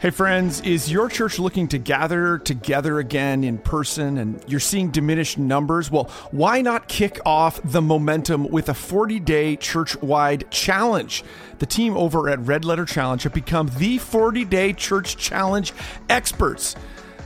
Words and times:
Hey, 0.00 0.10
friends, 0.10 0.60
is 0.60 0.92
your 0.92 1.08
church 1.08 1.40
looking 1.40 1.66
to 1.68 1.76
gather 1.76 2.38
together 2.38 3.00
again 3.00 3.42
in 3.42 3.58
person 3.58 4.16
and 4.18 4.40
you're 4.46 4.60
seeing 4.60 4.92
diminished 4.92 5.38
numbers? 5.38 5.90
Well, 5.90 6.04
why 6.30 6.62
not 6.62 6.86
kick 6.86 7.18
off 7.26 7.60
the 7.64 7.82
momentum 7.82 8.46
with 8.46 8.68
a 8.68 8.74
40 8.74 9.18
day 9.18 9.56
church 9.56 10.00
wide 10.00 10.48
challenge? 10.52 11.24
The 11.58 11.66
team 11.66 11.96
over 11.96 12.28
at 12.28 12.38
Red 12.38 12.64
Letter 12.64 12.84
Challenge 12.84 13.24
have 13.24 13.34
become 13.34 13.72
the 13.76 13.98
40 13.98 14.44
day 14.44 14.72
church 14.72 15.16
challenge 15.16 15.72
experts. 16.08 16.76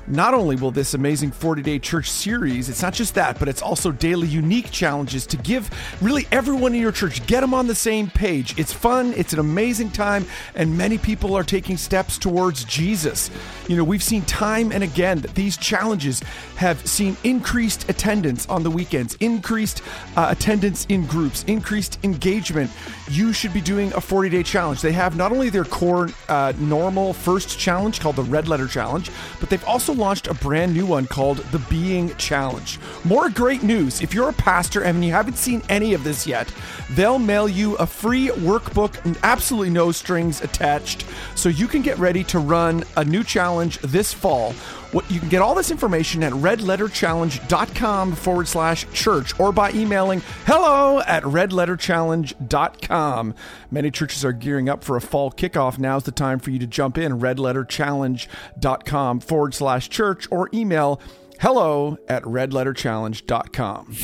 Not 0.08 0.34
only 0.34 0.56
will 0.56 0.72
this 0.72 0.94
amazing 0.94 1.30
40 1.30 1.62
day 1.62 1.78
church 1.78 2.10
series, 2.10 2.68
it's 2.68 2.82
not 2.82 2.92
just 2.92 3.14
that, 3.14 3.38
but 3.38 3.48
it's 3.48 3.62
also 3.62 3.92
daily 3.92 4.26
unique 4.26 4.70
challenges 4.70 5.26
to 5.28 5.36
give 5.36 5.70
really 6.00 6.26
everyone 6.32 6.74
in 6.74 6.80
your 6.80 6.90
church, 6.90 7.24
get 7.26 7.40
them 7.40 7.54
on 7.54 7.68
the 7.68 7.74
same 7.74 8.10
page. 8.10 8.58
It's 8.58 8.72
fun, 8.72 9.14
it's 9.16 9.32
an 9.32 9.38
amazing 9.38 9.90
time, 9.90 10.26
and 10.56 10.76
many 10.76 10.98
people 10.98 11.34
are 11.36 11.44
taking 11.44 11.76
steps 11.76 12.18
towards 12.18 12.64
Jesus. 12.64 13.30
You 13.68 13.76
know, 13.76 13.84
we've 13.84 14.02
seen 14.02 14.22
time 14.22 14.72
and 14.72 14.82
again 14.82 15.20
that 15.20 15.36
these 15.36 15.56
challenges 15.56 16.20
have 16.56 16.84
seen 16.86 17.16
increased 17.22 17.88
attendance 17.88 18.48
on 18.48 18.64
the 18.64 18.70
weekends, 18.70 19.14
increased 19.20 19.82
uh, 20.16 20.28
attendance 20.30 20.84
in 20.88 21.06
groups, 21.06 21.44
increased 21.44 22.00
engagement. 22.02 22.70
You 23.08 23.32
should 23.32 23.52
be 23.52 23.60
doing 23.60 23.92
a 23.94 24.00
40 24.00 24.30
day 24.30 24.42
challenge. 24.42 24.82
They 24.82 24.92
have 24.92 25.16
not 25.16 25.30
only 25.30 25.48
their 25.48 25.64
core 25.64 26.08
uh, 26.28 26.52
normal 26.58 27.12
first 27.12 27.56
challenge 27.58 28.00
called 28.00 28.16
the 28.16 28.24
Red 28.24 28.48
Letter 28.48 28.66
Challenge, 28.66 29.10
but 29.38 29.48
they've 29.48 29.64
also 29.64 29.91
launched 29.92 30.26
a 30.26 30.34
brand 30.34 30.74
new 30.74 30.86
one 30.86 31.06
called 31.06 31.38
the 31.52 31.58
Being 31.70 32.14
Challenge. 32.16 32.78
More 33.04 33.28
great 33.28 33.62
news. 33.62 34.00
If 34.00 34.14
you're 34.14 34.28
a 34.28 34.34
pastor 34.34 34.82
and 34.82 35.04
you 35.04 35.12
haven't 35.12 35.38
seen 35.38 35.62
any 35.68 35.94
of 35.94 36.04
this 36.04 36.26
yet, 36.26 36.52
they'll 36.90 37.18
mail 37.18 37.48
you 37.48 37.76
a 37.76 37.86
free 37.86 38.28
workbook 38.28 39.04
and 39.04 39.18
absolutely 39.22 39.70
no 39.70 39.92
strings 39.92 40.40
attached 40.42 41.04
so 41.34 41.48
you 41.48 41.66
can 41.66 41.82
get 41.82 41.98
ready 41.98 42.24
to 42.24 42.38
run 42.38 42.84
a 42.96 43.04
new 43.04 43.24
challenge 43.24 43.78
this 43.78 44.12
fall. 44.12 44.54
What 44.92 45.10
you 45.10 45.20
can 45.20 45.30
get 45.30 45.42
all 45.42 45.54
this 45.54 45.70
information 45.70 46.22
at 46.22 46.32
redletterchallenge.com 46.32 48.12
forward 48.12 48.46
slash 48.46 48.86
church 48.92 49.38
or 49.40 49.50
by 49.50 49.72
emailing 49.72 50.20
hello 50.44 51.00
at 51.00 51.22
redletterchallenge.com. 51.22 53.34
Many 53.70 53.90
churches 53.90 54.24
are 54.24 54.32
gearing 54.32 54.68
up 54.68 54.84
for 54.84 54.96
a 54.96 55.00
fall 55.00 55.32
kickoff. 55.32 55.78
Now's 55.78 56.04
the 56.04 56.12
time 56.12 56.38
for 56.38 56.50
you 56.50 56.58
to 56.58 56.66
jump 56.66 56.98
in 56.98 57.20
redletterchallenge.com 57.20 59.20
forward 59.20 59.54
slash 59.54 59.88
church 59.88 60.28
or 60.30 60.50
email 60.52 61.00
hello 61.40 61.96
at 62.08 62.22
redletterchallenge.com. 62.24 63.96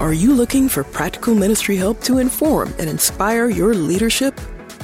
Are 0.00 0.14
you 0.14 0.34
looking 0.34 0.68
for 0.68 0.82
practical 0.82 1.34
ministry 1.34 1.76
help 1.76 2.00
to 2.02 2.18
inform 2.18 2.74
and 2.78 2.88
inspire 2.88 3.48
your 3.48 3.74
leadership? 3.74 4.40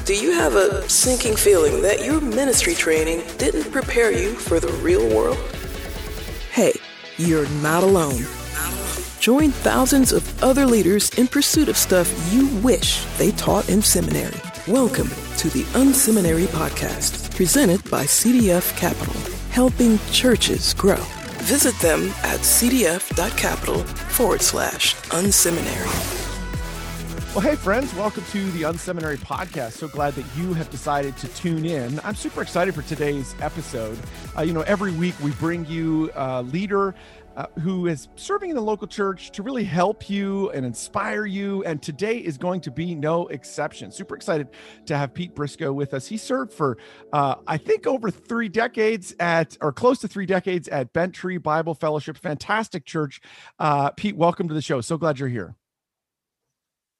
Do 0.06 0.14
you 0.14 0.30
have 0.30 0.54
a 0.54 0.88
sinking 0.88 1.34
feeling 1.34 1.82
that 1.82 2.04
your 2.04 2.20
ministry 2.20 2.74
training 2.74 3.24
didn't 3.38 3.72
prepare 3.72 4.12
you 4.12 4.36
for 4.36 4.60
the 4.60 4.70
real 4.74 5.04
world? 5.12 5.36
Hey, 6.52 6.74
you're 7.16 7.48
not 7.60 7.82
alone. 7.82 8.24
Join 9.18 9.50
thousands 9.50 10.12
of 10.12 10.44
other 10.44 10.64
leaders 10.64 11.10
in 11.18 11.26
pursuit 11.26 11.68
of 11.68 11.76
stuff 11.76 12.08
you 12.32 12.46
wish 12.58 13.04
they 13.18 13.32
taught 13.32 13.68
in 13.68 13.82
seminary. 13.82 14.40
Welcome 14.68 15.08
to 15.38 15.50
the 15.50 15.64
Unseminary 15.74 16.46
Podcast, 16.46 17.34
presented 17.34 17.82
by 17.90 18.04
CDF 18.04 18.76
Capital, 18.76 19.20
helping 19.50 19.98
churches 20.12 20.72
grow. 20.74 21.02
Visit 21.48 21.76
them 21.80 22.10
at 22.22 22.38
cdf.capital 22.42 23.82
forward 23.82 24.40
slash 24.40 24.94
unseminary. 25.10 26.25
Well, 27.36 27.44
hey, 27.44 27.56
friends, 27.56 27.94
welcome 27.94 28.24
to 28.30 28.50
the 28.52 28.62
Unseminary 28.62 29.18
Podcast. 29.18 29.72
So 29.72 29.88
glad 29.88 30.14
that 30.14 30.24
you 30.38 30.54
have 30.54 30.70
decided 30.70 31.18
to 31.18 31.28
tune 31.28 31.66
in. 31.66 32.00
I'm 32.02 32.14
super 32.14 32.40
excited 32.40 32.74
for 32.74 32.80
today's 32.80 33.34
episode. 33.42 33.98
Uh, 34.34 34.40
you 34.40 34.54
know, 34.54 34.62
every 34.62 34.90
week 34.90 35.14
we 35.22 35.32
bring 35.32 35.66
you 35.66 36.10
a 36.14 36.42
leader 36.44 36.94
uh, 37.36 37.44
who 37.60 37.88
is 37.88 38.08
serving 38.16 38.48
in 38.48 38.56
the 38.56 38.62
local 38.62 38.86
church 38.86 39.32
to 39.32 39.42
really 39.42 39.64
help 39.64 40.08
you 40.08 40.48
and 40.52 40.64
inspire 40.64 41.26
you. 41.26 41.62
And 41.64 41.82
today 41.82 42.16
is 42.16 42.38
going 42.38 42.62
to 42.62 42.70
be 42.70 42.94
no 42.94 43.26
exception. 43.26 43.92
Super 43.92 44.16
excited 44.16 44.48
to 44.86 44.96
have 44.96 45.12
Pete 45.12 45.34
Briscoe 45.34 45.74
with 45.74 45.92
us. 45.92 46.06
He 46.06 46.16
served 46.16 46.54
for, 46.54 46.78
uh, 47.12 47.34
I 47.46 47.58
think, 47.58 47.86
over 47.86 48.10
three 48.10 48.48
decades 48.48 49.14
at, 49.20 49.58
or 49.60 49.72
close 49.74 49.98
to 49.98 50.08
three 50.08 50.24
decades 50.24 50.68
at 50.68 50.94
Bent 50.94 51.12
Tree 51.12 51.36
Bible 51.36 51.74
Fellowship. 51.74 52.16
Fantastic 52.16 52.86
church. 52.86 53.20
Uh, 53.58 53.90
Pete, 53.90 54.16
welcome 54.16 54.48
to 54.48 54.54
the 54.54 54.62
show. 54.62 54.80
So 54.80 54.96
glad 54.96 55.18
you're 55.18 55.28
here. 55.28 55.54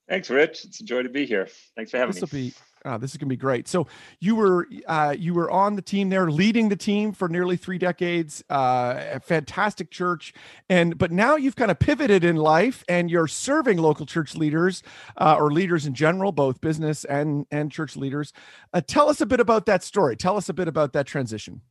Thanks, 0.09 0.31
Rich. 0.31 0.65
It's 0.65 0.81
a 0.81 0.85
joy 0.85 1.03
to 1.03 1.09
be 1.09 1.27
here. 1.27 1.49
Thanks 1.75 1.91
for 1.91 1.99
having 1.99 2.15
this 2.15 2.33
me. 2.33 2.39
Will 2.41 2.49
be, 2.51 2.55
uh, 2.85 2.97
this 2.97 3.11
is 3.11 3.17
going 3.17 3.29
to 3.29 3.33
be 3.33 3.37
great. 3.37 3.67
So 3.67 3.89
you 4.21 4.37
were 4.37 4.69
uh, 4.87 5.17
you 5.19 5.35
were 5.35 5.51
on 5.51 5.75
the 5.75 5.83
team 5.83 6.11
there, 6.11 6.31
leading 6.31 6.69
the 6.69 6.77
team 6.77 7.13
for 7.13 7.29
nearly 7.29 7.57
three 7.57 7.79
decades. 7.79 8.45
Uh, 8.49 9.03
a 9.15 9.21
fantastic 9.21 9.91
church, 9.91 10.33
and 10.69 10.97
but 10.97 11.11
now 11.11 11.35
you've 11.35 11.57
kind 11.57 11.73
of 11.73 11.81
pivoted 11.81 12.23
in 12.23 12.37
life, 12.37 12.85
and 12.89 13.11
you're 13.11 13.27
serving 13.27 13.79
local 13.79 14.07
church 14.07 14.37
leaders 14.37 14.85
uh, 15.17 15.37
or 15.37 15.51
leaders 15.51 15.87
in 15.87 15.95
general, 15.95 16.31
both 16.31 16.61
business 16.61 17.05
and 17.05 17.47
and 17.51 17.73
church 17.73 17.97
leaders. 17.97 18.33
Uh, 18.73 18.81
tell 18.81 19.09
us 19.09 19.21
a 19.21 19.27
bit 19.27 19.41
about 19.41 19.67
that 19.67 19.83
story. 19.83 20.17
Tell 20.17 20.37
us 20.37 20.49
a 20.49 20.55
bit 20.55 20.69
about 20.69 20.93
that 20.93 21.07
transition. 21.07 21.63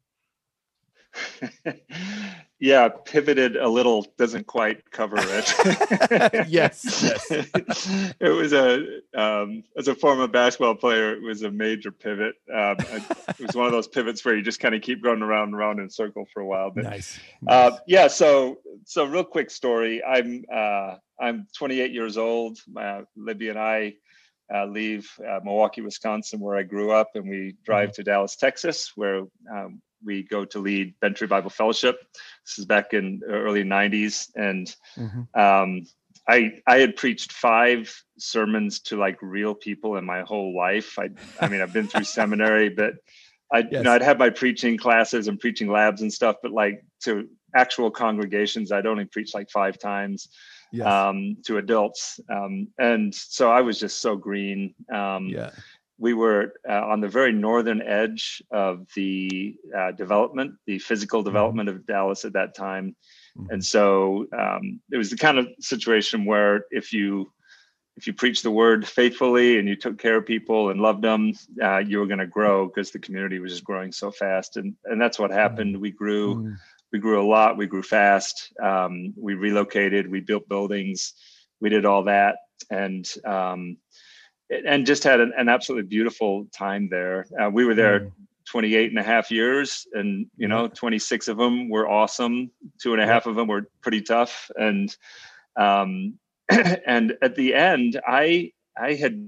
yeah, 2.59 2.89
pivoted 3.05 3.55
a 3.55 3.67
little 3.67 4.05
doesn't 4.17 4.47
quite 4.47 4.89
cover 4.91 5.17
it. 5.17 6.47
yes, 6.47 7.03
yes. 7.03 8.13
it 8.19 8.29
was 8.29 8.53
a 8.53 8.99
um, 9.19 9.63
as 9.77 9.87
a 9.87 9.95
former 9.95 10.27
basketball 10.27 10.75
player, 10.75 11.13
it 11.13 11.21
was 11.21 11.43
a 11.43 11.51
major 11.51 11.91
pivot. 11.91 12.35
Um, 12.53 12.77
it 12.79 13.39
was 13.39 13.55
one 13.55 13.65
of 13.65 13.71
those 13.71 13.87
pivots 13.87 14.23
where 14.23 14.35
you 14.35 14.41
just 14.41 14.59
kind 14.59 14.75
of 14.75 14.81
keep 14.81 15.03
going 15.03 15.21
around 15.21 15.49
and 15.49 15.55
around 15.55 15.79
in 15.79 15.85
a 15.85 15.89
circle 15.89 16.25
for 16.33 16.41
a 16.41 16.45
while. 16.45 16.71
But 16.71 16.85
nice. 16.85 17.19
Uh, 17.47 17.77
yeah, 17.87 18.07
so 18.07 18.59
so 18.85 19.05
real 19.05 19.23
quick 19.23 19.51
story. 19.51 20.03
I'm 20.03 20.45
uh, 20.53 20.95
I'm 21.19 21.47
28 21.57 21.91
years 21.91 22.17
old. 22.17 22.59
Uh, 22.75 23.01
Libby 23.15 23.49
and 23.49 23.59
I 23.59 23.95
uh, 24.53 24.65
leave 24.65 25.09
uh, 25.19 25.39
Milwaukee, 25.43 25.81
Wisconsin, 25.81 26.39
where 26.39 26.55
I 26.55 26.63
grew 26.63 26.91
up, 26.91 27.11
and 27.15 27.27
we 27.27 27.55
drive 27.63 27.89
mm-hmm. 27.89 27.95
to 27.95 28.03
Dallas, 28.03 28.35
Texas, 28.35 28.91
where 28.95 29.23
um, 29.51 29.81
we 30.05 30.23
go 30.23 30.45
to 30.45 30.59
lead 30.59 30.93
Bent 30.99 31.17
Tree 31.17 31.27
Bible 31.27 31.49
Fellowship. 31.49 31.97
This 32.45 32.59
is 32.59 32.65
back 32.65 32.93
in 32.93 33.21
early 33.27 33.63
'90s, 33.63 34.29
and 34.35 34.73
mm-hmm. 34.97 35.39
um, 35.39 35.85
I 36.27 36.59
I 36.67 36.77
had 36.77 36.95
preached 36.95 37.31
five 37.31 37.93
sermons 38.17 38.79
to 38.81 38.97
like 38.97 39.17
real 39.21 39.55
people 39.55 39.97
in 39.97 40.05
my 40.05 40.21
whole 40.21 40.55
life. 40.55 40.97
I 40.99 41.09
I 41.39 41.47
mean 41.47 41.61
I've 41.61 41.73
been 41.73 41.87
through 41.87 42.03
seminary, 42.05 42.69
but 42.69 42.93
I 43.51 43.59
yes. 43.59 43.67
you 43.71 43.83
know 43.83 43.93
I'd 43.93 44.01
have 44.01 44.19
my 44.19 44.29
preaching 44.29 44.77
classes 44.77 45.27
and 45.27 45.39
preaching 45.39 45.71
labs 45.71 46.01
and 46.01 46.13
stuff, 46.13 46.37
but 46.41 46.51
like 46.51 46.85
to 47.03 47.27
actual 47.55 47.91
congregations, 47.91 48.71
I'd 48.71 48.85
only 48.85 49.05
preached 49.05 49.33
like 49.33 49.49
five 49.49 49.77
times. 49.79 50.29
Yes. 50.71 50.87
Um, 50.87 51.37
to 51.45 51.57
adults, 51.57 52.19
um, 52.29 52.67
and 52.77 53.13
so 53.15 53.49
I 53.49 53.61
was 53.61 53.79
just 53.79 54.01
so 54.01 54.17
green. 54.17 54.73
Um, 54.91 55.27
yeah 55.27 55.51
we 55.97 56.13
were 56.13 56.53
uh, 56.67 56.85
on 56.85 56.99
the 56.99 57.07
very 57.07 57.31
northern 57.31 57.81
edge 57.81 58.41
of 58.51 58.85
the 58.95 59.55
uh, 59.75 59.91
development, 59.91 60.55
the 60.65 60.79
physical 60.79 61.21
mm-hmm. 61.21 61.29
development 61.29 61.69
of 61.69 61.85
Dallas 61.85 62.25
at 62.25 62.33
that 62.33 62.55
time. 62.55 62.95
Mm-hmm. 63.37 63.53
And 63.53 63.65
so 63.65 64.27
um, 64.37 64.81
it 64.91 64.97
was 64.97 65.09
the 65.09 65.17
kind 65.17 65.37
of 65.37 65.47
situation 65.59 66.25
where 66.25 66.65
if 66.71 66.91
you 66.91 67.31
if 67.97 68.07
you 68.07 68.13
preached 68.13 68.43
the 68.43 68.51
word 68.51 68.85
faithfully 68.85 69.57
and 69.57 69.69
you 69.69 69.75
took 69.77 69.97
care 69.97 70.17
of 70.17 70.25
people 70.25 70.69
and 70.69 70.81
loved 70.81 71.01
them, 71.01 71.31
uh, 71.63 71.77
you 71.77 71.99
were 71.99 72.05
going 72.05 72.19
to 72.19 72.27
grow 72.27 72.67
because 72.67 72.91
the 72.91 72.99
community 72.99 73.39
was 73.39 73.53
just 73.53 73.63
growing 73.63 73.93
so 73.93 74.11
fast. 74.11 74.57
And 74.57 74.75
and 74.85 74.99
that's 74.99 75.17
what 75.17 75.31
happened. 75.31 75.75
Mm-hmm. 75.75 75.81
We 75.81 75.91
grew, 75.91 76.35
mm-hmm. 76.35 76.53
we 76.91 76.99
grew 76.99 77.21
a 77.21 77.25
lot. 77.25 77.57
We 77.57 77.67
grew 77.67 77.83
fast. 77.83 78.51
Um, 78.61 79.13
we 79.15 79.33
relocated. 79.35 80.11
We 80.11 80.19
built 80.19 80.49
buildings. 80.49 81.13
We 81.61 81.69
did 81.69 81.85
all 81.85 82.03
that. 82.03 82.35
And 82.69 83.09
um, 83.25 83.77
and 84.49 84.85
just 84.85 85.03
had 85.03 85.19
an, 85.19 85.33
an 85.37 85.49
absolutely 85.49 85.87
beautiful 85.87 86.45
time 86.51 86.87
there. 86.89 87.25
Uh, 87.39 87.49
we 87.49 87.65
were 87.65 87.75
there 87.75 87.99
mm. 88.01 88.11
28 88.45 88.91
and 88.91 88.99
a 88.99 89.03
half 89.03 89.31
years 89.31 89.87
and 89.93 90.27
you 90.37 90.47
know 90.47 90.67
26 90.67 91.27
of 91.27 91.37
them 91.37 91.69
were 91.69 91.89
awesome 91.89 92.51
two 92.79 92.93
and 92.93 93.01
a 93.01 93.05
half 93.05 93.25
of 93.25 93.35
them 93.35 93.47
were 93.47 93.69
pretty 93.81 94.01
tough 94.01 94.49
and 94.57 94.95
um 95.57 96.13
and 96.85 97.17
at 97.21 97.35
the 97.35 97.53
end 97.53 97.99
i 98.07 98.51
i 98.77 98.93
had 98.93 99.27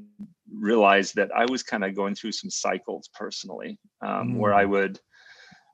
realized 0.54 1.16
that 1.16 1.32
i 1.36 1.46
was 1.46 1.64
kind 1.64 1.84
of 1.84 1.96
going 1.96 2.14
through 2.14 2.32
some 2.32 2.50
cycles 2.50 3.10
personally 3.14 3.80
um, 4.02 4.34
mm. 4.34 4.38
where 4.38 4.54
i 4.54 4.66
mm. 4.66 4.70
would 4.70 5.00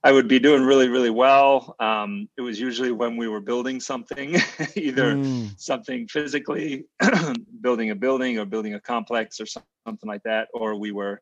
I 0.05 0.11
would 0.11 0.27
be 0.27 0.39
doing 0.39 0.63
really, 0.63 0.89
really 0.89 1.09
well. 1.09 1.75
Um, 1.79 2.27
it 2.37 2.41
was 2.41 2.59
usually 2.59 2.91
when 2.91 3.15
we 3.15 3.29
were 3.29 3.39
building 3.39 3.79
something, 3.79 4.35
either 4.75 5.15
mm. 5.15 5.59
something 5.59 6.07
physically, 6.07 6.85
building 7.61 7.91
a 7.91 7.95
building 7.95 8.37
or 8.37 8.45
building 8.45 8.73
a 8.73 8.81
complex 8.81 9.39
or 9.39 9.45
something 9.45 10.09
like 10.09 10.23
that, 10.23 10.49
or 10.53 10.75
we 10.75 10.91
were 10.91 11.21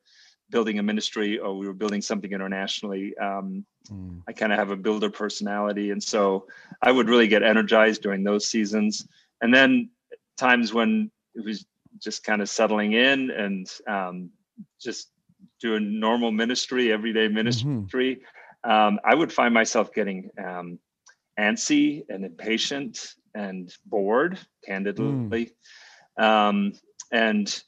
building 0.49 0.79
a 0.79 0.83
ministry 0.83 1.39
or 1.39 1.57
we 1.57 1.67
were 1.67 1.73
building 1.73 2.01
something 2.01 2.31
internationally. 2.31 3.15
Um, 3.17 3.65
mm. 3.89 4.21
I 4.27 4.33
kind 4.33 4.51
of 4.51 4.59
have 4.59 4.71
a 4.71 4.75
builder 4.75 5.09
personality. 5.09 5.91
And 5.91 6.03
so 6.03 6.47
I 6.81 6.91
would 6.91 7.07
really 7.07 7.27
get 7.27 7.43
energized 7.43 8.01
during 8.01 8.23
those 8.23 8.47
seasons. 8.47 9.07
And 9.41 9.53
then 9.53 9.91
times 10.37 10.73
when 10.73 11.11
it 11.35 11.45
was 11.45 11.65
just 11.99 12.23
kind 12.23 12.41
of 12.41 12.49
settling 12.49 12.93
in 12.93 13.29
and 13.31 13.71
um, 13.87 14.29
just 14.79 15.09
doing 15.59 15.99
normal 15.99 16.31
ministry, 16.31 16.91
everyday 16.91 17.27
mm-hmm. 17.27 17.35
ministry, 17.35 18.15
mm-hmm. 18.15 18.25
Um, 18.63 18.99
I 19.03 19.15
would 19.15 19.31
find 19.31 19.53
myself 19.53 19.93
getting 19.93 20.29
um, 20.43 20.79
antsy 21.39 22.03
and 22.09 22.25
impatient 22.25 23.15
and 23.33 23.73
bored, 23.85 24.37
candidly, 24.65 25.53
mm. 26.19 26.23
um, 26.23 26.73
and 27.11 27.63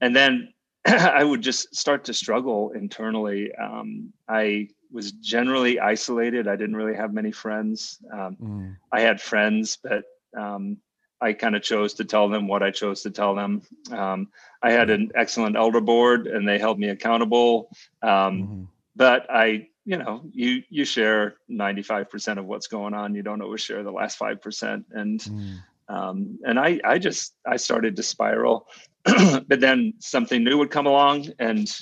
and 0.00 0.14
then 0.14 0.52
I 0.86 1.24
would 1.24 1.42
just 1.42 1.74
start 1.74 2.04
to 2.04 2.14
struggle 2.14 2.70
internally. 2.70 3.52
Um, 3.54 4.12
I 4.28 4.68
was 4.90 5.12
generally 5.12 5.78
isolated. 5.80 6.48
I 6.48 6.56
didn't 6.56 6.76
really 6.76 6.94
have 6.94 7.12
many 7.12 7.32
friends. 7.32 7.98
Um, 8.12 8.36
mm. 8.40 8.76
I 8.92 9.00
had 9.00 9.20
friends, 9.20 9.78
but 9.82 10.04
um, 10.38 10.78
I 11.20 11.32
kind 11.32 11.56
of 11.56 11.62
chose 11.62 11.94
to 11.94 12.04
tell 12.04 12.28
them 12.28 12.46
what 12.46 12.62
I 12.62 12.70
chose 12.70 13.02
to 13.02 13.10
tell 13.10 13.34
them. 13.34 13.62
Um, 13.90 14.28
I 14.62 14.70
had 14.70 14.90
an 14.90 15.10
excellent 15.14 15.56
elder 15.56 15.80
board, 15.80 16.26
and 16.26 16.46
they 16.46 16.58
held 16.58 16.78
me 16.78 16.88
accountable. 16.88 17.70
Um, 18.02 18.10
mm-hmm. 18.10 18.62
But 18.96 19.26
I, 19.30 19.68
you 19.88 19.96
know, 19.96 20.20
you 20.34 20.62
you 20.68 20.84
share 20.84 21.36
ninety 21.48 21.80
five 21.80 22.10
percent 22.10 22.38
of 22.38 22.44
what's 22.44 22.66
going 22.66 22.92
on. 22.92 23.14
You 23.14 23.22
don't 23.22 23.40
always 23.40 23.62
share 23.62 23.82
the 23.82 23.90
last 23.90 24.18
five 24.18 24.42
percent, 24.42 24.84
and 24.90 25.18
mm. 25.18 25.56
um, 25.88 26.38
and 26.44 26.60
I 26.60 26.78
I 26.84 26.98
just 26.98 27.34
I 27.46 27.56
started 27.56 27.96
to 27.96 28.02
spiral. 28.02 28.68
but 29.04 29.60
then 29.60 29.94
something 29.98 30.44
new 30.44 30.58
would 30.58 30.70
come 30.70 30.84
along, 30.84 31.28
and 31.38 31.74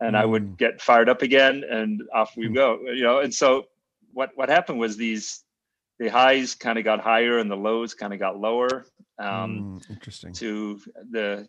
and 0.00 0.14
mm. 0.16 0.20
I 0.20 0.26
would 0.26 0.48
mm. 0.48 0.58
get 0.58 0.82
fired 0.82 1.08
up 1.08 1.22
again, 1.22 1.64
and 1.66 2.02
off 2.14 2.36
we 2.36 2.48
mm. 2.48 2.54
go. 2.54 2.78
You 2.92 3.04
know, 3.04 3.20
and 3.20 3.32
so 3.32 3.64
what 4.12 4.32
what 4.34 4.50
happened 4.50 4.78
was 4.78 4.98
these 4.98 5.42
the 5.98 6.08
highs 6.08 6.54
kind 6.54 6.78
of 6.78 6.84
got 6.84 7.00
higher 7.00 7.38
and 7.38 7.50
the 7.50 7.56
lows 7.56 7.94
kind 7.94 8.12
of 8.12 8.18
got 8.18 8.38
lower. 8.38 8.84
Um, 9.18 9.80
mm, 9.80 9.90
interesting. 9.90 10.34
To 10.34 10.78
the 11.10 11.48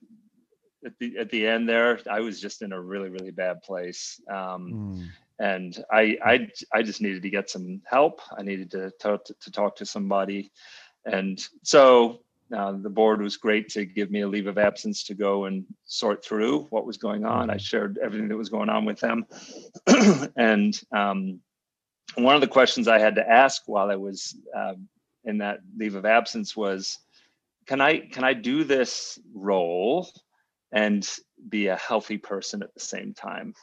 at 0.86 0.94
the 1.00 1.18
at 1.18 1.30
the 1.30 1.48
end 1.48 1.68
there, 1.68 2.00
I 2.10 2.22
was 2.22 2.40
just 2.40 2.62
in 2.62 2.72
a 2.72 2.80
really 2.80 3.10
really 3.10 3.32
bad 3.32 3.62
place, 3.62 4.22
um, 4.30 4.72
mm. 4.74 5.08
And 5.42 5.84
I 5.92 6.18
I 6.24 6.48
I 6.72 6.84
just 6.84 7.02
needed 7.02 7.24
to 7.24 7.30
get 7.30 7.50
some 7.50 7.82
help. 7.86 8.22
I 8.38 8.44
needed 8.44 8.70
to 8.72 8.92
talk 8.92 9.26
to, 9.26 9.34
to 9.34 9.52
talk 9.52 9.76
to 9.78 9.86
somebody, 9.86 10.52
and 11.06 11.44
so 11.64 12.22
uh, 12.56 12.74
the 12.74 12.90
board 12.90 13.22
was 13.22 13.38
great 13.38 13.68
to 13.70 13.86
give 13.86 14.12
me 14.12 14.22
a 14.22 14.28
leave 14.28 14.46
of 14.46 14.60
absence 14.60 15.04
to 15.06 15.16
go 15.16 15.46
and 15.46 15.66
sort 15.86 16.24
through 16.24 16.64
what 16.70 16.86
was 16.86 16.98
going 16.98 17.26
on. 17.26 17.50
I 17.50 17.58
shared 17.58 17.98
everything 18.04 18.28
that 18.28 18.38
was 18.38 18.50
going 18.50 18.70
on 18.70 18.86
with 18.86 19.00
them, 19.00 19.26
and 20.38 20.80
um, 20.92 21.40
one 22.16 22.36
of 22.36 22.42
the 22.42 22.48
questions 22.48 22.88
I 22.88 23.00
had 23.00 23.16
to 23.16 23.28
ask 23.28 23.64
while 23.66 23.90
I 23.90 23.96
was 23.96 24.38
uh, 24.56 24.76
in 25.24 25.40
that 25.40 25.60
leave 25.76 25.96
of 25.96 26.06
absence 26.06 26.56
was, 26.56 27.00
can 27.66 27.82
I 27.82 27.98
can 27.98 28.24
I 28.24 28.34
do 28.34 28.64
this 28.64 29.18
role 29.34 30.08
and 30.72 31.08
be 31.50 31.68
a 31.68 31.76
healthy 31.78 32.20
person 32.20 32.62
at 32.62 32.74
the 32.76 32.80
same 32.80 33.16
time? 33.16 33.56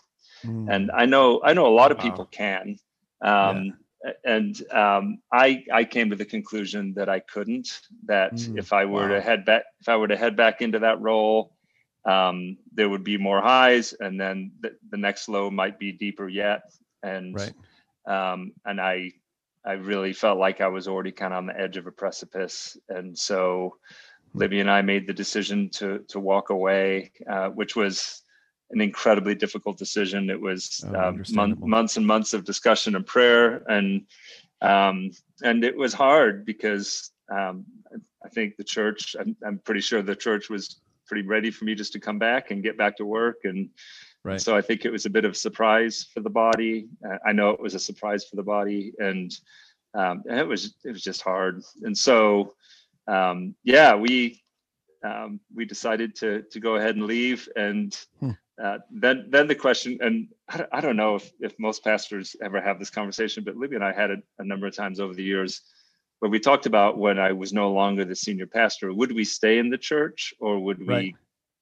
Mm. 0.44 0.74
And 0.74 0.90
I 0.90 1.06
know 1.06 1.40
I 1.42 1.52
know 1.52 1.66
a 1.66 1.74
lot 1.74 1.92
of 1.92 1.98
people 1.98 2.24
can. 2.24 2.78
Um, 3.20 3.64
yeah. 4.04 4.12
And 4.24 4.70
um, 4.70 5.18
I 5.32 5.64
I 5.72 5.84
came 5.84 6.10
to 6.10 6.16
the 6.16 6.24
conclusion 6.24 6.94
that 6.94 7.08
I 7.08 7.20
couldn't. 7.20 7.80
That 8.06 8.34
mm. 8.34 8.58
if 8.58 8.72
I 8.72 8.84
were 8.84 9.08
wow. 9.08 9.14
to 9.14 9.20
head 9.20 9.44
back 9.44 9.64
if 9.80 9.88
I 9.88 9.96
were 9.96 10.08
to 10.08 10.16
head 10.16 10.36
back 10.36 10.62
into 10.62 10.78
that 10.80 11.00
role, 11.00 11.52
um, 12.04 12.58
there 12.72 12.88
would 12.88 13.04
be 13.04 13.18
more 13.18 13.40
highs, 13.40 13.92
and 13.98 14.20
then 14.20 14.52
the, 14.60 14.76
the 14.90 14.96
next 14.96 15.28
low 15.28 15.50
might 15.50 15.78
be 15.78 15.92
deeper 15.92 16.28
yet. 16.28 16.62
And 17.02 17.34
right 17.34 17.52
um, 18.08 18.52
and 18.64 18.80
I 18.80 19.12
I 19.64 19.72
really 19.72 20.12
felt 20.12 20.38
like 20.38 20.60
I 20.60 20.68
was 20.68 20.88
already 20.88 21.12
kind 21.12 21.34
of 21.34 21.38
on 21.38 21.46
the 21.46 21.60
edge 21.60 21.76
of 21.76 21.86
a 21.86 21.92
precipice, 21.92 22.76
and 22.88 23.16
so 23.16 23.76
Libby 24.34 24.60
and 24.60 24.70
I 24.70 24.82
made 24.82 25.06
the 25.06 25.12
decision 25.12 25.68
to 25.74 26.00
to 26.08 26.18
walk 26.18 26.50
away, 26.50 27.12
uh, 27.28 27.50
which 27.50 27.76
was 27.76 28.22
an 28.70 28.80
incredibly 28.80 29.34
difficult 29.34 29.78
decision. 29.78 30.30
It 30.30 30.40
was 30.40 30.84
oh, 30.88 31.08
um, 31.08 31.22
mon- 31.30 31.58
months 31.60 31.96
and 31.96 32.06
months 32.06 32.34
of 32.34 32.44
discussion 32.44 32.96
and 32.96 33.06
prayer, 33.06 33.62
and 33.68 34.06
um, 34.60 35.10
and 35.42 35.64
it 35.64 35.76
was 35.76 35.94
hard 35.94 36.44
because 36.44 37.10
um, 37.30 37.64
I 38.24 38.28
think 38.28 38.56
the 38.56 38.64
church. 38.64 39.16
I'm, 39.18 39.36
I'm 39.46 39.58
pretty 39.58 39.80
sure 39.80 40.02
the 40.02 40.16
church 40.16 40.50
was 40.50 40.80
pretty 41.06 41.26
ready 41.26 41.50
for 41.50 41.64
me 41.64 41.74
just 41.74 41.94
to 41.94 42.00
come 42.00 42.18
back 42.18 42.50
and 42.50 42.62
get 42.62 42.76
back 42.76 42.96
to 42.98 43.04
work 43.06 43.38
and 43.44 43.70
Right. 44.24 44.40
So 44.40 44.56
I 44.56 44.60
think 44.60 44.84
it 44.84 44.90
was 44.90 45.06
a 45.06 45.10
bit 45.10 45.24
of 45.24 45.32
a 45.32 45.34
surprise 45.34 46.06
for 46.12 46.20
the 46.20 46.30
body. 46.30 46.88
Uh, 47.02 47.18
I 47.24 47.32
know 47.32 47.50
it 47.50 47.60
was 47.60 47.74
a 47.74 47.78
surprise 47.78 48.24
for 48.24 48.36
the 48.36 48.42
body, 48.42 48.92
and, 48.98 49.34
um, 49.94 50.22
and 50.28 50.38
it 50.38 50.46
was 50.46 50.74
it 50.84 50.90
was 50.90 51.02
just 51.02 51.22
hard. 51.22 51.62
And 51.82 51.96
so, 51.96 52.54
um, 53.06 53.54
yeah, 53.64 53.94
we 53.94 54.42
um, 55.04 55.40
we 55.54 55.64
decided 55.64 56.16
to 56.16 56.42
to 56.50 56.60
go 56.60 56.76
ahead 56.76 56.96
and 56.96 57.06
leave. 57.06 57.48
And 57.56 57.96
hmm. 58.20 58.32
Uh, 58.62 58.78
then 58.90 59.26
then 59.28 59.46
the 59.46 59.54
question, 59.54 59.98
and 60.00 60.28
I, 60.48 60.66
I 60.72 60.80
don't 60.80 60.96
know 60.96 61.16
if 61.16 61.30
if 61.40 61.58
most 61.58 61.84
pastors 61.84 62.34
ever 62.42 62.60
have 62.60 62.78
this 62.78 62.90
conversation, 62.90 63.44
but 63.44 63.56
Libby 63.56 63.76
and 63.76 63.84
I 63.84 63.92
had 63.92 64.10
it 64.10 64.20
a 64.38 64.44
number 64.44 64.66
of 64.66 64.74
times 64.74 65.00
over 65.00 65.14
the 65.14 65.22
years 65.22 65.62
where 66.18 66.30
we 66.30 66.40
talked 66.40 66.66
about 66.66 66.98
when 66.98 67.18
I 67.18 67.32
was 67.32 67.52
no 67.52 67.70
longer 67.70 68.04
the 68.04 68.16
senior 68.16 68.46
pastor, 68.46 68.92
would 68.92 69.12
we 69.12 69.24
stay 69.24 69.58
in 69.58 69.70
the 69.70 69.78
church 69.78 70.34
or 70.40 70.58
would 70.58 70.80
we 70.80 70.86
right 70.86 71.14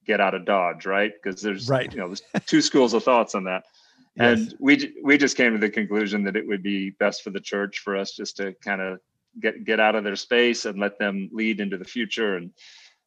get 0.06 0.20
out 0.20 0.34
of 0.34 0.44
Dodge, 0.44 0.86
right? 0.86 1.12
Because 1.22 1.42
there's 1.42 1.68
right. 1.68 1.92
you 1.92 1.98
know 1.98 2.06
there's 2.06 2.22
two 2.46 2.62
schools 2.62 2.94
of 2.94 3.04
thoughts 3.04 3.34
on 3.34 3.44
that. 3.44 3.64
Yes. 4.18 4.38
And 4.38 4.54
we 4.58 4.94
we 5.04 5.18
just 5.18 5.36
came 5.36 5.52
to 5.52 5.58
the 5.58 5.68
conclusion 5.68 6.24
that 6.24 6.36
it 6.36 6.48
would 6.48 6.62
be 6.62 6.88
best 6.88 7.22
for 7.22 7.28
the 7.28 7.38
church 7.38 7.80
for 7.80 7.94
us 7.94 8.12
just 8.12 8.38
to 8.38 8.54
kind 8.64 8.80
of 8.80 8.98
get 9.42 9.62
get 9.62 9.78
out 9.78 9.94
of 9.94 10.04
their 10.04 10.16
space 10.16 10.64
and 10.64 10.78
let 10.78 10.98
them 10.98 11.28
lead 11.34 11.60
into 11.60 11.76
the 11.76 11.84
future. 11.84 12.38
And 12.38 12.50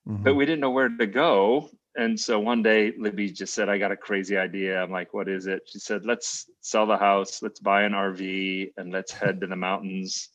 mm-hmm. 0.08 0.22
but 0.22 0.36
we 0.36 0.46
didn't 0.46 0.60
know 0.60 0.70
where 0.70 0.88
to 0.88 1.08
go. 1.08 1.72
And 2.00 2.18
so 2.18 2.40
one 2.40 2.64
day 2.64 2.94
Libby 2.98 3.30
just 3.30 3.54
said, 3.54 3.68
I 3.68 3.78
got 3.78 3.92
a 3.92 3.98
crazy 3.98 4.38
idea. 4.38 4.82
I'm 4.82 4.90
like, 4.90 5.14
what 5.14 5.28
is 5.28 5.48
it? 5.48 5.64
She 5.66 5.80
said, 5.80 6.06
let's 6.06 6.50
sell 6.62 6.86
the 6.86 6.96
house, 6.96 7.42
let's 7.42 7.60
buy 7.60 7.84
an 7.84 7.92
RV, 7.92 8.72
and 8.78 8.94
let's 8.94 9.12
head 9.12 9.42
to 9.42 9.48
the 9.48 9.58
mountains 9.58 10.30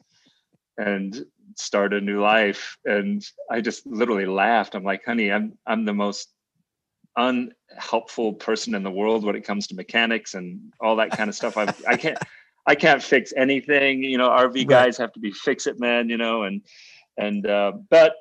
and 0.77 1.25
start 1.57 1.95
a 1.95 2.03
new 2.03 2.21
life. 2.21 2.77
And 2.85 3.25
I 3.51 3.63
just 3.63 3.87
literally 3.87 4.27
laughed. 4.27 4.75
I'm 4.75 4.85
like, 4.85 5.07
honey, 5.07 5.33
I'm 5.33 5.57
I'm 5.67 5.87
the 5.87 5.95
most 5.95 6.35
unhelpful 7.17 8.35
person 8.35 8.75
in 8.75 8.83
the 8.83 8.91
world 8.91 9.25
when 9.25 9.35
it 9.35 9.47
comes 9.47 9.67
to 9.69 9.75
mechanics 9.75 10.35
and 10.35 10.61
all 10.81 10.97
that 10.97 11.13
kind 11.13 11.31
of 11.31 11.35
stuff. 11.35 11.57
I, 11.57 11.73
I 11.89 11.97
can't, 11.97 12.19
I 12.67 12.75
can't 12.75 13.03
fix 13.03 13.33
anything. 13.39 14.03
You 14.03 14.19
know, 14.19 14.29
RV 14.29 14.69
guys 14.69 14.99
have 14.99 15.15
to 15.15 15.21
be 15.21 15.33
fix 15.33 15.67
it 15.67 15.81
men. 15.81 16.11
You 16.11 16.19
know, 16.19 16.43
and 16.43 16.61
and 17.17 17.47
uh, 17.47 17.73
but 17.89 18.17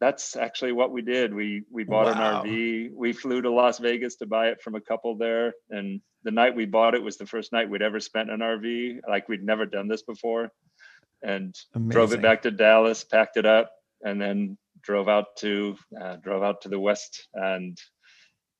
that's 0.00 0.36
actually 0.36 0.72
what 0.72 0.92
we 0.92 1.02
did. 1.02 1.34
We 1.34 1.64
we 1.70 1.84
bought 1.84 2.14
wow. 2.14 2.42
an 2.42 2.48
RV. 2.48 2.90
We 2.94 3.12
flew 3.12 3.42
to 3.42 3.50
Las 3.50 3.78
Vegas 3.78 4.16
to 4.16 4.26
buy 4.26 4.48
it 4.48 4.60
from 4.62 4.74
a 4.74 4.80
couple 4.80 5.16
there, 5.16 5.54
and 5.70 6.00
the 6.24 6.30
night 6.30 6.54
we 6.54 6.66
bought 6.66 6.94
it 6.94 7.02
was 7.02 7.16
the 7.16 7.26
first 7.26 7.52
night 7.52 7.70
we'd 7.70 7.82
ever 7.82 8.00
spent 8.00 8.30
an 8.30 8.40
RV. 8.40 9.00
Like 9.08 9.28
we'd 9.28 9.44
never 9.44 9.64
done 9.64 9.88
this 9.88 10.02
before, 10.02 10.50
and 11.22 11.54
Amazing. 11.74 11.88
drove 11.88 12.12
it 12.12 12.22
back 12.22 12.42
to 12.42 12.50
Dallas, 12.50 13.04
packed 13.04 13.36
it 13.36 13.46
up, 13.46 13.72
and 14.02 14.20
then 14.20 14.58
drove 14.82 15.08
out 15.08 15.36
to 15.38 15.76
uh, 16.00 16.16
drove 16.16 16.42
out 16.42 16.62
to 16.62 16.68
the 16.68 16.80
west 16.80 17.28
and 17.34 17.78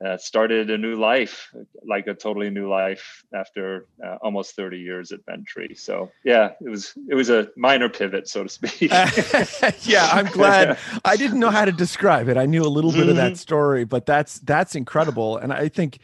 uh, 0.04 0.16
started 0.18 0.68
a 0.70 0.76
new 0.76 0.94
life, 0.94 1.50
like 1.86 2.06
a 2.06 2.14
totally 2.14 2.50
new 2.50 2.68
life 2.68 3.24
after 3.34 3.86
uh, 4.04 4.16
almost 4.20 4.54
30 4.54 4.78
years 4.78 5.10
at 5.10 5.20
Tree. 5.46 5.74
So 5.74 6.10
yeah, 6.22 6.52
it 6.60 6.68
was 6.68 6.92
it 7.08 7.14
was 7.14 7.30
a 7.30 7.48
minor 7.56 7.88
pivot, 7.88 8.28
so 8.28 8.42
to 8.42 8.48
speak. 8.48 8.90
yeah, 9.82 10.08
I'm 10.12 10.26
glad. 10.26 10.78
I 11.04 11.16
didn't 11.16 11.40
know 11.40 11.50
how 11.50 11.64
to 11.64 11.72
describe 11.72 12.28
it. 12.28 12.36
I 12.36 12.44
knew 12.44 12.62
a 12.62 12.68
little 12.68 12.92
bit 12.92 13.08
of 13.08 13.16
that 13.16 13.32
mm-hmm. 13.32 13.36
story, 13.36 13.84
but 13.84 14.04
that's 14.04 14.38
that's 14.40 14.74
incredible, 14.74 15.38
and 15.38 15.52
I 15.52 15.68
think. 15.68 15.98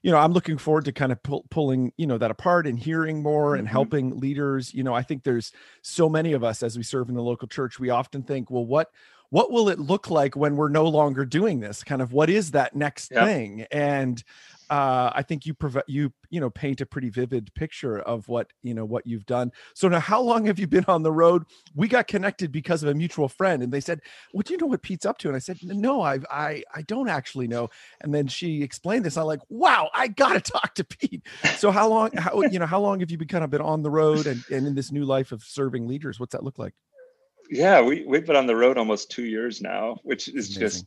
You 0.00 0.12
know, 0.12 0.18
I'm 0.18 0.32
looking 0.32 0.58
forward 0.58 0.84
to 0.84 0.92
kind 0.92 1.10
of 1.10 1.20
pull, 1.24 1.44
pulling, 1.50 1.92
you 1.96 2.06
know, 2.06 2.18
that 2.18 2.30
apart 2.30 2.68
and 2.68 2.78
hearing 2.78 3.20
more 3.20 3.56
and 3.56 3.66
mm-hmm. 3.66 3.72
helping 3.72 4.20
leaders. 4.20 4.72
You 4.72 4.84
know, 4.84 4.94
I 4.94 5.02
think 5.02 5.24
there's 5.24 5.50
so 5.82 6.08
many 6.08 6.34
of 6.34 6.44
us 6.44 6.62
as 6.62 6.76
we 6.76 6.84
serve 6.84 7.08
in 7.08 7.16
the 7.16 7.22
local 7.22 7.48
church. 7.48 7.80
We 7.80 7.90
often 7.90 8.22
think, 8.22 8.48
well, 8.48 8.64
what 8.64 8.92
what 9.30 9.50
will 9.50 9.68
it 9.68 9.78
look 9.78 10.10
like 10.10 10.36
when 10.36 10.56
we're 10.56 10.68
no 10.68 10.84
longer 10.84 11.24
doing 11.24 11.60
this 11.60 11.82
kind 11.84 12.02
of 12.02 12.12
what 12.12 12.30
is 12.30 12.52
that 12.52 12.74
next 12.74 13.10
yep. 13.10 13.24
thing 13.24 13.66
and 13.70 14.24
uh, 14.70 15.10
I 15.14 15.22
think 15.22 15.46
you 15.46 15.54
prov- 15.54 15.82
you 15.86 16.12
you 16.30 16.40
know 16.40 16.50
paint 16.50 16.80
a 16.80 16.86
pretty 16.86 17.08
vivid 17.08 17.52
picture 17.54 17.98
of 18.00 18.28
what 18.28 18.52
you 18.62 18.74
know 18.74 18.84
what 18.84 19.06
you've 19.06 19.24
done. 19.24 19.50
So 19.74 19.88
now, 19.88 20.00
how 20.00 20.20
long 20.20 20.46
have 20.46 20.58
you 20.58 20.66
been 20.66 20.84
on 20.88 21.02
the 21.02 21.12
road? 21.12 21.44
We 21.74 21.88
got 21.88 22.06
connected 22.06 22.52
because 22.52 22.82
of 22.82 22.90
a 22.90 22.94
mutual 22.94 23.28
friend, 23.28 23.62
and 23.62 23.72
they 23.72 23.80
said, 23.80 24.00
"Well, 24.32 24.42
do 24.42 24.52
you 24.52 24.58
know 24.58 24.66
what 24.66 24.82
Pete's 24.82 25.06
up 25.06 25.18
to?" 25.18 25.28
And 25.28 25.36
I 25.36 25.40
said, 25.40 25.58
"No, 25.62 26.02
I 26.02 26.18
I 26.30 26.64
I 26.74 26.82
don't 26.82 27.08
actually 27.08 27.48
know." 27.48 27.70
And 28.02 28.14
then 28.14 28.26
she 28.26 28.62
explained 28.62 29.04
this. 29.04 29.16
I'm 29.16 29.24
like, 29.24 29.40
"Wow, 29.48 29.90
I 29.94 30.08
got 30.08 30.34
to 30.34 30.40
talk 30.52 30.74
to 30.74 30.84
Pete." 30.84 31.22
So 31.56 31.70
how 31.70 31.88
long? 31.88 32.12
How 32.12 32.42
you 32.42 32.58
know 32.58 32.66
how 32.66 32.80
long 32.80 33.00
have 33.00 33.10
you 33.10 33.16
been 33.16 33.28
kind 33.28 33.44
of 33.44 33.50
been 33.50 33.62
on 33.62 33.82
the 33.82 33.90
road 33.90 34.26
and, 34.26 34.44
and 34.50 34.66
in 34.66 34.74
this 34.74 34.92
new 34.92 35.04
life 35.04 35.32
of 35.32 35.42
serving 35.42 35.86
leaders? 35.86 36.20
What's 36.20 36.32
that 36.32 36.44
look 36.44 36.58
like? 36.58 36.74
Yeah 37.50 37.80
we, 37.80 38.04
we've 38.06 38.26
been 38.26 38.36
on 38.36 38.46
the 38.46 38.56
road 38.56 38.78
almost 38.78 39.10
two 39.10 39.24
years 39.24 39.60
now 39.60 39.96
which 40.02 40.28
is 40.28 40.56
Amazing. 40.56 40.60
just 40.60 40.86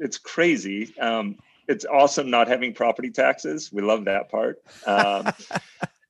it's 0.00 0.18
crazy. 0.18 0.98
Um, 0.98 1.36
it's 1.68 1.84
awesome 1.84 2.30
not 2.30 2.48
having 2.48 2.74
property 2.74 3.10
taxes. 3.10 3.70
We 3.72 3.82
love 3.82 4.06
that 4.06 4.30
part. 4.30 4.58
Um, 4.86 5.30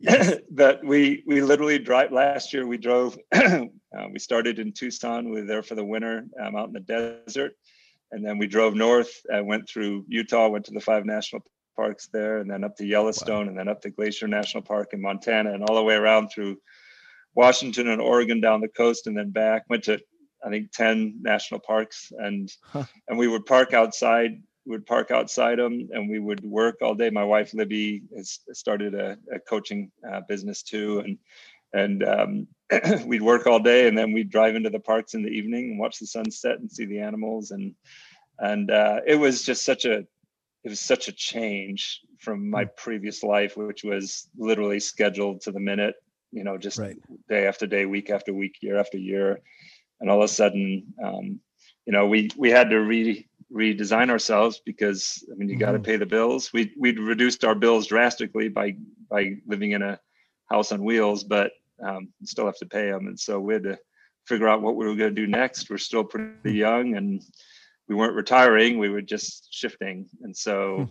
but 0.51 0.83
we 0.83 1.23
we 1.27 1.43
literally 1.43 1.79
drive 1.79 2.11
last 2.11 2.55
year 2.55 2.67
we 2.67 2.79
drove 2.79 3.19
uh, 3.33 3.67
we 4.11 4.19
started 4.19 4.59
in 4.59 4.73
tucson 4.73 5.29
we 5.29 5.43
were 5.43 5.47
there 5.47 5.63
for 5.63 5.75
the 5.75 5.85
winter 5.85 6.25
um, 6.43 6.57
out 6.57 6.69
in 6.69 6.73
the 6.73 6.81
desert. 6.81 7.53
And 8.11 8.25
then 8.25 8.39
we 8.39 8.47
drove 8.47 8.75
north 8.75 9.21
and 9.29 9.47
went 9.47 9.69
through 9.69 10.07
utah 10.09 10.49
went 10.49 10.65
to 10.65 10.73
the 10.73 10.81
five 10.81 11.05
national 11.05 11.43
parks 11.77 12.09
there, 12.13 12.39
and 12.39 12.51
then 12.51 12.65
up 12.65 12.77
to 12.77 12.87
Yellowstone, 12.87 13.45
wow. 13.45 13.49
and 13.51 13.59
then 13.59 13.69
up 13.69 13.83
to 13.83 13.91
Glacier 13.91 14.27
National 14.27 14.63
Park 14.63 14.89
in 14.93 15.01
Montana, 15.01 15.53
and 15.53 15.63
all 15.63 15.77
the 15.77 15.83
way 15.83 15.95
around 15.95 16.29
through 16.29 16.57
Washington 17.35 17.89
and 17.89 18.01
Oregon 18.01 18.41
down 18.41 18.61
the 18.61 18.69
coast, 18.69 19.07
and 19.07 19.17
then 19.17 19.31
back. 19.31 19.65
Went 19.69 19.85
to 19.85 20.01
I 20.45 20.49
think 20.49 20.73
ten 20.73 21.19
national 21.21 21.61
parks, 21.61 22.13
and 22.19 22.51
huh. 22.63 22.85
and 23.09 23.19
we 23.19 23.29
would 23.29 23.47
park 23.47 23.73
outside. 23.73 24.43
We 24.67 24.73
would 24.73 24.87
park 24.87 25.11
outside 25.11 25.59
them, 25.59 25.89
and 25.93 26.09
we 26.09 26.19
would 26.19 26.45
work 26.45 26.77
all 26.83 26.95
day. 26.95 27.11
My 27.11 27.25
wife 27.25 27.55
Libby 27.55 28.03
has 28.17 28.41
started 28.53 28.95
a, 28.95 29.17
a 29.33 29.39
coaching 29.41 29.91
uh, 30.09 30.21
business 30.29 30.63
too, 30.63 31.01
and 31.01 31.19
and 31.73 32.05
um, 32.05 32.47
we'd 33.07 33.23
work 33.23 33.47
all 33.47 33.59
day, 33.59 33.89
and 33.89 33.97
then 33.97 34.13
we'd 34.13 34.31
drive 34.31 34.57
into 34.57 34.71
the 34.71 34.81
parks 34.81 35.15
in 35.15 35.23
the 35.23 35.31
evening 35.31 35.71
and 35.71 35.79
watch 35.79 35.99
the 35.99 36.07
sunset 36.07 36.59
and 36.59 36.71
see 36.71 36.87
the 36.87 37.01
animals, 37.01 37.51
and 37.51 37.75
and 38.39 38.71
uh, 38.71 39.01
it 39.07 39.17
was 39.17 39.45
just 39.45 39.65
such 39.65 39.85
a 39.85 39.99
it 40.63 40.69
was 40.69 40.81
such 40.81 41.09
a 41.09 41.13
change 41.13 42.01
from 42.19 42.51
my 42.51 42.65
hmm. 42.65 42.71
previous 42.77 43.23
life, 43.23 43.57
which 43.57 43.85
was 43.85 44.29
literally 44.37 44.81
scheduled 44.81 45.41
to 45.43 45.53
the 45.53 45.61
minute, 45.61 45.95
you 46.33 46.45
know, 46.45 46.59
just 46.59 46.79
right. 46.79 46.97
day 47.29 47.47
after 47.47 47.67
day, 47.67 47.87
week 47.87 48.11
after 48.11 48.33
week, 48.33 48.57
year 48.61 48.79
after 48.79 48.99
year, 48.99 49.41
and 50.01 50.11
all 50.11 50.19
of 50.19 50.25
a 50.25 50.29
sudden, 50.29 50.95
um, 51.03 51.41
you 51.87 51.93
know, 51.93 52.07
we 52.07 52.31
we 52.37 52.51
had 52.51 52.71
to 52.71 52.79
re 52.81 53.27
redesign 53.53 54.11
ourselves 54.11 54.61
because 54.65 55.25
I 55.31 55.35
mean, 55.35 55.49
you 55.49 55.57
mm-hmm. 55.57 55.65
got 55.65 55.73
to 55.73 55.81
pay 55.81 55.97
the 55.97 56.07
bills. 56.07 56.53
We 56.53 56.73
we'd 56.79 56.99
reduced 56.99 57.45
our 57.45 57.55
bills 57.55 57.87
drastically 57.87 58.49
by 58.49 58.77
by 59.09 59.37
living 59.47 59.73
in 59.73 59.83
a 59.83 59.99
house 60.51 60.73
on 60.73 60.85
wheels, 60.85 61.25
but 61.25 61.53
um, 61.85 62.09
still 62.25 62.47
have 62.47 62.59
to 62.59 62.67
pay 62.67 62.91
them, 62.91 63.07
and 63.07 63.19
so 63.19 63.41
we 63.41 63.55
had 63.55 63.65
to 63.65 63.79
figure 64.27 64.49
out 64.49 64.63
what 64.63 64.77
we 64.77 64.87
were 64.87 64.95
going 64.95 65.15
to 65.15 65.21
do 65.21 65.27
next. 65.27 65.71
We're 65.71 65.79
still 65.79 66.05
pretty 66.05 66.35
hmm. 66.45 66.49
young, 66.57 66.97
and 66.97 67.23
we 67.89 67.95
weren't 67.95 68.15
retiring; 68.15 68.79
we 68.79 68.91
were 68.91 69.03
just 69.03 69.53
shifting, 69.53 70.09
and 70.23 70.37
so. 70.37 70.91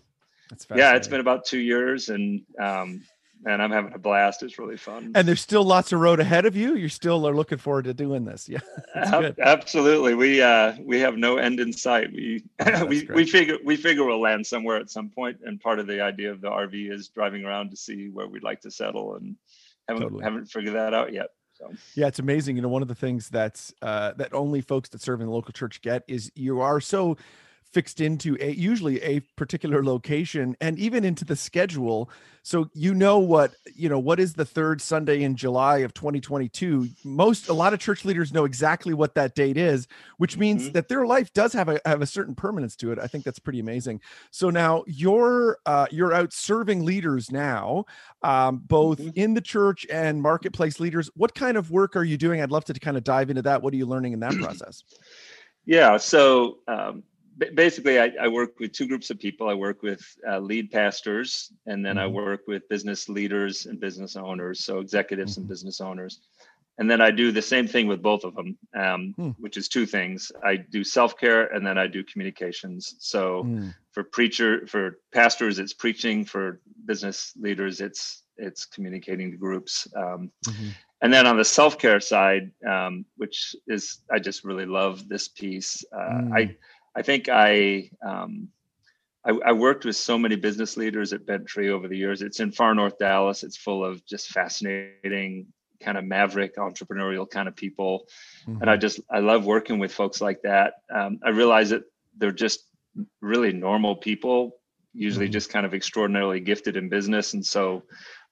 Hmm. 0.51 0.77
yeah, 0.77 0.96
it's 0.96 1.08
been 1.08 1.19
about 1.19 1.46
two 1.46 1.60
years, 1.60 2.10
and 2.10 2.41
um, 2.60 3.03
and 3.46 3.62
I'm 3.62 3.72
having 3.72 3.93
a 3.93 3.98
blast. 3.98 4.43
It's 4.43 4.60
really 4.60 4.77
fun. 4.77 5.12
And 5.15 5.27
there's 5.27 5.41
still 5.41 5.63
lots 5.63 5.93
of 5.93 6.00
road 6.00 6.19
ahead 6.19 6.46
of 6.46 6.55
you. 6.55 6.75
You 6.75 6.89
still 6.89 7.27
are 7.27 7.36
looking 7.36 7.58
forward 7.58 7.86
to 7.86 7.93
doing 7.93 8.25
this. 8.25 8.50
Yeah, 8.96 9.31
absolutely. 9.39 10.13
We 10.13 10.41
uh, 10.41 10.75
we 10.81 11.00
have 11.00 11.17
no 11.17 11.38
end 11.38 11.60
in 11.60 11.72
sight. 11.72 12.12
We 12.12 12.43
oh, 12.65 12.86
we 12.88 13.05
great. 13.05 13.15
we 13.15 13.25
figure 13.25 13.58
we 13.63 13.75
figure 13.75 14.03
we'll 14.03 14.19
land 14.19 14.46
somewhere 14.46 14.77
at 14.77 14.89
some 14.89 15.10
point. 15.10 15.39
And 15.43 15.60
part 15.60 15.79
of 15.79 15.88
the 15.88 16.01
idea 16.01 16.31
of 16.31 16.41
the 16.41 16.50
RV 16.50 16.91
is 16.91 17.10
driving 17.10 17.46
around 17.46 17.69
to 17.72 17.77
see 17.77 18.10
where 18.10 18.27
we'd 18.27 18.43
like 18.43 18.62
to 18.62 18.72
settle, 18.72 19.15
and 19.15 19.36
haven't 19.88 20.03
totally. 20.03 20.24
haven't 20.24 20.46
figured 20.48 20.75
that 20.75 20.93
out 20.93 21.13
yet. 21.13 21.27
So. 21.53 21.72
Yeah, 21.96 22.08
it's 22.08 22.19
amazing. 22.19 22.55
You 22.55 22.62
know, 22.62 22.69
one 22.69 22.81
of 22.81 22.88
the 22.88 22.96
things 22.96 23.29
that's 23.29 23.74
uh, 23.81 24.13
that 24.13 24.34
only 24.34 24.62
folks 24.62 24.89
that 24.89 25.01
serve 25.01 25.22
in 25.22 25.27
the 25.27 25.34
local 25.34 25.53
church 25.53 25.81
get 25.81 26.03
is 26.08 26.31
you 26.36 26.62
are 26.62 26.81
so 26.81 27.17
fixed 27.71 28.01
into 28.01 28.38
a 28.39 28.51
usually 28.51 29.01
a 29.01 29.19
particular 29.38 29.83
location 29.83 30.55
and 30.61 30.79
even 30.79 31.03
into 31.03 31.25
the 31.25 31.35
schedule. 31.35 32.09
So 32.43 32.69
you 32.73 32.93
know 32.93 33.19
what 33.19 33.53
you 33.75 33.89
know 33.89 33.99
what 33.99 34.19
is 34.19 34.33
the 34.33 34.45
third 34.45 34.81
sunday 34.81 35.23
in 35.23 35.35
july 35.35 35.79
of 35.79 35.93
2022 35.93 36.88
most 37.03 37.49
a 37.49 37.53
lot 37.53 37.73
of 37.73 37.79
church 37.79 38.05
leaders 38.05 38.33
know 38.33 38.45
exactly 38.45 38.93
what 38.93 39.13
that 39.15 39.35
date 39.35 39.57
is 39.57 39.88
which 40.17 40.38
means 40.38 40.63
mm-hmm. 40.63 40.71
that 40.71 40.88
their 40.88 41.05
life 41.05 41.31
does 41.33 41.53
have 41.53 41.69
a 41.69 41.79
have 41.85 42.01
a 42.01 42.05
certain 42.05 42.35
permanence 42.35 42.75
to 42.77 42.91
it. 42.91 42.99
I 42.99 43.07
think 43.07 43.23
that's 43.23 43.39
pretty 43.39 43.59
amazing. 43.59 44.01
So 44.31 44.49
now 44.49 44.83
you're 44.88 45.57
uh, 45.65 45.88
you're 45.91 46.13
out 46.13 46.33
serving 46.33 46.83
leaders 46.83 47.31
now 47.31 47.85
um, 48.23 48.61
both 48.65 48.99
mm-hmm. 48.99 49.09
in 49.15 49.33
the 49.33 49.41
church 49.41 49.85
and 49.91 50.21
marketplace 50.21 50.79
leaders. 50.79 51.09
What 51.15 51.35
kind 51.35 51.57
of 51.57 51.71
work 51.71 51.95
are 51.95 52.03
you 52.03 52.17
doing? 52.17 52.41
I'd 52.41 52.51
love 52.51 52.65
to 52.65 52.73
kind 52.73 52.97
of 52.97 53.03
dive 53.03 53.29
into 53.29 53.41
that. 53.43 53.61
What 53.61 53.73
are 53.73 53.77
you 53.77 53.85
learning 53.85 54.13
in 54.13 54.19
that 54.21 54.33
process? 54.41 54.83
Yeah 55.65 55.97
so 55.97 56.59
um, 56.67 57.03
basically 57.55 58.00
I, 58.00 58.12
I, 58.22 58.27
work 58.27 58.60
with 58.60 58.72
two 58.74 58.88
groups 58.88 59.10
of 59.10 59.19
people 59.19 59.50
i 59.50 59.53
work 59.53 59.81
with 59.81 60.01
uh, 60.29 60.39
lead 60.39 60.72
pastors 60.72 61.51
and 61.65 61.86
then 61.86 61.96
mm-hmm. 61.96 62.05
i 62.05 62.08
work 62.08 62.41
with 62.48 62.67
business 62.69 63.10
leaders 63.10 63.65
and 63.65 63.79
business 63.79 64.15
owners 64.15 64.63
so 64.63 64.79
executives 64.79 65.34
mm-hmm. 65.34 65.41
and 65.41 65.50
business 65.50 65.81
owners 65.81 66.19
and 66.77 66.89
then 66.89 67.01
i 67.01 67.12
do 67.12 67.31
the 67.31 67.41
same 67.41 67.67
thing 67.67 67.88
with 67.88 68.01
both 68.01 68.24
of 68.24 68.36
them 68.36 68.58
um, 68.75 69.13
mm. 69.17 69.36
which 69.39 69.58
is 69.58 69.67
two 69.67 69.86
things 69.86 70.31
i 70.43 70.55
do 70.55 70.84
self-care 70.84 71.48
and 71.53 71.65
then 71.65 71.77
i 71.77 71.88
do 71.88 72.03
communications 72.03 72.96
so 73.00 73.43
mm. 73.43 73.74
for 73.91 74.03
preacher 74.03 74.67
for 74.67 75.00
pastors 75.13 75.60
it's 75.60 75.74
preaching 75.74 76.25
for 76.25 76.60
business 76.86 77.34
leaders 77.39 77.79
it's 77.79 78.24
it's 78.38 78.65
communicating 78.65 79.31
to 79.31 79.38
groups 79.38 79.88
um, 79.96 80.31
mm-hmm. 80.48 80.69
and 81.01 81.13
then 81.13 81.27
on 81.27 81.38
the 81.38 81.46
self-care 81.46 82.00
side 82.00 82.51
um, 82.67 83.05
which 83.17 83.55
is 83.67 84.00
i 84.12 84.19
just 84.19 84.43
really 84.43 84.65
love 84.65 85.08
this 85.08 85.27
piece 85.27 85.84
uh, 85.93 86.22
mm. 86.22 86.34
I 86.34 86.55
think 87.01 87.29
I, 87.29 87.89
um, 88.05 88.50
I, 89.25 89.31
I 89.31 89.51
worked 89.51 89.86
with 89.86 89.96
so 89.96 90.17
many 90.17 90.36
business 90.36 90.77
leaders 90.77 91.13
at 91.13 91.25
Bent 91.25 91.46
Tree 91.46 91.69
over 91.69 91.88
the 91.88 91.98
years. 91.98 92.22
It's 92.22 92.39
in 92.39 92.51
far 92.51 92.74
north 92.74 92.98
Dallas. 92.98 93.43
It's 93.43 93.58
full 93.58 93.84
of 93.84 94.05
just 94.05 94.29
fascinating 94.29 95.48
kind 95.79 95.98
of 95.98 96.03
maverick 96.03 96.58
entrepreneurial 96.58 97.29
kind 97.29 97.48
of 97.48 97.55
people, 97.55 98.08
mm-hmm. 98.48 98.62
and 98.62 98.69
I 98.69 98.77
just 98.77 99.00
I 99.10 99.19
love 99.19 99.46
working 99.46 99.79
with 99.79 99.93
folks 99.93 100.22
like 100.22 100.41
that. 100.43 100.75
Um, 100.93 101.19
I 101.24 101.29
realize 101.29 101.69
that 101.69 101.84
they're 102.17 102.31
just 102.31 102.65
really 103.22 103.53
normal 103.53 103.96
people, 103.96 104.58
usually 104.93 105.27
mm-hmm. 105.27 105.34
just 105.34 105.50
kind 105.50 105.65
of 105.65 105.74
extraordinarily 105.74 106.39
gifted 106.39 106.75
in 106.75 106.89
business, 106.89 107.34
and 107.34 107.46
so 107.46 107.84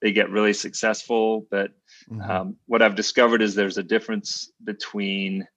they 0.01 0.11
get 0.11 0.29
really 0.29 0.53
successful. 0.53 1.47
But 1.49 1.71
mm-hmm. 2.09 2.29
um, 2.29 2.57
what 2.65 2.81
I've 2.81 2.95
discovered 2.95 3.41
is 3.41 3.55
there's 3.55 3.77
a 3.77 3.83
difference 3.83 4.51
between 4.63 5.47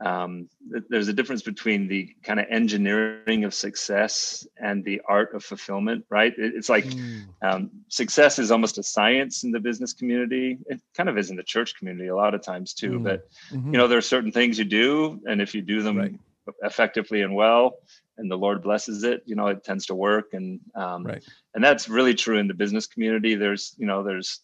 um, 0.00 0.48
there's 0.88 1.08
a 1.08 1.12
difference 1.12 1.42
between 1.42 1.88
the 1.88 2.14
kind 2.22 2.38
of 2.38 2.46
engineering 2.50 3.44
of 3.44 3.52
success 3.52 4.46
and 4.56 4.84
the 4.84 5.00
art 5.08 5.34
of 5.34 5.44
fulfillment 5.44 6.04
right 6.08 6.34
it, 6.38 6.54
it's 6.54 6.68
like 6.68 6.84
mm. 6.84 7.26
um, 7.42 7.70
success 7.88 8.38
is 8.38 8.50
almost 8.50 8.78
a 8.78 8.82
science 8.82 9.42
in 9.42 9.50
the 9.50 9.58
business 9.58 9.92
community 9.92 10.58
it 10.66 10.80
kind 10.96 11.08
of 11.08 11.18
is 11.18 11.30
in 11.30 11.36
the 11.36 11.42
church 11.42 11.76
community 11.76 12.08
a 12.08 12.16
lot 12.16 12.34
of 12.34 12.42
times 12.42 12.74
too 12.74 13.00
mm. 13.00 13.04
but 13.04 13.28
mm-hmm. 13.50 13.72
you 13.72 13.78
know 13.78 13.88
there 13.88 13.98
are 13.98 14.02
certain 14.02 14.30
things 14.30 14.58
you 14.58 14.64
do 14.64 15.20
and 15.26 15.42
if 15.42 15.54
you 15.54 15.62
do 15.62 15.82
them 15.82 15.98
right. 15.98 16.14
effectively 16.62 17.22
and 17.22 17.34
well 17.34 17.78
and 18.18 18.30
the 18.30 18.38
lord 18.38 18.62
blesses 18.62 19.02
it 19.02 19.22
you 19.26 19.34
know 19.34 19.48
it 19.48 19.64
tends 19.64 19.86
to 19.86 19.94
work 19.94 20.32
and 20.32 20.60
um, 20.76 21.04
right. 21.04 21.24
and 21.54 21.64
that's 21.64 21.88
really 21.88 22.14
true 22.14 22.38
in 22.38 22.46
the 22.46 22.54
business 22.54 22.86
community 22.86 23.34
there's 23.34 23.74
you 23.78 23.86
know 23.86 24.04
there's 24.04 24.40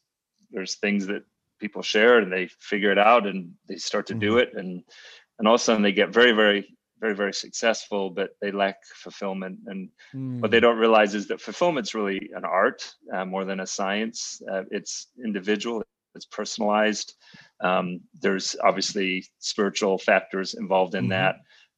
there's 0.51 0.75
things 0.77 1.07
that 1.07 1.23
people 1.61 1.83
share 1.83 2.19
and 2.19 2.33
they 2.33 2.49
figure 2.59 2.91
it 2.91 2.99
out 2.99 3.27
and 3.27 3.53
they 3.69 3.77
start 3.77 4.07
to 4.07 4.13
mm-hmm. 4.15 4.21
do 4.21 4.39
it 4.39 4.53
and 4.55 4.83
and 5.39 5.49
all 5.49 5.55
of 5.55 5.61
a 5.61 5.65
sudden 5.65 5.83
they 5.83 5.93
get 5.93 6.11
very 6.11 6.33
very 6.33 6.77
very 7.01 7.15
very 7.15 7.35
successful 7.35 8.11
but 8.11 8.31
they 8.41 8.51
lack 8.51 8.77
fulfillment 8.95 9.59
and 9.67 9.89
mm. 10.15 10.41
what 10.41 10.51
they 10.51 10.59
hmm. 10.59 10.63
don't 10.63 10.79
realize 10.79 11.15
is 11.15 11.27
that 11.29 11.41
fulfillment's 11.41 11.95
really 11.95 12.31
an 12.35 12.45
art 12.45 12.95
uh, 13.13 13.25
more 13.25 13.45
than 13.45 13.61
a 13.61 13.67
science 13.67 14.41
uh, 14.51 14.63
it's 14.71 15.09
individual 15.23 15.83
it's 16.15 16.27
personalized 16.27 17.15
um, 17.61 18.01
there's 18.21 18.57
obviously 18.63 19.27
spiritual 19.39 19.99
factors 19.99 20.55
involved 20.55 20.95
in 20.95 21.05
mm-hmm. 21.05 21.11
that 21.11 21.37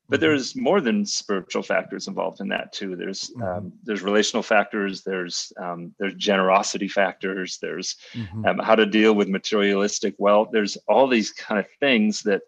but 0.08 0.20
mm-hmm. 0.20 0.26
there's 0.26 0.54
more 0.54 0.80
than 0.80 1.04
spiritual 1.04 1.62
factors 1.62 2.06
involved 2.06 2.40
in 2.40 2.48
that 2.48 2.72
too 2.72 2.94
there's 2.94 3.30
mm-hmm. 3.30 3.42
um, 3.42 3.72
there's 3.82 4.02
relational 4.02 4.42
factors 4.42 5.02
there's 5.02 5.52
um, 5.58 5.94
there's 5.98 6.14
generosity 6.14 6.88
factors 6.88 7.58
there's 7.60 7.96
mm-hmm. 8.12 8.44
um, 8.44 8.58
how 8.58 8.75
to 8.75 8.86
deal 8.86 9.14
with 9.14 9.28
materialistic 9.28 10.14
wealth 10.18 10.50
there's 10.52 10.76
all 10.88 11.08
these 11.08 11.32
kind 11.32 11.58
of 11.58 11.66
things 11.80 12.22
that 12.22 12.42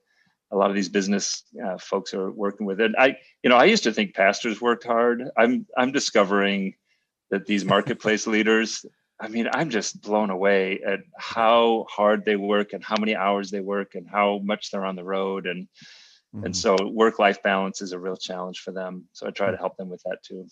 a 0.51 0.57
lot 0.57 0.71
of 0.71 0.77
these 0.77 0.89
business 0.89 1.45
uh, 1.65 1.77
folks 1.79 2.15
are 2.15 2.31
working 2.31 2.67
with 2.67 2.81
it. 2.81 2.93
I, 2.99 3.17
you 3.43 3.51
know, 3.51 3.57
I 3.57 3.65
used 3.65 3.85
to 3.85 3.93
think 3.93 4.15
pastors 4.15 4.61
worked 4.61 4.85
hard. 4.85 5.25
I'm, 5.37 5.67
I'm 5.77 5.93
discovering 5.93 6.75
that 7.31 7.47
these 7.47 7.65
marketplace 7.75 8.27
leaders. 8.27 8.85
I 9.21 9.29
mean, 9.29 9.49
I'm 9.53 9.69
just 9.69 10.01
blown 10.01 10.31
away 10.31 10.81
at 10.87 11.01
how 11.19 11.87
hard 11.91 12.25
they 12.25 12.37
work 12.37 12.73
and 12.73 12.85
how 12.85 12.97
many 12.99 13.17
hours 13.17 13.51
they 13.51 13.61
work 13.61 13.95
and 13.95 14.09
how 14.09 14.39
much 14.39 14.71
they're 14.71 14.87
on 14.87 14.97
the 14.97 15.05
road 15.05 15.47
and 15.47 15.67
mm-hmm. 16.35 16.47
and 16.47 16.57
so 16.57 16.77
work 16.87 17.19
life 17.19 17.43
balance 17.43 17.83
is 17.83 17.93
a 17.93 17.99
real 17.99 18.17
challenge 18.17 18.61
for 18.61 18.71
them. 18.71 19.07
So 19.13 19.27
I 19.27 19.31
try 19.31 19.51
to 19.51 19.57
help 19.57 19.77
them 19.77 19.89
with 19.89 20.03
that 20.05 20.23
too. 20.23 20.47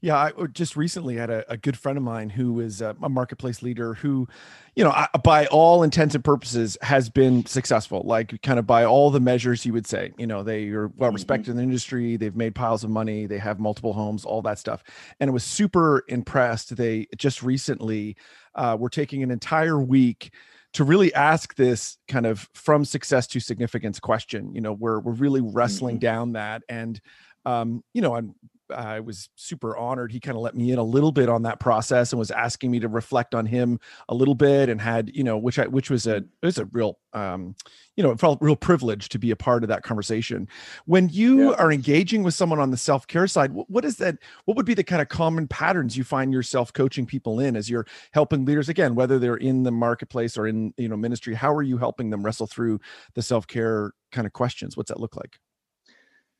Yeah, 0.00 0.16
I 0.16 0.32
just 0.52 0.76
recently 0.76 1.16
had 1.16 1.28
a, 1.28 1.50
a 1.50 1.56
good 1.56 1.76
friend 1.76 1.98
of 1.98 2.04
mine 2.04 2.30
who 2.30 2.60
is 2.60 2.80
a, 2.80 2.96
a 3.02 3.08
marketplace 3.08 3.62
leader 3.62 3.94
who, 3.94 4.28
you 4.76 4.84
know, 4.84 4.94
by 5.24 5.46
all 5.46 5.82
intents 5.82 6.14
and 6.14 6.22
purposes 6.22 6.78
has 6.82 7.10
been 7.10 7.44
successful. 7.46 8.02
Like, 8.04 8.40
kind 8.42 8.60
of 8.60 8.66
by 8.66 8.84
all 8.84 9.10
the 9.10 9.18
measures 9.18 9.66
you 9.66 9.72
would 9.72 9.88
say, 9.88 10.12
you 10.16 10.26
know, 10.26 10.44
they 10.44 10.68
are 10.68 10.88
well 10.96 11.10
respected 11.10 11.50
mm-hmm. 11.50 11.50
in 11.50 11.56
the 11.56 11.62
industry. 11.64 12.16
They've 12.16 12.36
made 12.36 12.54
piles 12.54 12.84
of 12.84 12.90
money. 12.90 13.26
They 13.26 13.38
have 13.38 13.58
multiple 13.58 13.92
homes, 13.92 14.24
all 14.24 14.40
that 14.42 14.60
stuff. 14.60 14.84
And 15.18 15.30
I 15.30 15.32
was 15.32 15.42
super 15.42 16.04
impressed. 16.06 16.76
They 16.76 17.08
just 17.16 17.42
recently 17.42 18.16
uh, 18.54 18.76
were 18.78 18.90
taking 18.90 19.24
an 19.24 19.32
entire 19.32 19.80
week 19.80 20.32
to 20.74 20.84
really 20.84 21.12
ask 21.14 21.56
this 21.56 21.98
kind 22.06 22.26
of 22.26 22.48
from 22.54 22.84
success 22.84 23.26
to 23.28 23.40
significance 23.40 23.98
question. 23.98 24.54
You 24.54 24.60
know, 24.60 24.74
we're 24.74 25.00
we're 25.00 25.12
really 25.12 25.40
wrestling 25.40 25.96
mm-hmm. 25.96 26.00
down 26.02 26.32
that 26.34 26.62
and 26.68 27.00
um, 27.46 27.82
you 27.94 28.02
know, 28.02 28.14
I'm 28.14 28.34
I 28.74 29.00
was 29.00 29.28
super 29.36 29.76
honored. 29.76 30.12
He 30.12 30.20
kind 30.20 30.36
of 30.36 30.42
let 30.42 30.54
me 30.54 30.70
in 30.70 30.78
a 30.78 30.82
little 30.82 31.12
bit 31.12 31.28
on 31.28 31.42
that 31.42 31.60
process 31.60 32.12
and 32.12 32.18
was 32.18 32.30
asking 32.30 32.70
me 32.70 32.80
to 32.80 32.88
reflect 32.88 33.34
on 33.34 33.46
him 33.46 33.80
a 34.08 34.14
little 34.14 34.34
bit 34.34 34.68
and 34.68 34.80
had, 34.80 35.10
you 35.14 35.24
know, 35.24 35.38
which 35.38 35.58
I, 35.58 35.66
which 35.66 35.90
was 35.90 36.06
a, 36.06 36.16
it 36.16 36.26
was 36.42 36.58
a 36.58 36.66
real, 36.66 36.98
um, 37.12 37.54
you 37.96 38.02
know, 38.02 38.10
it 38.10 38.20
felt 38.20 38.40
real 38.40 38.56
privilege 38.56 39.08
to 39.10 39.18
be 39.18 39.30
a 39.30 39.36
part 39.36 39.62
of 39.62 39.68
that 39.68 39.82
conversation. 39.82 40.48
When 40.84 41.08
you 41.08 41.50
yeah. 41.50 41.56
are 41.56 41.72
engaging 41.72 42.22
with 42.22 42.34
someone 42.34 42.60
on 42.60 42.70
the 42.70 42.76
self 42.76 43.06
care 43.06 43.26
side, 43.26 43.52
what, 43.52 43.68
what 43.70 43.84
is 43.84 43.96
that? 43.96 44.18
What 44.44 44.56
would 44.56 44.66
be 44.66 44.74
the 44.74 44.84
kind 44.84 45.02
of 45.02 45.08
common 45.08 45.48
patterns 45.48 45.96
you 45.96 46.04
find 46.04 46.32
yourself 46.32 46.72
coaching 46.72 47.06
people 47.06 47.40
in 47.40 47.56
as 47.56 47.68
you're 47.68 47.86
helping 48.12 48.44
leaders 48.44 48.68
again, 48.68 48.94
whether 48.94 49.18
they're 49.18 49.36
in 49.36 49.62
the 49.62 49.72
marketplace 49.72 50.36
or 50.36 50.46
in, 50.46 50.74
you 50.76 50.88
know, 50.88 50.96
ministry? 50.96 51.34
How 51.34 51.52
are 51.52 51.62
you 51.62 51.78
helping 51.78 52.10
them 52.10 52.24
wrestle 52.24 52.46
through 52.46 52.80
the 53.14 53.22
self 53.22 53.46
care 53.46 53.92
kind 54.12 54.26
of 54.26 54.32
questions? 54.32 54.76
What's 54.76 54.90
that 54.90 55.00
look 55.00 55.16
like? 55.16 55.38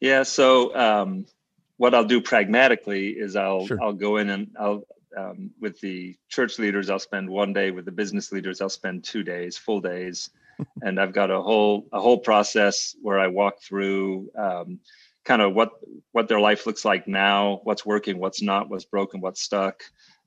Yeah. 0.01 0.23
So, 0.23 0.75
um, 0.77 1.27
what 1.79 1.95
I'll 1.95 2.05
do 2.05 2.21
pragmatically 2.21 3.11
is 3.11 3.35
I'll 3.35 3.67
sure. 3.67 3.83
I'll 3.83 3.95
go 3.95 4.19
in 4.19 4.29
and 4.31 4.51
I'll 4.61 4.83
um, 5.17 5.51
with 5.59 5.81
the 5.81 6.17
church 6.29 6.59
leaders 6.59 6.91
I'll 6.91 6.99
spend 6.99 7.31
one 7.31 7.53
day 7.53 7.71
with 7.71 7.87
the 7.87 7.93
business 7.93 8.31
leaders 8.31 8.61
I'll 8.61 8.69
spend 8.69 9.05
two 9.05 9.23
days 9.23 9.57
full 9.57 9.81
days 9.81 10.31
and 10.83 11.01
I've 11.01 11.15
got 11.15 11.31
a 11.31 11.41
whole 11.41 11.87
a 11.93 12.01
whole 12.01 12.19
process 12.19 12.95
where 13.01 13.19
I 13.19 13.29
walk 13.29 13.61
through 13.63 14.31
um, 14.37 14.81
kind 15.25 15.41
of 15.41 15.55
what 15.55 15.71
what 16.13 16.29
their 16.29 16.41
life 16.41 16.67
looks 16.67 16.85
like 16.85 17.09
now 17.09 17.61
what's 17.65 17.87
working 17.87 18.19
what's 18.19 18.43
not 18.43 18.69
what's 18.69 18.85
broken 18.85 19.21
what's 19.21 19.41
stuck 19.41 19.83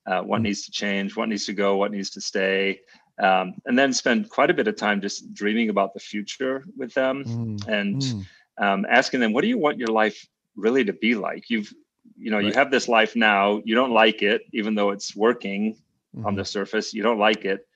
uh, 0.06 0.22
what 0.22 0.40
mm. 0.40 0.44
needs 0.44 0.64
to 0.64 0.72
change 0.72 1.16
what 1.16 1.28
needs 1.28 1.46
to 1.46 1.52
go 1.52 1.76
what 1.76 1.92
needs 1.92 2.10
to 2.10 2.20
stay 2.20 2.80
um, 3.22 3.54
and 3.66 3.78
then 3.78 3.92
spend 3.92 4.28
quite 4.30 4.50
a 4.50 4.54
bit 4.54 4.66
of 4.66 4.76
time 4.76 5.00
just 5.00 5.32
dreaming 5.34 5.68
about 5.68 5.92
the 5.92 6.00
future 6.00 6.64
with 6.76 6.92
them 6.94 7.24
mm. 7.24 7.68
and 7.68 8.02
mm. 8.02 8.26
Um, 8.58 8.84
asking 8.88 9.20
them 9.20 9.32
what 9.32 9.40
do 9.40 9.48
you 9.48 9.56
want 9.56 9.78
your 9.78 9.88
life 9.88 10.28
really 10.56 10.84
to 10.84 10.92
be 10.92 11.14
like. 11.14 11.50
You've, 11.50 11.72
you 12.16 12.30
know, 12.30 12.38
right. 12.38 12.46
you 12.46 12.52
have 12.52 12.70
this 12.70 12.88
life 12.88 13.16
now, 13.16 13.60
you 13.64 13.74
don't 13.74 13.92
like 13.92 14.22
it, 14.22 14.42
even 14.52 14.74
though 14.74 14.90
it's 14.90 15.16
working 15.16 15.74
mm-hmm. 16.16 16.26
on 16.26 16.34
the 16.34 16.44
surface, 16.44 16.92
you 16.92 17.02
don't 17.02 17.18
like 17.18 17.44
it. 17.44 17.66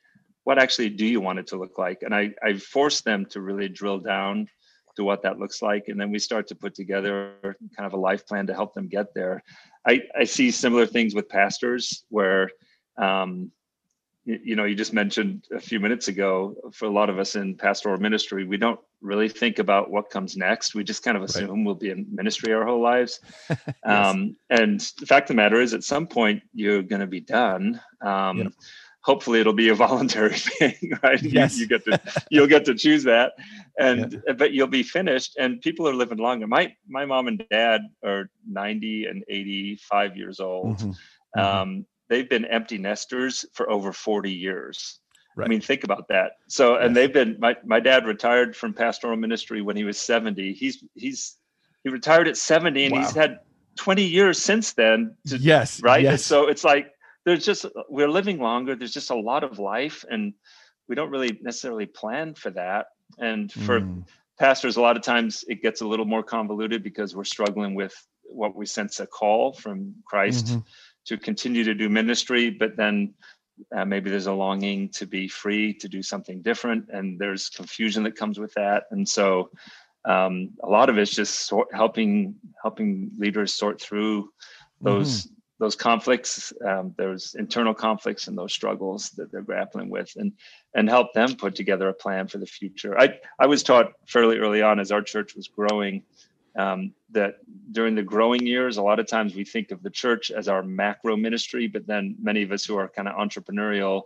What 0.45 0.59
actually 0.59 0.91
do 0.91 1.07
you 1.07 1.21
want 1.21 1.39
it 1.39 1.49
to 1.49 1.57
look 1.57 1.79
like? 1.79 2.03
And 2.03 2.15
I, 2.15 2.33
I 2.43 2.55
force 2.55 3.01
them 3.01 3.27
to 3.27 3.41
really 3.41 3.69
drill 3.69 3.99
down 3.99 4.49
to 4.97 5.05
what 5.05 5.23
that 5.23 5.39
looks 5.39 5.61
like. 5.61 5.89
And 5.89 6.01
then 6.01 6.11
we 6.11 6.19
start 6.19 6.47
to 6.49 6.55
put 6.55 6.75
together 6.75 7.35
kind 7.77 7.87
of 7.87 7.93
a 7.93 7.97
life 7.99 8.27
plan 8.27 8.47
to 8.47 8.55
help 8.55 8.73
them 8.73 8.89
get 8.89 9.13
there. 9.15 9.43
I, 9.87 10.03
I 10.19 10.25
see 10.25 10.51
similar 10.51 10.87
things 10.87 11.15
with 11.15 11.29
pastors 11.29 12.05
where, 12.09 12.51
um, 12.97 13.51
you 14.27 14.57
know, 14.57 14.65
you 14.65 14.75
just 14.75 14.93
mentioned 14.93 15.47
a 15.55 15.61
few 15.61 15.79
minutes 15.79 16.09
ago, 16.09 16.57
for 16.73 16.87
a 16.87 16.91
lot 16.91 17.09
of 17.09 17.19
us 17.21 17.37
in 17.37 17.55
pastoral 17.55 17.99
ministry, 17.99 18.45
we 18.45 18.57
don't 18.57 18.81
really 19.01 19.29
think 19.29 19.61
about 19.61 19.89
what 19.89 20.11
comes 20.11 20.37
next. 20.37 20.75
We 20.75 20.83
just 20.83 21.05
kind 21.05 21.17
of 21.17 21.23
assume 21.23 21.49
right. 21.49 21.65
we'll 21.65 21.77
be 21.77 21.91
in 21.91 22.07
ministry 22.11 22.53
our 22.53 22.67
whole 22.67 22.83
lives. 22.83 23.21
yes. 23.49 23.59
um, 23.85 24.37
and 24.51 24.81
the 24.99 25.07
fact 25.07 25.31
of 25.31 25.37
the 25.37 25.43
matter 25.43 25.61
is, 25.61 25.75
at 25.75 25.85
some 25.85 26.09
point, 26.09 26.43
you're 26.53 26.83
going 26.83 27.01
to 27.01 27.07
be 27.07 27.21
done. 27.21 27.81
Um, 28.01 28.39
yep. 28.39 28.53
Hopefully, 29.03 29.39
it'll 29.39 29.53
be 29.53 29.69
a 29.69 29.77
voluntary 29.77 30.35
thing, 30.35 30.99
right? 31.05 31.23
Yes. 31.23 31.55
You, 31.55 31.61
you, 31.63 31.69
get 31.69 31.85
to 31.85 32.01
you'll 32.29 32.49
get 32.49 32.65
to 32.65 32.75
choose 32.75 33.05
that, 33.05 33.35
and 33.79 34.21
yeah. 34.27 34.33
but 34.33 34.53
you'll 34.53 34.67
be 34.67 34.83
finished. 34.83 35.37
And 35.39 35.61
people 35.61 35.87
are 35.87 35.95
living 35.95 36.19
longer. 36.19 36.49
My 36.49 36.75
my 36.89 37.05
mom 37.05 37.29
and 37.29 37.45
dad 37.49 37.83
are 38.05 38.29
90 38.49 39.07
and 39.07 39.23
85 39.29 40.17
years 40.17 40.41
old. 40.41 40.79
Mm-hmm. 40.79 40.91
Mm-hmm. 41.39 41.41
Um, 41.41 41.87
they've 42.09 42.29
been 42.29 42.45
empty 42.45 42.79
nesters 42.79 43.45
for 43.53 43.71
over 43.71 43.93
40 43.93 44.33
years. 44.33 45.01
Right. 45.37 45.45
I 45.45 45.49
mean, 45.49 45.61
think 45.61 45.85
about 45.85 46.09
that. 46.09 46.33
So, 46.49 46.77
and 46.77 46.97
they've 46.97 47.13
been. 47.13 47.37
My 47.39 47.57
my 47.63 47.79
dad 47.79 48.07
retired 48.07 48.57
from 48.57 48.73
pastoral 48.73 49.19
ministry 49.19 49.61
when 49.61 49.77
he 49.77 49.85
was 49.85 49.99
seventy. 49.99 50.55
He's 50.55 50.83
he's 50.95 51.37
he 51.85 51.91
retired 51.91 52.27
at 52.27 52.39
seventy, 52.39 52.87
and 52.87 52.95
wow. 52.95 53.03
he's 53.03 53.15
had 53.15 53.41
twenty 53.77 54.05
years 54.05 54.41
since 54.41 54.73
then. 54.73 55.15
To, 55.27 55.37
yes. 55.37 55.83
Right. 55.83 56.03
Yes. 56.03 56.25
so 56.25 56.49
it's 56.49 56.65
like 56.65 56.91
there's 57.27 57.45
just 57.45 57.67
we're 57.91 58.09
living 58.09 58.41
longer. 58.41 58.75
There's 58.77 58.95
just 58.95 59.11
a 59.11 59.15
lot 59.15 59.45
of 59.45 59.59
life, 59.59 60.07
and 60.11 60.33
we 60.89 60.95
don't 60.95 61.11
really 61.11 61.39
necessarily 61.43 61.85
plan 61.85 62.33
for 62.33 62.49
that. 62.53 62.87
And 63.19 63.53
for 63.53 63.81
mm. 63.81 64.07
pastors, 64.39 64.79
a 64.79 64.81
lot 64.81 64.97
of 64.97 65.03
times 65.03 65.45
it 65.49 65.61
gets 65.61 65.83
a 65.83 65.87
little 65.87 66.07
more 66.07 66.23
convoluted 66.23 66.83
because 66.83 67.15
we're 67.15 67.25
struggling 67.25 67.75
with 67.75 67.95
what 68.25 68.57
we 68.57 68.65
sense 68.65 69.01
a 69.01 69.07
call 69.07 69.53
from 69.53 69.95
Christ 70.05 70.47
mm-hmm. 70.47 70.59
To 71.07 71.17
continue 71.17 71.65
to 71.65 71.75
do 71.75 71.89
ministry, 71.89 72.51
but 72.51 72.77
then 72.77 73.15
uh, 73.75 73.85
maybe 73.85 74.11
there's 74.11 74.27
a 74.27 74.33
longing 74.33 74.89
to 74.91 75.07
be 75.07 75.29
free 75.29 75.73
to 75.75 75.89
do 75.89 76.03
something 76.03 76.43
different, 76.43 76.89
and 76.91 77.19
there's 77.19 77.49
confusion 77.49 78.03
that 78.03 78.17
comes 78.17 78.39
with 78.39 78.53
that. 78.55 78.85
And 78.91 79.09
so, 79.09 79.51
um, 80.05 80.51
a 80.63 80.69
lot 80.69 80.89
of 80.89 80.99
it's 80.99 81.15
just 81.15 81.47
sort, 81.47 81.69
helping 81.73 82.37
helping 82.63 83.11
leaders 83.19 83.55
sort 83.55 83.81
through 83.81 84.31
those 84.81 85.27
mm. 85.27 85.31
those 85.59 85.75
conflicts, 85.75 86.53
um, 86.67 86.95
those 86.99 87.35
internal 87.35 87.75
conflicts, 87.75 88.29
and 88.29 88.37
those 88.37 88.53
struggles 88.53 89.11
that 89.11 89.33
they're 89.33 89.41
grappling 89.41 89.89
with, 89.89 90.13
and 90.17 90.33
and 90.75 90.89
help 90.89 91.13
them 91.15 91.35
put 91.35 91.55
together 91.55 91.89
a 91.89 91.95
plan 91.95 92.29
for 92.29 92.39
the 92.39 92.47
future. 92.47 92.99
I 92.99 93.19
I 93.39 93.47
was 93.47 93.63
taught 93.63 93.93
fairly 94.07 94.39
early 94.39 94.63
on 94.63 94.79
as 94.81 94.93
our 94.93 95.03
church 95.03 95.35
was 95.35 95.49
growing 95.49 96.03
um, 96.57 96.93
that 97.11 97.37
during 97.73 97.95
the 97.95 98.03
growing 98.03 98.47
years, 98.47 98.77
a 98.77 98.83
lot 98.83 98.99
of 98.99 99.07
times 99.07 99.35
we 99.35 99.45
think 99.45 99.71
of 99.71 99.83
the 99.83 99.91
church 99.91 100.31
as 100.31 100.49
our 100.49 100.63
macro 100.63 101.17
ministry, 101.17 101.67
but 101.67 101.87
then 101.87 102.17
many 102.21 102.43
of 102.43 102.53
us 102.53 102.65
who 102.65 102.77
are 102.77 102.89
kind 102.89 103.09
of 103.09 103.17
entrepreneurial, 103.17 104.03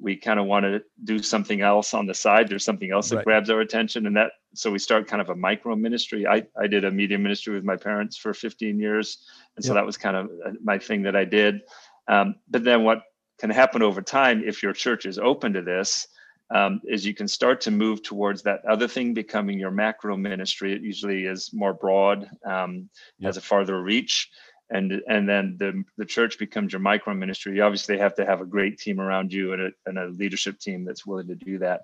we 0.00 0.16
kind 0.16 0.40
of 0.40 0.46
want 0.46 0.64
to 0.64 0.82
do 1.04 1.22
something 1.22 1.60
else 1.60 1.94
on 1.94 2.06
the 2.06 2.14
side. 2.14 2.48
There's 2.48 2.64
something 2.64 2.90
else 2.90 3.10
that 3.10 3.16
right. 3.16 3.24
grabs 3.24 3.50
our 3.50 3.60
attention, 3.60 4.06
and 4.06 4.16
that 4.16 4.32
so 4.54 4.70
we 4.70 4.78
start 4.78 5.06
kind 5.06 5.22
of 5.22 5.28
a 5.28 5.36
micro 5.36 5.76
ministry. 5.76 6.26
I 6.26 6.44
I 6.58 6.66
did 6.66 6.84
a 6.84 6.90
media 6.90 7.18
ministry 7.18 7.54
with 7.54 7.64
my 7.64 7.76
parents 7.76 8.16
for 8.16 8.34
15 8.34 8.80
years, 8.80 9.18
and 9.56 9.64
so 9.64 9.74
that 9.74 9.86
was 9.86 9.96
kind 9.96 10.16
of 10.16 10.26
uh, 10.44 10.52
my 10.62 10.78
thing 10.78 11.02
that 11.02 11.14
I 11.14 11.24
did. 11.24 11.60
Um, 12.08 12.36
but 12.48 12.64
then 12.64 12.82
what 12.82 13.02
can 13.38 13.50
happen 13.50 13.82
over 13.82 14.02
time 14.02 14.42
if 14.44 14.62
your 14.62 14.72
church 14.72 15.06
is 15.06 15.18
open 15.18 15.52
to 15.52 15.62
this 15.62 16.08
um, 16.54 16.80
is 16.86 17.06
you 17.06 17.14
can 17.14 17.28
start 17.28 17.60
to 17.62 17.70
move 17.70 18.02
towards 18.02 18.42
that 18.42 18.64
other 18.66 18.88
thing 18.88 19.14
becoming 19.14 19.58
your 19.58 19.70
macro 19.70 20.16
ministry. 20.16 20.72
It 20.72 20.82
usually 20.82 21.24
is 21.24 21.50
more 21.52 21.72
broad, 21.72 22.28
um, 22.44 22.88
yep. 23.18 23.28
has 23.28 23.36
a 23.36 23.40
farther 23.40 23.82
reach, 23.82 24.28
and 24.70 25.02
and 25.08 25.28
then 25.28 25.56
the 25.58 25.84
the 25.96 26.04
church 26.04 26.38
becomes 26.38 26.72
your 26.72 26.80
micro 26.80 27.14
ministry. 27.14 27.56
You 27.56 27.62
obviously 27.62 27.98
have 27.98 28.14
to 28.16 28.26
have 28.26 28.40
a 28.40 28.46
great 28.46 28.78
team 28.78 29.00
around 29.00 29.32
you 29.32 29.52
and 29.52 29.62
a, 29.62 29.70
and 29.86 29.98
a 29.98 30.06
leadership 30.08 30.58
team 30.58 30.84
that's 30.84 31.06
willing 31.06 31.28
to 31.28 31.34
do 31.34 31.58
that. 31.58 31.80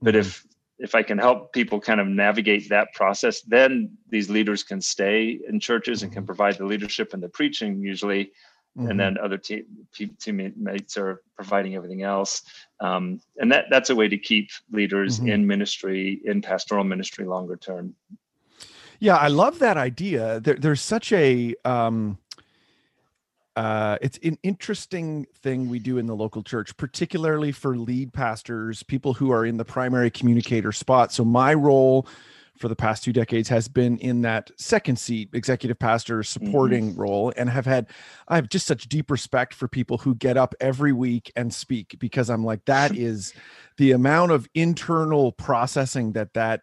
But 0.00 0.14
mm-hmm. 0.14 0.20
if 0.20 0.46
if 0.78 0.94
I 0.94 1.02
can 1.02 1.18
help 1.18 1.52
people 1.52 1.78
kind 1.78 2.00
of 2.00 2.06
navigate 2.06 2.70
that 2.70 2.94
process, 2.94 3.42
then 3.42 3.96
these 4.08 4.30
leaders 4.30 4.62
can 4.62 4.80
stay 4.80 5.38
in 5.46 5.60
churches 5.60 6.02
and 6.02 6.10
can 6.10 6.22
mm-hmm. 6.22 6.26
provide 6.26 6.56
the 6.56 6.64
leadership 6.64 7.12
and 7.12 7.22
the 7.22 7.28
preaching 7.28 7.80
usually 7.80 8.32
Mm-hmm. 8.78 8.88
and 8.88 9.00
then 9.00 9.18
other 9.18 9.36
team 9.36 9.64
teammates 10.20 10.96
are 10.96 11.22
providing 11.34 11.74
everything 11.74 12.02
else. 12.02 12.42
Um, 12.78 13.20
and 13.38 13.50
that 13.50 13.64
that's 13.68 13.90
a 13.90 13.96
way 13.96 14.06
to 14.06 14.16
keep 14.16 14.50
leaders 14.70 15.18
mm-hmm. 15.18 15.28
in 15.28 15.46
ministry, 15.46 16.20
in 16.24 16.40
pastoral 16.40 16.84
ministry, 16.84 17.24
longer 17.24 17.56
term. 17.56 17.96
Yeah, 19.00 19.16
I 19.16 19.26
love 19.26 19.58
that 19.58 19.76
idea. 19.76 20.38
There, 20.38 20.54
there's 20.54 20.80
such 20.80 21.10
a 21.10 21.54
um, 21.64 22.18
uh, 23.56 23.98
it's 24.00 24.18
an 24.22 24.38
interesting 24.44 25.26
thing 25.42 25.68
we 25.68 25.80
do 25.80 25.98
in 25.98 26.06
the 26.06 26.14
local 26.14 26.42
church, 26.42 26.76
particularly 26.76 27.50
for 27.50 27.76
lead 27.76 28.12
pastors, 28.12 28.84
people 28.84 29.14
who 29.14 29.32
are 29.32 29.44
in 29.44 29.56
the 29.56 29.64
primary 29.64 30.10
communicator 30.10 30.70
spot. 30.70 31.12
So 31.12 31.24
my 31.24 31.54
role 31.54 32.06
for 32.60 32.68
the 32.68 32.76
past 32.76 33.02
two 33.02 33.12
decades 33.12 33.48
has 33.48 33.68
been 33.68 33.96
in 33.98 34.20
that 34.20 34.50
second 34.58 34.98
seat 34.98 35.30
executive 35.32 35.78
pastor 35.78 36.22
supporting 36.22 36.90
mm-hmm. 36.90 37.00
role 37.00 37.32
and 37.36 37.48
have 37.48 37.64
had 37.64 37.86
i 38.28 38.36
have 38.36 38.50
just 38.50 38.66
such 38.66 38.86
deep 38.86 39.10
respect 39.10 39.54
for 39.54 39.66
people 39.66 39.96
who 39.96 40.14
get 40.14 40.36
up 40.36 40.54
every 40.60 40.92
week 40.92 41.32
and 41.36 41.52
speak 41.54 41.96
because 41.98 42.28
i'm 42.28 42.44
like 42.44 42.62
that 42.66 42.94
is 42.96 43.32
the 43.78 43.92
amount 43.92 44.30
of 44.30 44.46
internal 44.54 45.32
processing 45.32 46.12
that 46.12 46.34
that 46.34 46.60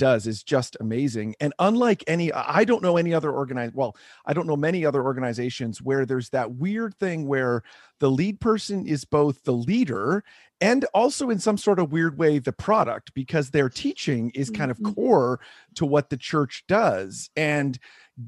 does 0.00 0.26
is 0.26 0.42
just 0.42 0.78
amazing 0.80 1.34
and 1.40 1.52
unlike 1.58 2.02
any 2.06 2.32
i 2.32 2.64
don't 2.64 2.82
know 2.82 2.96
any 2.96 3.12
other 3.12 3.30
organized 3.30 3.74
well 3.74 3.94
i 4.24 4.32
don't 4.32 4.46
know 4.46 4.56
many 4.56 4.86
other 4.86 5.04
organizations 5.04 5.82
where 5.82 6.06
there's 6.06 6.30
that 6.30 6.52
weird 6.52 6.94
thing 6.94 7.28
where 7.28 7.62
the 7.98 8.10
lead 8.10 8.40
person 8.40 8.86
is 8.86 9.04
both 9.04 9.44
the 9.44 9.52
leader 9.52 10.24
and 10.62 10.86
also 10.94 11.28
in 11.28 11.38
some 11.38 11.58
sort 11.58 11.78
of 11.78 11.92
weird 11.92 12.16
way 12.16 12.38
the 12.38 12.50
product 12.50 13.12
because 13.12 13.50
their 13.50 13.68
teaching 13.68 14.30
is 14.34 14.48
kind 14.48 14.70
of 14.70 14.78
mm-hmm. 14.78 14.94
core 14.94 15.40
to 15.74 15.84
what 15.84 16.08
the 16.08 16.16
church 16.16 16.64
does 16.66 17.28
and 17.36 17.78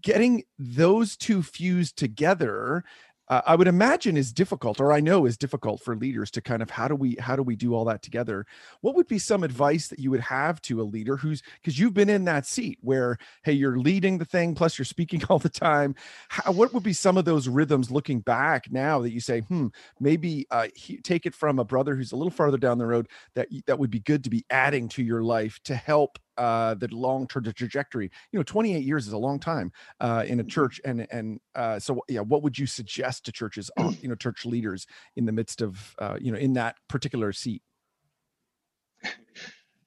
getting 0.03 0.45
those 0.59 1.17
two 1.17 1.43
fused 1.43 1.97
together 1.97 2.85
uh, 3.33 3.41
I 3.47 3.57
would 3.57 3.67
imagine 3.67 4.19
is 4.19 4.31
difficult, 4.31 4.79
or 4.79 4.93
I 4.93 5.01
know 5.01 5.25
is 5.25 5.39
difficult 5.39 5.81
for 5.81 5.97
leaders 5.97 6.31
to 6.33 6.43
kind 6.43 6.61
of 6.61 6.69
how 6.69 6.87
do 6.87 6.95
we 6.95 7.17
how 7.19 7.35
do 7.35 7.43
we 7.43 7.57
do 7.57 7.75
all 7.75 7.87
that 7.87 8.03
together? 8.03 8.45
What 8.83 8.95
would 8.95 9.07
be 9.07 9.19
some 9.19 9.43
advice 9.43 9.89
that 9.89 9.99
you 9.99 10.11
would 10.11 10.21
have 10.21 10.61
to 10.63 10.83
a 10.83 10.85
leader 10.85 11.17
who's 11.17 11.43
because 11.55 11.79
you've 11.79 11.95
been 11.95 12.11
in 12.11 12.27
that 12.27 12.45
seat 12.45 12.79
where 12.83 13.17
hey 13.43 13.53
you're 13.53 13.79
leading 13.79 14.19
the 14.19 14.27
thing 14.27 14.55
plus 14.55 14.77
you're 14.77 14.85
speaking 14.85 15.23
all 15.31 15.39
the 15.39 15.49
time. 15.49 15.95
How, 16.29 16.53
what 16.53 16.75
would 16.75 16.83
be 16.83 16.93
some 16.93 17.17
of 17.17 17.25
those 17.25 17.49
rhythms 17.49 17.91
looking 17.91 18.21
back 18.21 18.71
now 18.71 19.01
that 19.01 19.13
you 19.13 19.21
say 19.21 19.41
hmm 19.41 19.69
maybe 19.99 20.47
uh, 20.51 20.69
he, 20.75 20.99
take 20.99 21.25
it 21.25 21.35
from 21.35 21.59
a 21.59 21.65
brother 21.65 21.97
who's 21.97 22.13
a 22.13 22.17
little 22.17 22.31
farther 22.31 22.59
down 22.59 22.77
the 22.77 22.85
road 22.87 23.09
that 23.35 23.49
that 23.67 23.79
would 23.79 23.91
be 23.91 24.01
good 24.01 24.25
to 24.25 24.31
be 24.31 24.45
adding 24.51 24.91
to 24.91 25.03
your 25.03 25.23
life 25.23 25.59
to 25.65 25.75
help 25.75 26.19
uh, 26.39 26.75
the 26.75 26.89
long 26.89 27.27
term 27.27 27.45
trajectory. 27.45 28.11
You 28.33 28.39
know, 28.39 28.43
28 28.43 28.85
years 28.85 29.07
is 29.07 29.13
a 29.13 29.19
long 29.19 29.39
time 29.39 29.73
uh, 30.01 30.25
in 30.27 30.41
a 30.41 30.45
Mm-hmm. 30.45 30.49
church, 30.49 30.81
and 30.85 31.07
and 31.11 31.41
uh, 31.55 31.79
so 31.79 32.03
yeah, 32.09 32.21
what 32.21 32.43
would 32.43 32.59
you 32.59 32.67
suggest 32.67 33.25
to 33.27 33.33
churches, 33.33 33.71
uh, 33.77 33.91
you 34.01 34.09
know, 34.09 34.15
church 34.15 34.45
leaders 34.45 34.87
in 35.17 35.27
the 35.27 35.33
midst 35.33 35.61
of 35.63 35.95
uh, 35.99 36.17
you 36.21 36.33
know 36.33 36.39
in 36.39 36.55
that 36.55 36.77
particular 36.89 37.33
seat? 37.33 37.63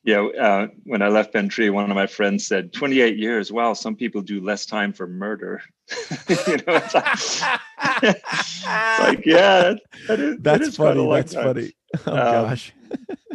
Yeah, 0.04 0.22
uh, 0.40 0.68
when 0.84 1.02
I 1.02 1.08
left 1.08 1.34
Bent 1.34 1.52
Tree, 1.52 1.72
one 1.72 1.90
of 1.90 1.96
my 1.96 2.06
friends 2.06 2.46
said, 2.46 2.72
28 2.74 3.18
years. 3.18 3.52
Wow, 3.52 3.74
some 3.74 3.96
people 3.96 4.22
do 4.22 4.40
less 4.40 4.66
time 4.68 4.94
for 4.94 5.08
murder. 5.08 5.62
you 6.48 6.58
know, 6.58 6.76
it's 6.76 6.94
like, 6.94 7.08
it's 7.14 9.00
like, 9.00 9.26
yeah, 9.26 9.74
that 10.08 10.20
is, 10.20 10.36
that 10.46 10.62
That's 10.62 10.76
funny. 10.78 11.08
That's 11.08 11.34
time. 11.34 11.44
funny. 11.44 11.74
Oh 12.08 12.22
Um, 12.22 12.22
gosh. 12.22 12.74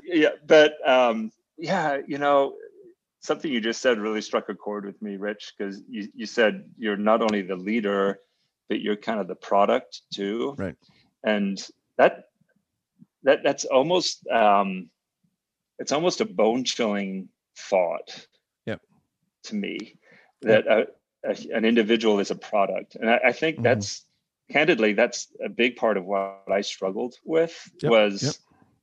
yeah 0.03 0.31
but 0.47 0.75
um 0.89 1.31
yeah 1.59 1.99
you 2.07 2.19
know 2.19 2.55
something 3.21 3.53
you 3.53 3.61
just 3.61 3.81
said 3.83 3.99
really 3.99 4.21
struck 4.23 4.49
a 4.49 4.55
chord 4.55 4.85
with 4.85 5.01
me 5.03 5.17
rich 5.17 5.55
because 5.57 5.83
you, 5.89 6.09
you 6.15 6.27
said 6.27 6.65
you're 6.79 6.97
not 6.97 7.23
only 7.23 7.43
the 7.43 7.57
leader 7.57 8.19
but 8.69 8.81
you're 8.81 8.97
kind 8.97 9.21
of 9.21 9.29
the 9.29 9.35
product 9.35 10.03
too 10.13 10.55
Right. 10.59 10.77
and 11.25 11.59
that 11.99 12.25
that 13.23 13.43
that's 13.45 13.65
almost 13.65 14.27
um 14.29 14.91
it's 15.79 15.93
almost 15.93 16.21
a 16.21 16.25
bone 16.25 16.65
chilling 16.65 17.29
thought 17.57 18.27
Yep. 18.67 18.81
to 19.45 19.55
me 19.55 19.97
that 20.43 20.67
a, 20.67 20.87
a, 21.25 21.37
an 21.55 21.65
individual 21.65 22.21
is 22.21 22.31
a 22.31 22.35
product 22.37 22.97
and 22.97 23.11
i, 23.11 23.21
I 23.27 23.33
think 23.33 23.57
Mhm. 23.57 23.63
that's 23.65 24.07
candidly 24.51 24.95
that's 24.95 25.29
a 25.45 25.49
big 25.49 25.77
part 25.77 25.97
of 25.97 26.05
what 26.07 26.45
i 26.51 26.61
struggled 26.63 27.15
with 27.25 27.55
Yep, 27.83 27.91
was 27.91 28.23
yep. 28.23 28.35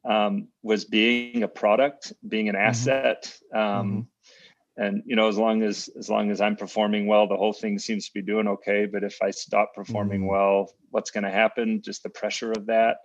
um, 0.06 0.47
was 0.63 0.86
being 0.86 1.43
a 1.43 1.47
product 1.47 2.13
being 2.28 2.47
an 2.50 2.56
Mm-hmm. 2.56 2.69
asset 2.69 3.34
um, 3.54 4.08
and 4.77 5.01
you 5.05 5.15
know 5.15 5.27
as 5.27 5.37
long 5.37 5.63
as 5.63 5.89
as 5.97 6.09
long 6.09 6.29
as 6.31 6.39
i'm 6.39 6.55
performing 6.55 7.07
well 7.07 7.27
the 7.27 7.35
whole 7.35 7.53
thing 7.53 7.77
seems 7.79 8.07
to 8.07 8.13
be 8.13 8.21
doing 8.21 8.47
okay. 8.47 8.85
But 8.85 9.03
if 9.03 9.17
i 9.21 9.31
stop 9.31 9.73
performing 9.73 10.21
Mhm. 10.23 10.29
well 10.29 10.73
what's 10.91 11.11
going 11.11 11.23
to 11.25 11.31
happen? 11.31 11.81
Just 11.81 12.03
the 12.03 12.09
pressure 12.09 12.51
of 12.51 12.65
that. 12.67 12.97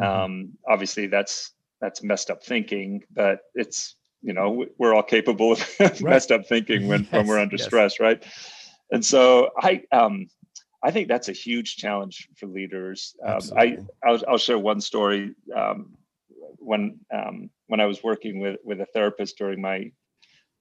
Mhm. 0.00 0.06
um, 0.06 0.52
obviously 0.68 1.06
that's 1.06 1.52
that's 1.80 2.02
messed 2.02 2.30
up 2.30 2.42
thinking 2.44 3.02
but 3.12 3.40
it's 3.54 3.96
you 4.22 4.32
know 4.32 4.50
we- 4.50 4.68
we're 4.78 4.94
all 4.94 5.02
capable 5.02 5.52
of 5.52 5.60
messed 6.02 6.30
up 6.32 6.46
thinking 6.46 6.88
when 6.88 7.04
when 7.06 7.26
we're 7.28 7.38
under 7.40 7.56
yes. 7.56 7.66
stress 7.66 8.00
right? 8.00 8.22
And 8.90 9.04
so 9.04 9.50
i 9.58 9.82
um 9.92 10.14
i 10.82 10.90
think 10.90 11.06
that's 11.08 11.28
a 11.28 11.32
huge 11.46 11.76
challenge 11.76 12.28
for 12.36 12.46
leaders. 12.46 13.14
Um, 13.24 13.42
i 13.56 13.78
I'll, 14.04 14.20
I'll 14.28 14.38
share 14.46 14.58
one 14.58 14.80
story 14.80 15.34
um, 15.60 15.78
when 16.58 16.82
um, 17.18 17.50
when 17.68 17.80
I 17.80 17.86
was 17.86 18.02
working 18.02 18.34
with 18.40 18.56
with 18.64 18.80
a 18.80 18.86
therapist 18.94 19.38
during 19.38 19.60
my 19.60 19.78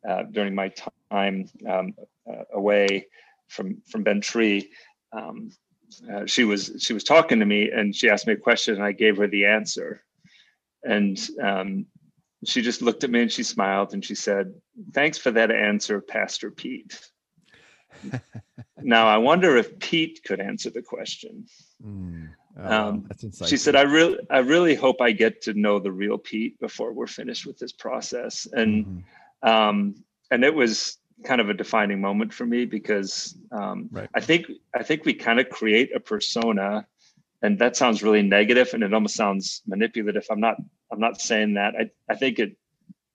uh, 0.08 0.24
during 0.32 0.56
my 0.56 0.72
time 1.12 1.50
um, 1.68 1.94
uh, 2.30 2.44
away 2.54 3.08
from 3.48 3.82
from 3.88 4.04
Bent 4.04 4.24
Tree. 4.24 4.70
Um, 5.12 5.52
uh, 6.12 6.26
she 6.26 6.44
was 6.44 6.72
she 6.80 6.94
was 6.94 7.04
talking 7.04 7.40
to 7.40 7.46
me 7.46 7.70
and 7.70 7.96
she 7.96 8.10
asked 8.10 8.28
me 8.28 8.34
a 8.34 8.38
question 8.38 8.76
and 8.76 8.84
I 8.84 8.94
gave 8.94 9.18
her 9.18 9.28
the 9.28 9.46
answer, 9.46 10.04
and 10.84 11.20
um, 11.42 11.86
she 12.46 12.62
just 12.62 12.82
looked 12.82 13.04
at 13.04 13.10
me 13.10 13.22
and 13.24 13.32
she 13.32 13.44
smiled 13.44 13.94
and 13.94 14.04
she 14.04 14.16
said, 14.16 14.54
"Thanks 14.94 15.18
for 15.18 15.32
that 15.32 15.52
answer, 15.52 16.02
Pastor 16.02 16.50
Pete." 16.50 17.00
now 18.78 19.08
I 19.08 19.18
wonder 19.18 19.58
if 19.58 19.78
Pete 19.80 20.22
could 20.24 20.40
answer 20.40 20.70
the 20.70 20.82
question. 20.82 21.46
Mm. 21.86 22.30
Oh. 22.58 22.74
Um. 22.74 23.10
She 23.46 23.58
said, 23.58 23.76
"I 23.76 23.82
really, 23.82 24.18
I 24.30 24.40
really 24.40 24.76
hope 24.76 25.02
I 25.02 25.12
get 25.12 25.42
to 25.44 25.54
know 25.54 25.80
the 25.80 25.92
real 25.92 26.18
Pete 26.18 26.60
before 26.60 26.94
we're 26.94 27.08
finished 27.08 27.46
with 27.46 27.58
this 27.58 27.72
process." 27.72 28.48
And 28.54 28.86
Mhm. 28.86 29.04
Um, 29.44 29.96
and 30.30 30.44
it 30.44 30.54
was 30.54 30.98
kind 31.24 31.42
of 31.42 31.50
a 31.50 31.54
defining 31.54 32.02
moment 32.02 32.34
for 32.34 32.46
me 32.46 32.66
because 32.66 33.38
um, 33.52 33.90
Right. 33.92 34.10
I 34.14 34.22
think 34.22 34.48
I 34.76 34.84
think 34.84 35.06
we 35.06 35.14
kind 35.14 35.40
of 35.40 35.50
create 35.50 35.96
a 35.96 36.00
persona, 36.00 36.88
and 37.42 37.60
that 37.60 37.76
sounds 37.76 38.04
really 38.04 38.22
negative, 38.22 38.74
and 38.74 38.84
it 38.84 38.94
almost 38.94 39.16
sounds 39.16 39.62
manipulative. 39.68 40.26
I'm 40.30 40.40
not 40.40 40.58
I'm 40.92 41.00
not 41.00 41.22
saying 41.22 41.56
that. 41.56 41.76
I 41.80 41.90
I 42.12 42.16
think 42.16 42.40
it 42.40 42.58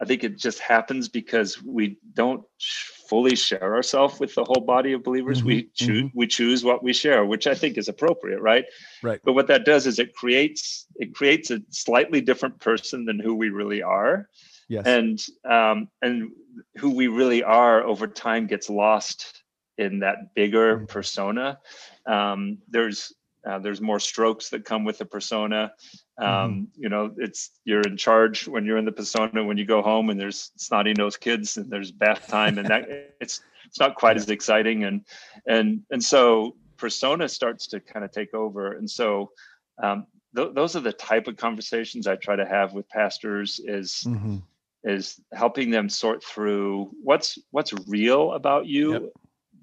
I 0.00 0.04
think 0.04 0.24
it 0.24 0.36
just 0.36 0.58
happens 0.60 1.08
because 1.08 1.62
we 1.62 1.98
don't 2.14 2.44
fully 3.08 3.34
share 3.34 3.74
ourselves 3.74 4.20
with 4.20 4.34
the 4.34 4.44
whole 4.44 4.64
body 4.64 4.92
of 4.92 5.02
believers. 5.02 5.42
We 5.44 5.62
Mhm, 5.62 5.68
choose 5.74 6.10
we 6.14 6.26
choose 6.26 6.64
what 6.64 6.82
we 6.82 6.92
share, 6.92 7.24
which 7.24 7.46
I 7.46 7.54
think 7.54 7.78
is 7.78 7.88
appropriate, 7.88 8.40
right? 8.40 8.64
Right. 9.02 9.20
But 9.24 9.32
what 9.32 9.46
that 9.48 9.64
does 9.64 9.86
is 9.86 9.98
it 9.98 10.14
creates 10.14 10.86
it 10.96 11.14
creates 11.14 11.50
a 11.50 11.60
slightly 11.70 12.20
different 12.20 12.60
person 12.60 13.04
than 13.04 13.18
who 13.18 13.34
we 13.34 13.48
really 13.50 13.82
are 13.82 14.28
Yes. 14.68 14.86
and 14.86 15.18
um, 15.44 15.88
and 16.02 16.30
who 16.78 16.90
we 16.90 17.06
really 17.08 17.42
are 17.42 17.82
over 17.84 18.06
time 18.06 18.46
gets 18.46 18.68
lost 18.68 19.42
in 19.78 20.00
that 20.00 20.34
bigger 20.34 20.78
Mhm. 20.78 20.88
persona. 20.88 21.58
Um, 22.06 22.58
there's 22.68 23.12
uh, 23.46 23.60
there's 23.60 23.80
more 23.80 24.00
strokes 24.00 24.48
that 24.50 24.64
come 24.64 24.84
with 24.84 24.98
the 24.98 25.04
persona. 25.04 25.72
Um, 26.18 26.68
You 26.76 26.88
know, 26.88 27.14
it's 27.18 27.50
you're 27.64 27.82
in 27.82 27.96
charge 27.96 28.48
when 28.48 28.64
you're 28.64 28.78
in 28.78 28.84
the 28.86 28.92
persona. 28.92 29.44
When 29.44 29.56
you 29.58 29.64
go 29.66 29.82
home 29.82 30.10
and 30.10 30.18
there's 30.18 30.50
snotty 30.56 30.94
nosed 30.94 31.20
kids 31.20 31.56
and 31.58 31.70
there's 31.70 31.92
bath 31.92 32.26
time 32.26 32.58
and 32.58 32.66
that 32.68 32.88
it's 33.20 33.40
it's 33.66 33.78
not 33.78 33.94
quite 33.94 34.16
as 34.16 34.28
exciting 34.30 34.84
and 34.84 35.04
and 35.46 35.82
and 35.90 36.02
so 36.02 36.56
persona 36.76 37.28
starts 37.28 37.66
to 37.68 37.80
kind 37.80 38.04
of 38.04 38.10
take 38.10 38.34
over. 38.34 38.72
And 38.72 38.90
so 38.90 39.30
um, 39.82 40.06
th- 40.34 40.54
those 40.54 40.74
are 40.74 40.80
the 40.80 40.92
type 40.92 41.28
of 41.28 41.36
conversations 41.36 42.06
I 42.06 42.16
try 42.16 42.34
to 42.36 42.46
have 42.46 42.72
with 42.72 42.88
pastors. 42.88 43.60
Is 43.64 44.02
Mhm. 44.06 44.42
Is 44.86 45.20
helping 45.32 45.70
them 45.70 45.88
sort 45.90 46.24
through 46.24 46.90
what's 47.02 47.38
what's 47.50 47.72
real 47.88 48.32
about 48.32 48.66
you 48.66 48.92
Yep. 48.92 49.02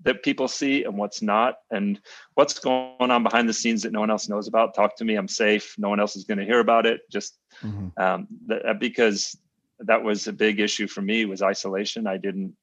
that 0.05 0.23
people 0.23 0.47
see 0.49 0.83
and 0.83 0.97
what's 0.97 1.21
not 1.21 1.55
and 1.71 1.99
what's 2.35 2.59
going 2.59 3.09
on 3.11 3.23
behind 3.23 3.47
the 3.47 3.53
scenes 3.53 3.81
that 3.83 3.93
no 3.93 4.01
one 4.01 4.11
else 4.11 4.27
knows 4.29 4.47
about 4.47 4.75
talk 4.75 4.95
to 4.97 5.05
me 5.05 5.15
i'm 5.15 5.27
safe 5.29 5.75
no 5.77 5.89
one 5.89 5.99
else 5.99 6.15
is 6.15 6.25
going 6.25 6.37
to 6.37 6.45
hear 6.45 6.59
about 6.59 6.85
it 6.85 7.01
just 7.11 7.39
Mhm. 7.63 7.91
um, 8.03 8.27
th- 8.49 8.61
uh, 8.67 8.73
because 8.73 9.37
that 9.79 10.03
was 10.03 10.27
a 10.27 10.33
big 10.33 10.59
issue 10.59 10.87
for 10.87 11.01
me 11.01 11.25
was 11.25 11.41
isolation 11.41 12.07
i 12.07 12.17
didn't 12.17 12.53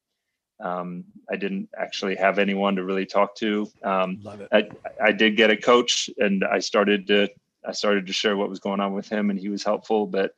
um, 0.63 1.03
i 1.31 1.35
didn't 1.35 1.67
actually 1.77 2.15
have 2.15 2.37
anyone 2.37 2.75
to 2.75 2.83
really 2.83 3.05
talk 3.05 3.35
to 3.35 3.67
um, 3.83 4.19
Love 4.23 4.41
it. 4.41 4.49
I, 4.51 4.69
I 5.07 5.11
did 5.11 5.35
get 5.35 5.49
a 5.49 5.57
coach 5.57 6.09
and 6.19 6.43
I 6.43 6.59
started 6.59 7.07
to 7.07 7.29
I 7.67 7.71
started 7.73 8.05
to 8.07 8.13
share 8.13 8.37
what 8.37 8.49
was 8.49 8.59
going 8.59 8.79
on 8.79 8.93
with 8.93 9.09
him 9.09 9.29
and 9.31 9.39
he 9.39 9.49
was 9.49 9.63
helpful 9.63 10.05
but 10.05 10.33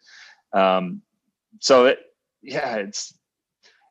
um 0.54 1.02
so 1.60 1.86
it 1.86 2.00
yeah 2.44 2.76
it's 2.76 3.18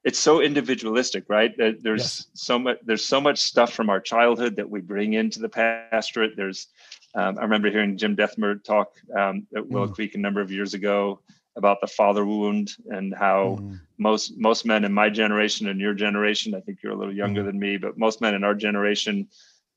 it's 0.04 0.18
so 0.18 0.40
individualistic 0.40 1.24
right 1.28 1.56
That 1.58 1.82
there's 1.82 2.00
Yes. 2.02 2.26
so 2.34 2.58
much 2.58 2.78
there's 2.84 3.04
so 3.04 3.20
much 3.20 3.38
stuff 3.38 3.72
from 3.72 3.88
our 3.90 4.00
childhood 4.00 4.56
that 4.56 4.68
we 4.68 4.80
bring 4.80 5.14
into 5.14 5.40
the 5.40 5.48
pastorate 5.48 6.32
there's 6.36 6.68
um, 7.14 7.38
I 7.38 7.42
remember 7.42 7.70
hearing 7.70 7.98
Jim 7.98 8.16
Dethmer 8.16 8.62
talk 8.64 8.88
um, 9.16 9.46
at 9.54 9.68
Willow 9.68 9.88
Mm. 9.88 9.94
Creek 9.94 10.14
a 10.14 10.18
number 10.18 10.40
of 10.40 10.50
years 10.50 10.72
ago 10.74 11.20
about 11.56 11.78
the 11.82 11.86
father 11.86 12.24
wound 12.24 12.72
and 12.86 13.14
how 13.14 13.58
Mhm. 13.60 13.78
most 13.98 14.38
most 14.38 14.64
men 14.64 14.84
in 14.84 14.92
my 14.92 15.08
generation 15.10 15.68
and 15.68 15.78
your 15.80 15.94
generation 15.94 16.54
i 16.54 16.60
think 16.60 16.78
you're 16.82 16.92
a 16.92 16.96
little 16.96 17.14
younger 17.14 17.42
Mhm. 17.42 17.46
than 17.46 17.58
me 17.58 17.76
but 17.76 17.98
most 17.98 18.20
men 18.22 18.34
in 18.34 18.42
our 18.44 18.54
generation 18.54 19.28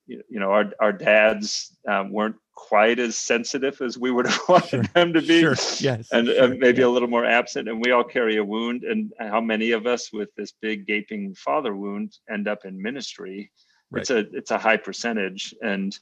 you, 0.08 0.24
you 0.30 0.40
know 0.40 0.52
our, 0.52 0.72
our 0.80 0.94
dads 0.94 1.78
um, 1.88 2.12
weren't 2.12 2.38
quite 2.56 3.00
as 3.00 3.15
sensitive 3.15 3.80
as 3.82 3.98
we 3.98 4.12
would 4.12 4.26
have 4.32 4.41
wanted 4.50 4.70
Sure. 4.70 4.84
them 4.94 5.13
to 5.13 5.22
be 5.22 5.41
Sure. 5.41 5.56
Yes. 5.80 6.12
and 6.12 6.28
sure. 6.28 6.48
maybe 6.56 6.80
yeah. 6.80 6.88
a 6.88 6.89
little 6.89 7.08
more 7.10 7.26
absent 7.26 7.68
and 7.70 7.84
we 7.84 7.91
all 7.91 8.04
carry 8.04 8.38
a 8.38 8.44
wound 8.44 8.84
and 8.84 9.13
how 9.20 9.41
many 9.41 9.72
of 9.72 9.86
us 9.86 10.12
with 10.12 10.34
this 10.36 10.54
big 10.62 10.88
gaping 10.88 11.36
father 11.36 11.76
wound 11.76 12.18
end 12.30 12.48
up 12.48 12.65
in 12.65 12.82
ministry 12.82 13.52
it's 13.94 14.10
a 14.10 14.20
it's 14.36 14.52
a 14.52 14.58
high 14.58 14.76
percentage 14.76 15.54
and 15.62 15.98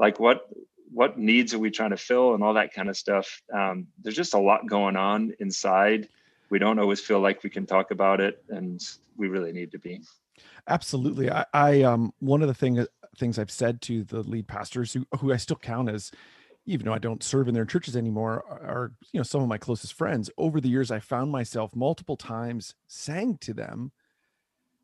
like 0.00 0.18
what 0.18 0.48
what 0.90 1.18
needs 1.18 1.54
are 1.54 1.58
we 1.60 1.70
trying 1.70 1.90
to 1.90 1.96
fill 1.96 2.34
and 2.34 2.42
all 2.42 2.54
that 2.54 2.72
kind 2.72 2.88
of 2.88 2.96
stuff 2.96 3.42
um, 3.52 3.86
there's 4.02 4.16
just 4.16 4.34
a 4.34 4.38
lot 4.38 4.66
going 4.66 4.96
on 4.96 5.32
inside 5.38 6.08
we 6.50 6.58
don't 6.58 6.78
always 6.78 7.00
feel 7.00 7.20
like 7.20 7.42
we 7.44 7.50
can 7.50 7.66
talk 7.66 7.90
about 7.90 8.20
it 8.20 8.42
and 8.48 8.80
we 9.16 9.28
really 9.28 9.52
need 9.52 9.70
to 9.72 9.78
be 9.78 10.00
Absolutely. 10.68 11.30
I, 11.30 11.44
I 11.52 11.82
um 11.82 12.12
one 12.18 12.42
of 12.42 12.48
the 12.48 12.54
thing 12.54 12.84
things 13.16 13.38
I've 13.38 13.50
said 13.50 13.80
to 13.82 14.04
the 14.04 14.22
lead 14.22 14.48
pastors 14.48 14.92
who 14.92 15.06
who 15.20 15.32
I 15.32 15.36
still 15.36 15.56
count 15.56 15.88
as 15.88 16.10
even 16.66 16.86
though 16.86 16.94
I 16.94 16.98
don't 16.98 17.22
serve 17.22 17.48
in 17.48 17.54
their 17.54 17.66
churches 17.66 17.96
anymore 17.96 18.44
are, 18.48 18.62
are 18.62 18.92
you 19.12 19.20
know 19.20 19.24
some 19.24 19.42
of 19.42 19.48
my 19.48 19.58
closest 19.58 19.94
friends. 19.94 20.30
Over 20.38 20.60
the 20.60 20.68
years 20.68 20.90
I 20.90 21.00
found 21.00 21.32
myself 21.32 21.76
multiple 21.76 22.16
times 22.16 22.74
saying 22.88 23.38
to 23.40 23.54
them, 23.54 23.92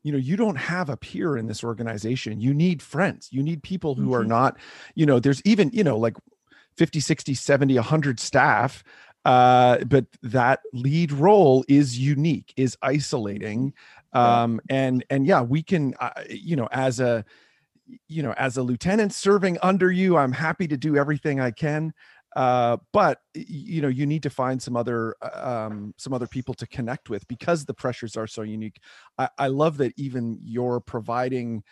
you 0.03 0.11
know, 0.11 0.17
you 0.17 0.35
don't 0.37 0.57
have 0.57 0.89
a 0.89 0.97
peer 0.97 1.37
in 1.37 1.47
this 1.47 1.63
organization. 1.63 2.41
You 2.41 2.53
need 2.53 2.81
friends. 2.81 3.29
You 3.31 3.43
need 3.43 3.63
people 3.63 3.95
who 3.95 4.13
are 4.13 4.25
Mhm. 4.25 4.27
not, 4.27 4.57
you 4.95 5.05
know, 5.05 5.19
there's 5.19 5.41
even, 5.45 5.69
you 5.73 5.83
know, 5.83 5.97
like 5.97 6.17
50, 6.77 6.99
60, 6.99 7.33
70, 7.35 7.75
100 7.75 8.19
staff 8.19 8.83
uh 9.25 9.77
but 9.85 10.05
that 10.21 10.59
lead 10.73 11.09
role 11.11 11.63
is 11.69 11.97
unique 11.97 12.53
is 12.57 12.77
isolating. 12.81 13.73
Um 14.13 14.61
and 14.69 15.05
and 15.09 15.25
yeah 15.25 15.41
we 15.41 15.63
can 15.63 15.93
uh, 15.99 16.11
you 16.29 16.55
know 16.55 16.67
as 16.71 16.99
a 16.99 17.23
you 18.07 18.23
know 18.23 18.33
as 18.37 18.57
a 18.57 18.63
lieutenant 18.63 19.13
serving 19.13 19.57
under 19.61 19.91
you 19.91 20.17
i'm 20.17 20.31
happy 20.31 20.67
to 20.67 20.77
do 20.77 20.95
everything 20.97 21.39
i 21.39 21.51
can. 21.51 21.93
Uh, 22.35 22.77
but 22.93 23.19
you 23.35 23.79
know 23.79 23.87
you 23.87 24.07
need 24.07 24.23
to 24.23 24.29
find 24.29 24.59
some 24.59 24.75
other 24.75 25.15
uh, 25.21 25.67
um, 25.67 25.93
some 25.97 26.13
other 26.13 26.25
people 26.25 26.53
to 26.55 26.65
connect 26.65 27.09
with 27.09 27.27
because 27.27 27.63
the 27.63 27.73
pressures 27.73 28.17
are 28.17 28.25
so 28.25 28.41
unique. 28.41 28.79
I, 29.19 29.29
I 29.37 29.47
love 29.47 29.77
that 29.77 29.93
even 29.97 30.39
you're 30.41 30.79
providing 30.79 31.63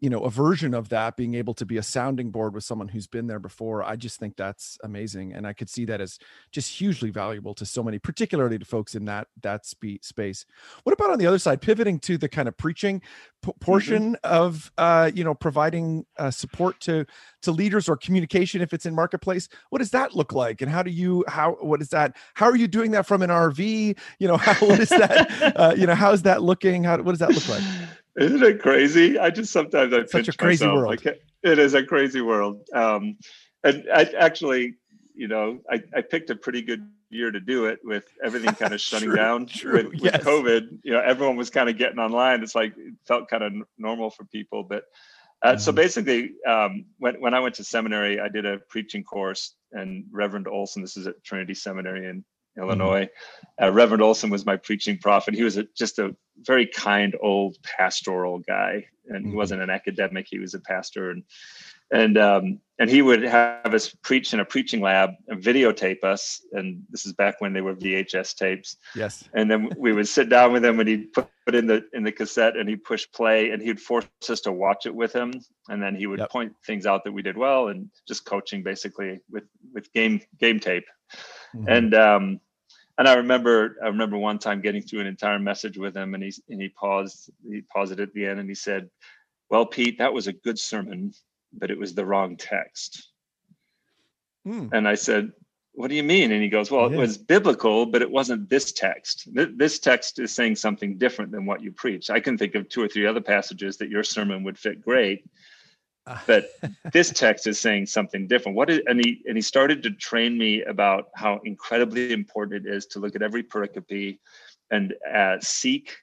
you 0.00 0.10
know 0.10 0.20
a 0.20 0.30
version 0.30 0.74
of 0.74 0.88
that 0.88 1.16
being 1.16 1.34
able 1.34 1.54
to 1.54 1.64
be 1.64 1.76
a 1.76 1.82
sounding 1.82 2.30
board 2.30 2.54
with 2.54 2.64
someone 2.64 2.88
who's 2.88 3.06
been 3.06 3.26
there 3.26 3.38
before 3.38 3.82
i 3.82 3.96
just 3.96 4.18
think 4.18 4.36
that's 4.36 4.76
amazing 4.84 5.32
and 5.32 5.46
i 5.46 5.52
could 5.52 5.70
see 5.70 5.84
that 5.84 6.00
as 6.00 6.18
just 6.52 6.78
hugely 6.78 7.10
valuable 7.10 7.54
to 7.54 7.64
so 7.64 7.82
many 7.82 7.98
particularly 7.98 8.58
to 8.58 8.64
folks 8.64 8.94
in 8.94 9.04
that 9.04 9.28
that 9.42 9.64
spe- 9.64 10.02
space 10.02 10.44
what 10.82 10.92
about 10.92 11.10
on 11.10 11.18
the 11.18 11.26
other 11.26 11.38
side 11.38 11.60
pivoting 11.60 11.98
to 11.98 12.18
the 12.18 12.28
kind 12.28 12.48
of 12.48 12.56
preaching 12.56 13.00
p- 13.00 13.50
mm-hmm. 13.50 13.64
portion 13.64 14.14
mm-hmm. 14.14 14.34
of 14.34 14.70
uh 14.78 15.10
you 15.14 15.24
know 15.24 15.34
providing 15.34 16.04
uh, 16.18 16.30
support 16.30 16.78
to 16.80 17.06
to 17.40 17.52
leaders 17.52 17.88
or 17.88 17.96
communication 17.96 18.60
if 18.60 18.72
it's 18.72 18.86
in 18.86 18.94
marketplace 18.94 19.48
what 19.70 19.78
does 19.78 19.90
that 19.90 20.14
look 20.14 20.32
like 20.32 20.60
and 20.60 20.70
how 20.70 20.82
do 20.82 20.90
you 20.90 21.24
how 21.28 21.52
what 21.60 21.80
is 21.80 21.88
that 21.88 22.16
how 22.34 22.46
are 22.46 22.56
you 22.56 22.68
doing 22.68 22.90
that 22.90 23.06
from 23.06 23.22
an 23.22 23.30
rv 23.30 23.58
you 24.18 24.28
know 24.28 24.36
how 24.36 24.54
what 24.66 24.80
is 24.80 24.88
that 24.88 25.56
uh, 25.56 25.74
you 25.76 25.86
know 25.86 25.94
how's 25.94 26.22
that 26.22 26.42
looking 26.42 26.84
how 26.84 26.96
what 26.98 27.12
does 27.12 27.18
that 27.20 27.32
look 27.32 27.48
like 27.48 27.62
isn't 28.16 28.42
it 28.42 28.62
crazy? 28.62 29.18
I 29.18 29.30
just 29.30 29.52
sometimes 29.52 29.92
I 29.92 30.04
such 30.06 30.28
a 30.28 30.32
crazy 30.32 30.64
myself. 30.64 30.78
world. 30.78 31.06
it 31.42 31.58
is 31.58 31.74
a 31.74 31.84
crazy 31.84 32.20
world. 32.20 32.60
Um, 32.72 33.16
and 33.62 33.84
I 33.92 34.02
actually, 34.18 34.74
you 35.14 35.28
know, 35.28 35.60
I, 35.70 35.82
I 35.94 36.02
picked 36.02 36.30
a 36.30 36.36
pretty 36.36 36.62
good 36.62 36.88
year 37.10 37.30
to 37.30 37.40
do 37.40 37.66
it 37.66 37.80
with 37.82 38.04
everything 38.22 38.54
kind 38.54 38.74
of 38.74 38.80
shutting 38.80 39.08
true, 39.08 39.16
down 39.16 39.46
true, 39.46 39.90
with, 39.90 40.02
yes. 40.02 40.22
COVID. 40.22 40.78
You 40.82 40.92
know, 40.92 41.00
everyone 41.00 41.36
was 41.36 41.50
kind 41.50 41.68
of 41.68 41.76
getting 41.76 41.98
online. 41.98 42.42
It's 42.42 42.54
like 42.54 42.74
it 42.76 42.94
felt 43.06 43.28
kind 43.28 43.42
of 43.42 43.52
normal 43.78 44.10
for 44.10 44.24
people. 44.24 44.62
But 44.62 44.84
uh, 45.42 45.52
mm-hmm. 45.52 45.58
so 45.58 45.72
basically, 45.72 46.32
um, 46.46 46.84
when 46.98 47.20
when 47.20 47.34
I 47.34 47.40
went 47.40 47.56
to 47.56 47.64
seminary, 47.64 48.20
I 48.20 48.28
did 48.28 48.46
a 48.46 48.58
preaching 48.68 49.02
course, 49.02 49.54
and 49.72 50.04
Reverend 50.12 50.46
Olson, 50.46 50.82
this 50.82 50.96
is 50.96 51.06
at 51.06 51.22
Trinity 51.24 51.54
Seminary 51.54 52.08
in 52.08 52.16
Mm-hmm. 52.16 52.33
Illinois. 52.58 53.04
Mm-hmm. 53.04 53.64
Uh, 53.64 53.70
Reverend 53.70 54.02
Olson 54.02 54.30
was 54.30 54.46
my 54.46 54.56
preaching 54.56 54.98
prophet. 54.98 55.34
He 55.34 55.42
was 55.42 55.56
a, 55.56 55.64
just 55.76 55.98
a 55.98 56.14
very 56.38 56.66
kind 56.66 57.16
old 57.20 57.56
pastoral 57.62 58.38
guy, 58.40 58.86
and 59.08 59.20
mm-hmm. 59.20 59.30
he 59.30 59.36
wasn't 59.36 59.62
an 59.62 59.70
academic. 59.70 60.26
He 60.28 60.38
was 60.38 60.54
a 60.54 60.60
pastor, 60.60 61.10
and 61.10 61.22
and 61.92 62.18
um, 62.18 62.60
and 62.78 62.90
he 62.90 63.02
would 63.02 63.22
have 63.22 63.72
us 63.72 63.94
preach 64.02 64.32
in 64.34 64.40
a 64.40 64.44
preaching 64.44 64.80
lab 64.80 65.10
and 65.28 65.42
videotape 65.42 66.02
us. 66.02 66.42
And 66.52 66.82
this 66.90 67.06
is 67.06 67.12
back 67.12 67.40
when 67.40 67.52
they 67.52 67.60
were 67.60 67.74
VHS 67.74 68.34
tapes. 68.34 68.76
Yes. 68.96 69.28
And 69.32 69.48
then 69.48 69.70
we 69.76 69.92
would 69.92 70.08
sit 70.08 70.28
down 70.28 70.52
with 70.52 70.64
him, 70.64 70.80
and 70.80 70.88
he'd 70.88 71.12
put 71.12 71.28
it 71.46 71.54
in 71.54 71.66
the 71.66 71.84
in 71.92 72.02
the 72.02 72.12
cassette, 72.12 72.56
and 72.56 72.68
he'd 72.68 72.84
push 72.84 73.06
play, 73.14 73.50
and 73.50 73.62
he'd 73.62 73.80
force 73.80 74.06
us 74.28 74.40
to 74.42 74.52
watch 74.52 74.86
it 74.86 74.94
with 74.94 75.12
him, 75.12 75.32
and 75.68 75.82
then 75.82 75.94
he 75.94 76.06
would 76.06 76.18
yep. 76.18 76.30
point 76.30 76.52
things 76.66 76.86
out 76.86 77.04
that 77.04 77.12
we 77.12 77.22
did 77.22 77.36
well, 77.36 77.68
and 77.68 77.88
just 78.08 78.24
coaching 78.24 78.62
basically 78.62 79.20
with 79.30 79.44
with 79.72 79.92
game 79.92 80.20
game 80.40 80.58
tape. 80.58 80.86
Mm-hmm. 81.54 81.68
And 81.68 81.94
um, 81.94 82.40
and 82.98 83.08
I 83.08 83.14
remember 83.14 83.76
I 83.82 83.88
remember 83.88 84.16
one 84.16 84.38
time 84.38 84.60
getting 84.60 84.82
through 84.82 85.00
an 85.00 85.06
entire 85.06 85.38
message 85.38 85.76
with 85.76 85.96
him, 85.96 86.14
and 86.14 86.22
he 86.22 86.32
and 86.48 86.60
he 86.60 86.68
paused 86.68 87.30
he 87.48 87.62
paused 87.62 87.92
it 87.92 88.00
at 88.00 88.12
the 88.12 88.26
end, 88.26 88.40
and 88.40 88.48
he 88.48 88.54
said, 88.54 88.90
"Well, 89.50 89.66
Pete, 89.66 89.98
that 89.98 90.12
was 90.12 90.26
a 90.26 90.32
good 90.32 90.58
sermon, 90.58 91.12
but 91.52 91.70
it 91.70 91.78
was 91.78 91.94
the 91.94 92.06
wrong 92.06 92.36
text." 92.36 93.10
Mm. 94.46 94.70
And 94.72 94.86
I 94.86 94.94
said, 94.94 95.32
"What 95.72 95.88
do 95.88 95.96
you 95.96 96.04
mean?" 96.04 96.30
And 96.30 96.42
he 96.42 96.48
goes, 96.48 96.70
"Well, 96.70 96.90
yeah. 96.90 96.96
it 96.96 97.00
was 97.00 97.18
biblical, 97.18 97.86
but 97.86 98.02
it 98.02 98.10
wasn't 98.10 98.48
this 98.48 98.72
text. 98.72 99.28
This 99.32 99.78
text 99.80 100.20
is 100.20 100.32
saying 100.32 100.56
something 100.56 100.96
different 100.96 101.32
than 101.32 101.46
what 101.46 101.62
you 101.62 101.72
preach. 101.72 102.10
I 102.10 102.20
can 102.20 102.38
think 102.38 102.54
of 102.54 102.68
two 102.68 102.82
or 102.82 102.88
three 102.88 103.06
other 103.06 103.22
passages 103.22 103.76
that 103.78 103.90
your 103.90 104.04
sermon 104.04 104.44
would 104.44 104.58
fit 104.58 104.80
great." 104.80 105.24
But 106.26 106.50
this 106.92 107.10
text 107.10 107.46
is 107.46 107.58
saying 107.58 107.86
something 107.86 108.26
different. 108.26 108.56
What 108.56 108.70
is 108.70 108.80
and 108.86 109.00
he 109.00 109.22
and 109.26 109.36
he 109.36 109.42
started 109.42 109.82
to 109.84 109.90
train 109.90 110.36
me 110.36 110.62
about 110.62 111.08
how 111.14 111.40
incredibly 111.44 112.12
important 112.12 112.66
it 112.66 112.72
is 112.72 112.86
to 112.86 112.98
look 112.98 113.16
at 113.16 113.22
every 113.22 113.42
pericope 113.42 114.18
and 114.70 114.94
uh, 115.12 115.36
seek 115.40 115.96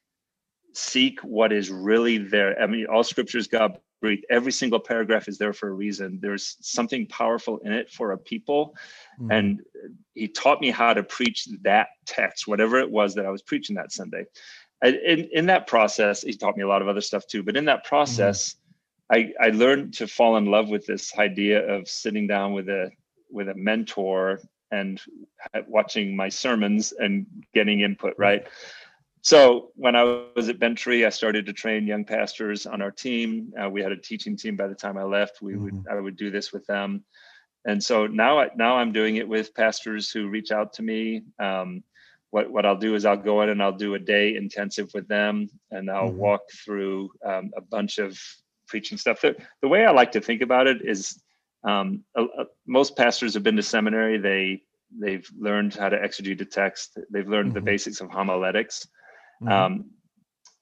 seek 0.73 1.19
what 1.21 1.51
is 1.51 1.69
really 1.69 2.17
there. 2.17 2.59
I 2.61 2.67
mean 2.67 2.87
all 2.87 3.03
scriptures 3.03 3.47
god 3.47 3.79
breathed 4.01 4.25
every 4.31 4.51
single 4.51 4.79
paragraph 4.79 5.27
is 5.27 5.37
there 5.37 5.53
for 5.53 5.69
a 5.69 5.73
reason. 5.73 6.17
There's 6.19 6.57
something 6.61 7.05
powerful 7.05 7.59
in 7.59 7.71
it 7.71 7.91
for 7.91 8.13
a 8.13 8.17
people. 8.17 8.75
Mm. 9.19 9.37
and 9.37 9.61
he 10.15 10.27
taught 10.27 10.61
me 10.61 10.71
how 10.71 10.93
to 10.93 11.03
preach 11.03 11.47
that 11.61 11.89
text 12.05 12.47
whatever 12.47 12.79
it 12.79 12.89
was 12.89 13.13
that 13.15 13.25
i 13.25 13.29
was 13.29 13.41
preaching 13.41 13.75
that 13.75 13.91
sunday. 13.91 14.25
In, 14.83 15.29
in 15.31 15.45
that 15.45 15.67
process 15.67 16.21
he 16.21 16.33
taught 16.33 16.57
me 16.57 16.63
a 16.63 16.67
lot 16.67 16.81
of 16.81 16.87
other 16.87 17.01
stuff 17.01 17.27
too 17.27 17.43
but 17.43 17.55
in 17.55 17.65
that 17.65 17.83
process 17.83 18.53
mm 18.53 18.55
I, 19.11 19.33
I 19.39 19.49
learned 19.49 19.93
to 19.95 20.07
fall 20.07 20.37
in 20.37 20.45
love 20.45 20.69
with 20.69 20.85
this 20.85 21.17
idea 21.17 21.67
of 21.67 21.87
sitting 21.87 22.27
down 22.27 22.53
with 22.53 22.69
a 22.69 22.91
with 23.29 23.49
a 23.49 23.55
mentor 23.55 24.39
and 24.71 25.01
watching 25.67 26.15
my 26.15 26.29
sermons 26.29 26.93
and 26.93 27.25
getting 27.53 27.81
input 27.81 28.13
right? 28.17 28.47
So 29.23 29.71
when 29.75 29.95
i 29.95 30.03
was 30.35 30.49
at 30.49 30.59
Tree, 30.77 31.05
i 31.05 31.09
started 31.09 31.45
to 31.45 31.53
train 31.53 31.85
young 31.85 32.05
pastors 32.05 32.65
on 32.65 32.81
our 32.81 32.91
team. 32.91 33.53
Uh, 33.61 33.69
we 33.69 33.81
had 33.81 33.91
a 33.91 33.97
teaching 33.97 34.35
team 34.35 34.55
by 34.55 34.67
the 34.67 34.75
time 34.75 34.97
i 34.97 35.03
left. 35.03 35.41
We 35.41 35.53
mm-hmm. 35.53 35.63
would 35.63 35.85
i 35.91 35.99
would 35.99 36.15
do 36.15 36.31
this 36.31 36.51
with 36.53 36.65
them. 36.65 37.03
And 37.65 37.83
so 37.83 38.07
now 38.07 38.39
I, 38.39 38.49
now 38.55 38.77
i'm 38.77 38.91
doing 38.91 39.17
it 39.17 39.27
with 39.27 39.53
pastors 39.53 40.09
who 40.09 40.29
reach 40.29 40.51
out 40.51 40.73
to 40.73 40.83
me. 40.83 41.23
Um, 41.37 41.83
what, 42.31 42.49
what 42.49 42.65
I'll 42.65 42.77
do 42.77 42.95
is 42.95 43.05
I'll 43.05 43.17
go 43.17 43.41
in 43.41 43.49
and 43.49 43.61
I'll 43.61 43.75
do 43.75 43.95
a 43.95 43.99
day 43.99 44.37
intensive 44.37 44.89
with 44.93 45.05
them 45.09 45.49
and 45.69 45.91
I'll 45.91 46.07
mm-hmm. 46.07 46.17
walk 46.17 46.43
through 46.63 47.11
um, 47.25 47.51
a 47.57 47.61
bunch 47.61 47.97
of 47.97 48.17
preaching 48.71 48.97
stuff. 48.97 49.21
The, 49.21 49.35
the 49.61 49.67
way 49.67 49.85
I 49.85 49.91
like 49.91 50.13
to 50.13 50.21
think 50.21 50.41
about 50.41 50.65
it 50.65 50.81
is 50.81 51.21
um, 51.63 52.03
most 52.65 52.95
pastors 52.95 53.33
have 53.35 53.43
been 53.43 53.57
to 53.57 53.63
seminary. 53.63 54.17
They 54.17 54.63
they've 54.99 55.29
learned 55.37 55.75
how 55.75 55.89
to 55.89 55.97
exegete 55.97 56.41
a 56.41 56.45
text. 56.45 56.97
They've 57.11 57.27
learned 57.27 57.49
mm-hmm. 57.49 57.65
the 57.65 57.71
basics 57.71 58.01
of 58.01 58.09
homiletics. 58.09 58.87
Mm-hmm. 59.43 59.51
Um, 59.51 59.85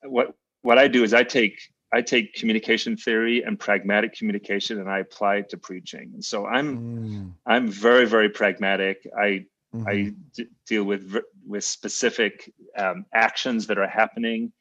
what 0.03 0.33
what 0.63 0.77
I 0.77 0.87
do 0.87 1.03
is 1.03 1.13
I 1.13 1.23
take 1.23 1.57
I 1.93 2.01
take 2.01 2.33
communication 2.33 2.97
theory 2.97 3.43
and 3.43 3.59
pragmatic 3.59 4.13
communication 4.13 4.79
and 4.79 4.89
I 4.89 4.99
apply 4.99 5.37
it 5.37 5.49
to 5.49 5.57
preaching. 5.57 6.11
And 6.13 6.23
so 6.23 6.45
I'm 6.45 6.77
mm. 6.77 7.33
I'm 7.45 7.67
very 7.69 8.05
very 8.05 8.29
pragmatic. 8.29 9.07
I 9.17 9.45
mm-hmm. 9.73 9.87
I 9.87 10.13
d- 10.35 10.47
deal 10.67 10.83
with 10.83 11.15
with 11.47 11.63
specific 11.63 12.51
um, 12.75 13.05
actions 13.13 13.67
that 13.67 13.77
are 13.77 13.87
happening 13.87 14.51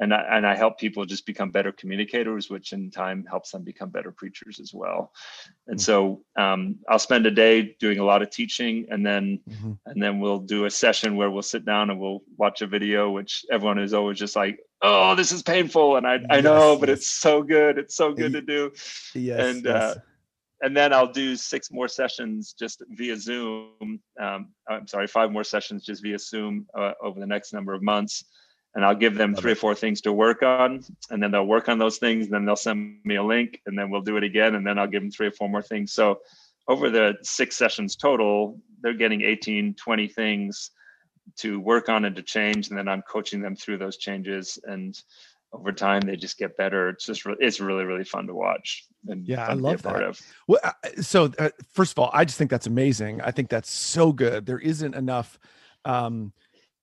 and 0.00 0.14
I, 0.14 0.20
and 0.30 0.46
I 0.46 0.54
help 0.54 0.78
people 0.78 1.04
just 1.04 1.26
become 1.26 1.50
better 1.50 1.72
communicators, 1.72 2.48
which 2.48 2.72
in 2.72 2.90
time 2.90 3.24
helps 3.28 3.50
them 3.50 3.62
become 3.62 3.90
better 3.90 4.12
preachers 4.12 4.60
as 4.60 4.72
well. 4.72 5.12
And 5.66 5.78
mm-hmm. 5.78 5.82
so 5.82 6.22
um, 6.36 6.76
I'll 6.88 6.98
spend 6.98 7.26
a 7.26 7.30
day 7.30 7.76
doing 7.80 7.98
a 7.98 8.04
lot 8.04 8.22
of 8.22 8.30
teaching, 8.30 8.86
and 8.90 9.04
then 9.04 9.40
mm-hmm. 9.48 9.72
and 9.86 10.02
then 10.02 10.20
we'll 10.20 10.38
do 10.38 10.66
a 10.66 10.70
session 10.70 11.16
where 11.16 11.30
we'll 11.30 11.42
sit 11.42 11.64
down 11.64 11.90
and 11.90 11.98
we'll 11.98 12.22
watch 12.36 12.62
a 12.62 12.66
video, 12.66 13.10
which 13.10 13.44
everyone 13.50 13.78
is 13.78 13.94
always 13.94 14.18
just 14.18 14.36
like, 14.36 14.60
"Oh, 14.82 15.14
this 15.14 15.32
is 15.32 15.42
painful," 15.42 15.96
and 15.96 16.06
I 16.06 16.20
I 16.30 16.40
know, 16.40 16.72
yes, 16.72 16.80
but 16.80 16.88
it's 16.90 17.08
so 17.08 17.42
good, 17.42 17.78
it's 17.78 17.96
so 17.96 18.12
good 18.12 18.32
to 18.32 18.40
do. 18.40 18.72
Yes, 19.14 19.40
and 19.40 19.64
yes. 19.64 19.74
Uh, 19.74 19.94
and 20.60 20.76
then 20.76 20.92
I'll 20.92 21.12
do 21.12 21.36
six 21.36 21.70
more 21.70 21.86
sessions 21.86 22.52
just 22.52 22.82
via 22.90 23.16
Zoom. 23.16 24.00
Um, 24.20 24.48
I'm 24.68 24.88
sorry, 24.88 25.06
five 25.06 25.30
more 25.30 25.44
sessions 25.44 25.84
just 25.84 26.02
via 26.02 26.18
Zoom 26.18 26.66
uh, 26.76 26.94
over 27.00 27.20
the 27.20 27.26
next 27.26 27.52
number 27.52 27.74
of 27.74 27.82
months 27.82 28.24
and 28.74 28.84
I'll 28.84 28.94
give 28.94 29.16
them 29.16 29.34
three 29.34 29.52
or 29.52 29.56
four 29.56 29.74
things 29.74 30.00
to 30.02 30.12
work 30.12 30.42
on, 30.42 30.84
and 31.10 31.22
then 31.22 31.30
they'll 31.30 31.46
work 31.46 31.68
on 31.68 31.78
those 31.78 31.98
things. 31.98 32.26
And 32.26 32.34
then 32.34 32.44
they'll 32.44 32.56
send 32.56 33.00
me 33.04 33.16
a 33.16 33.22
link, 33.22 33.60
and 33.66 33.78
then 33.78 33.90
we'll 33.90 34.02
do 34.02 34.16
it 34.16 34.24
again, 34.24 34.54
and 34.54 34.66
then 34.66 34.78
I'll 34.78 34.86
give 34.86 35.02
them 35.02 35.10
three 35.10 35.28
or 35.28 35.32
four 35.32 35.48
more 35.48 35.62
things. 35.62 35.92
So 35.92 36.20
over 36.68 36.90
the 36.90 37.14
six 37.22 37.56
sessions 37.56 37.96
total, 37.96 38.58
they're 38.80 38.94
getting 38.94 39.22
18, 39.22 39.74
20 39.74 40.08
things 40.08 40.70
to 41.36 41.58
work 41.58 41.88
on 41.88 42.04
and 42.04 42.16
to 42.16 42.22
change, 42.22 42.68
and 42.68 42.78
then 42.78 42.88
I'm 42.88 43.02
coaching 43.02 43.40
them 43.40 43.56
through 43.56 43.78
those 43.78 43.96
changes. 43.96 44.58
And 44.64 44.98
over 45.52 45.72
time, 45.72 46.02
they 46.02 46.16
just 46.16 46.38
get 46.38 46.56
better. 46.56 46.90
It's 46.90 47.06
just 47.06 47.24
re- 47.24 47.36
it's 47.40 47.60
really 47.60 47.84
really 47.84 48.04
fun 48.04 48.26
to 48.26 48.34
watch. 48.34 48.84
And 49.06 49.26
yeah, 49.26 49.46
I 49.46 49.54
love 49.54 49.82
that. 49.82 50.02
Of. 50.02 50.20
Well, 50.46 50.60
so 51.00 51.32
uh, 51.38 51.50
first 51.72 51.92
of 51.92 51.98
all, 51.98 52.10
I 52.12 52.24
just 52.24 52.38
think 52.38 52.50
that's 52.50 52.66
amazing. 52.66 53.20
I 53.22 53.30
think 53.30 53.48
that's 53.48 53.70
so 53.70 54.12
good. 54.12 54.46
There 54.46 54.58
isn't 54.58 54.94
enough. 54.94 55.38
Um, 55.84 56.32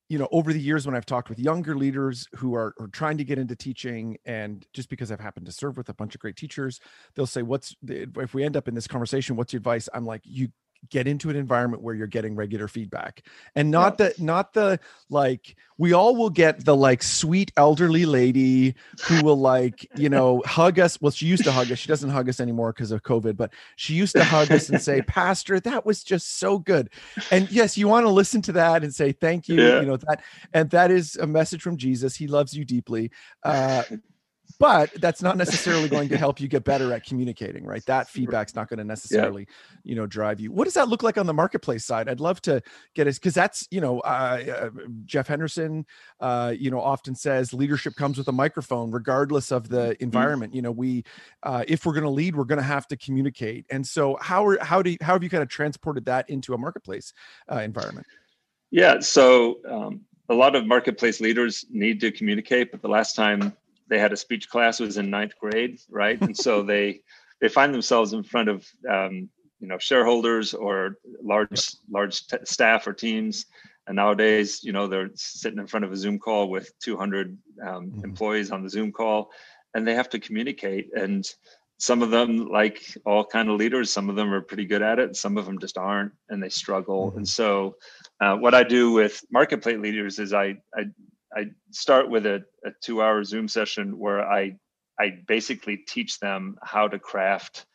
you 0.09 0.19
know 0.19 0.27
over 0.31 0.53
the 0.53 0.59
years 0.59 0.85
when 0.85 0.95
i've 0.95 1.05
talked 1.05 1.29
with 1.29 1.39
younger 1.39 1.75
leaders 1.75 2.27
who 2.35 2.53
are, 2.53 2.73
are, 2.79 2.87
trying 2.87 3.17
to 3.17 3.23
get 3.23 3.39
into 3.39 3.55
teaching 3.55 4.17
and 4.25 4.65
just 4.73 4.89
because 4.89 5.11
i've 5.11 5.19
happened 5.19 5.45
to 5.45 5.51
serve 5.51 5.77
with 5.77 5.89
a 5.89 5.93
bunch 5.93 6.15
of 6.15 6.21
great 6.21 6.35
teachers 6.35 6.79
they'll 7.15 7.25
say 7.25 7.41
what's 7.41 7.75
if 7.87 8.33
we 8.33 8.43
end 8.43 8.55
up 8.55 8.67
in 8.67 8.75
this 8.75 8.87
conversation 8.87 9.35
what's 9.35 9.53
your 9.53 9.59
advice? 9.59 9.89
I'm 9.93 10.05
like 10.05 10.21
you 10.23 10.49
get 10.89 11.07
into 11.07 11.29
an 11.29 11.35
environment 11.35 11.83
where 11.83 11.95
you're 11.95 12.07
getting 12.07 12.35
regular 12.35 12.67
feedback. 12.67 13.23
And 13.55 13.71
not 13.71 13.99
yeah. 13.99 14.09
the 14.09 14.23
not 14.23 14.53
the 14.53 14.79
like 15.09 15.55
we 15.77 15.93
all 15.93 16.15
will 16.15 16.29
get 16.29 16.63
the 16.63 16.75
like 16.75 17.03
sweet 17.03 17.51
elderly 17.57 18.05
lady 18.05 18.75
who 19.03 19.23
will 19.23 19.39
like 19.39 19.87
you 19.95 20.09
know 20.09 20.41
hug 20.45 20.79
us. 20.79 20.99
Well 21.01 21.11
she 21.11 21.25
used 21.25 21.43
to 21.43 21.51
hug 21.51 21.71
us. 21.71 21.79
She 21.79 21.87
doesn't 21.87 22.09
hug 22.09 22.29
us 22.29 22.39
anymore 22.39 22.73
because 22.73 22.91
of 22.91 23.03
covid 23.03 23.37
but 23.37 23.51
she 23.75 23.93
used 23.93 24.15
to 24.15 24.23
hug 24.23 24.51
us 24.51 24.69
and 24.69 24.81
say 24.81 25.01
pastor 25.07 25.59
that 25.59 25.85
was 25.85 26.03
just 26.03 26.39
so 26.39 26.59
good. 26.59 26.89
And 27.31 27.49
yes 27.51 27.77
you 27.77 27.87
want 27.87 28.05
to 28.05 28.11
listen 28.11 28.41
to 28.43 28.51
that 28.53 28.83
and 28.83 28.93
say 28.93 29.11
thank 29.11 29.47
you 29.47 29.61
yeah. 29.61 29.79
you 29.79 29.85
know 29.85 29.97
that 29.97 30.23
and 30.53 30.69
that 30.71 30.91
is 30.91 31.15
a 31.15 31.27
message 31.27 31.61
from 31.61 31.77
jesus. 31.77 32.15
He 32.15 32.27
loves 32.27 32.53
you 32.53 32.65
deeply. 32.65 33.11
Uh 33.43 33.83
but 34.59 34.89
that's 35.01 35.21
not 35.21 35.37
necessarily 35.37 35.89
going 35.89 36.09
to 36.09 36.17
help 36.17 36.39
you 36.39 36.47
get 36.47 36.63
better 36.63 36.93
at 36.93 37.05
communicating 37.05 37.65
right 37.65 37.85
that 37.87 38.09
feedback's 38.09 38.55
not 38.55 38.69
going 38.69 38.77
to 38.77 38.83
necessarily 38.83 39.43
yeah. 39.47 39.81
you 39.83 39.95
know 39.95 40.05
drive 40.05 40.39
you 40.39 40.51
what 40.51 40.65
does 40.65 40.73
that 40.73 40.87
look 40.87 41.03
like 41.03 41.17
on 41.17 41.25
the 41.25 41.33
marketplace 41.33 41.85
side 41.85 42.07
i'd 42.09 42.19
love 42.19 42.41
to 42.41 42.61
get 42.93 43.07
it 43.07 43.15
because 43.15 43.33
that's 43.33 43.67
you 43.71 43.81
know 43.81 43.99
uh, 44.01 44.43
uh, 44.61 44.69
jeff 45.05 45.27
henderson 45.27 45.85
uh, 46.19 46.53
you 46.57 46.71
know 46.71 46.79
often 46.79 47.15
says 47.15 47.53
leadership 47.53 47.95
comes 47.95 48.17
with 48.17 48.27
a 48.27 48.31
microphone 48.31 48.91
regardless 48.91 49.51
of 49.51 49.69
the 49.69 49.77
mm-hmm. 49.77 50.03
environment 50.03 50.51
mm-hmm. 50.51 50.57
you 50.57 50.61
know 50.61 50.71
we 50.71 51.03
uh, 51.43 51.63
if 51.67 51.85
we're 51.85 51.93
going 51.93 52.03
to 52.03 52.09
lead 52.09 52.35
we're 52.35 52.43
going 52.43 52.57
to 52.57 52.63
have 52.63 52.87
to 52.87 52.97
communicate 52.97 53.65
and 53.69 53.85
so 53.85 54.17
how 54.21 54.45
are 54.45 54.57
how 54.63 54.81
do 54.81 54.91
you, 54.91 54.97
how 55.01 55.13
have 55.13 55.23
you 55.23 55.29
kind 55.29 55.43
of 55.43 55.49
transported 55.49 56.05
that 56.05 56.29
into 56.29 56.53
a 56.53 56.57
marketplace 56.57 57.13
uh, 57.51 57.57
environment 57.57 58.05
yeah 58.71 58.99
so 58.99 59.59
um, 59.69 60.01
a 60.29 60.33
lot 60.33 60.55
of 60.55 60.65
marketplace 60.65 61.19
leaders 61.19 61.65
need 61.69 61.99
to 61.99 62.11
communicate 62.11 62.71
but 62.71 62.81
the 62.81 62.87
last 62.87 63.15
time 63.15 63.55
they 63.87 63.99
had 63.99 64.13
a 64.13 64.17
speech 64.17 64.49
class 64.49 64.79
was 64.79 64.97
in 64.97 65.09
ninth 65.09 65.33
grade, 65.39 65.79
right? 65.89 66.19
and 66.21 66.35
so 66.35 66.63
they 66.63 67.01
they 67.41 67.49
find 67.49 67.73
themselves 67.73 68.13
in 68.13 68.23
front 68.23 68.49
of 68.49 68.65
um, 68.89 69.29
you 69.59 69.67
know 69.67 69.77
shareholders 69.77 70.53
or 70.53 70.97
large 71.21 71.75
large 71.89 72.27
t- 72.27 72.37
staff 72.43 72.87
or 72.87 72.93
teams. 72.93 73.45
And 73.87 73.97
nowadays, 73.97 74.63
you 74.63 74.71
know, 74.71 74.87
they're 74.87 75.11
sitting 75.13 75.59
in 75.59 75.67
front 75.67 75.85
of 75.85 75.91
a 75.91 75.97
Zoom 75.97 76.17
call 76.17 76.49
with 76.49 76.71
200 76.79 77.37
um, 77.61 77.67
mm-hmm. 77.67 78.03
employees 78.03 78.49
on 78.49 78.63
the 78.63 78.69
Zoom 78.69 78.91
call, 78.91 79.29
and 79.75 79.87
they 79.87 79.93
have 79.93 80.09
to 80.09 80.19
communicate. 80.19 80.89
And 80.95 81.23
some 81.77 82.01
of 82.01 82.09
them, 82.09 82.47
like 82.47 82.81
all 83.05 83.23
kind 83.23 83.49
of 83.49 83.57
leaders, 83.57 83.91
some 83.91 84.09
of 84.09 84.15
them 84.15 84.33
are 84.33 84.41
pretty 84.41 84.65
good 84.65 84.81
at 84.81 84.97
it, 84.97 85.15
some 85.15 85.37
of 85.37 85.45
them 85.45 85.59
just 85.59 85.77
aren't, 85.77 86.13
and 86.29 86.41
they 86.41 86.49
struggle. 86.49 87.09
Mm-hmm. 87.09 87.17
And 87.17 87.27
so, 87.27 87.75
uh, 88.21 88.35
what 88.37 88.55
I 88.55 88.63
do 88.63 88.91
with 88.91 89.21
marketplace 89.31 89.77
leaders 89.77 90.19
is 90.19 90.33
I 90.33 90.55
I 90.75 90.85
I 91.35 91.47
start 91.71 92.09
with 92.09 92.25
a, 92.25 92.43
a 92.65 92.71
two 92.81 93.01
hour 93.01 93.23
Zoom 93.23 93.47
session 93.47 93.97
where 93.97 94.27
I 94.27 94.57
I 94.99 95.19
basically 95.27 95.77
teach 95.77 96.19
them 96.19 96.57
how 96.63 96.87
to 96.87 96.99
craft 96.99 97.65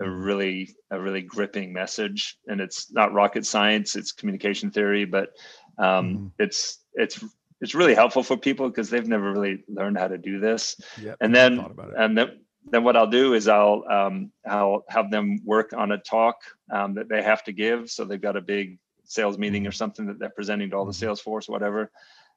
a 0.00 0.08
really 0.08 0.74
a 0.90 1.00
really 1.00 1.22
gripping 1.22 1.72
message. 1.72 2.38
And 2.46 2.60
it's 2.60 2.92
not 2.92 3.12
rocket 3.12 3.46
science 3.46 3.96
it's 3.96 4.12
communication 4.12 4.70
theory 4.70 5.04
but 5.04 5.30
um, 5.78 6.16
mm 6.16 6.30
it's 6.38 6.78
it's 6.94 7.24
it's 7.60 7.74
really 7.74 7.94
helpful 7.94 8.22
for 8.24 8.36
people 8.36 8.68
because 8.68 8.90
they've 8.90 9.06
never 9.06 9.32
really 9.32 9.62
learned 9.68 9.96
how 9.96 10.08
to 10.08 10.18
do 10.18 10.40
this. 10.40 10.78
Yep, 11.00 11.16
and 11.20 11.34
then 11.34 11.64
and 11.96 12.18
then 12.18 12.40
then 12.64 12.84
what 12.84 12.96
I'll 12.96 13.06
do 13.06 13.34
is 13.34 13.48
I'll 13.48 13.84
um, 13.88 14.32
I'll 14.46 14.84
have 14.88 15.10
them 15.10 15.40
work 15.44 15.72
on 15.72 15.92
a 15.92 15.98
talk 15.98 16.36
um, 16.72 16.94
that 16.94 17.08
they 17.08 17.22
have 17.22 17.44
to 17.44 17.52
give. 17.52 17.88
So 17.90 18.04
they've 18.04 18.20
got 18.20 18.36
a 18.36 18.40
big 18.40 18.78
sales 19.04 19.38
meeting 19.38 19.66
or 19.66 19.70
mm-hmm. 19.70 19.76
something 19.76 20.06
that 20.06 20.18
they're 20.18 20.30
presenting 20.30 20.70
to 20.70 20.76
all 20.76 20.84
the 20.84 20.92
mm-hmm. 20.92 21.00
sales 21.00 21.20
force 21.20 21.48
whatever 21.48 21.90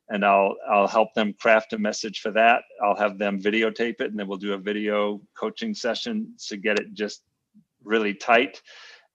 and 0.10 0.26
I'll 0.26 0.56
I'll 0.70 0.88
help 0.88 1.14
them 1.14 1.34
craft 1.34 1.74
a 1.74 1.78
message 1.78 2.22
for 2.22 2.32
that. 2.32 2.64
I'll 2.84 2.96
have 2.96 3.18
them 3.18 3.42
videotape 3.42 4.02
it, 4.02 4.12
and 4.12 4.20
then 4.20 4.28
we'll 4.28 4.38
do 4.38 4.54
a 4.54 4.58
video 4.58 5.22
coaching 5.36 5.74
session 5.74 6.34
to 6.48 6.58
get 6.58 6.80
it 6.80 6.94
just 6.94 7.24
really 7.84 8.14
tight, 8.14 8.62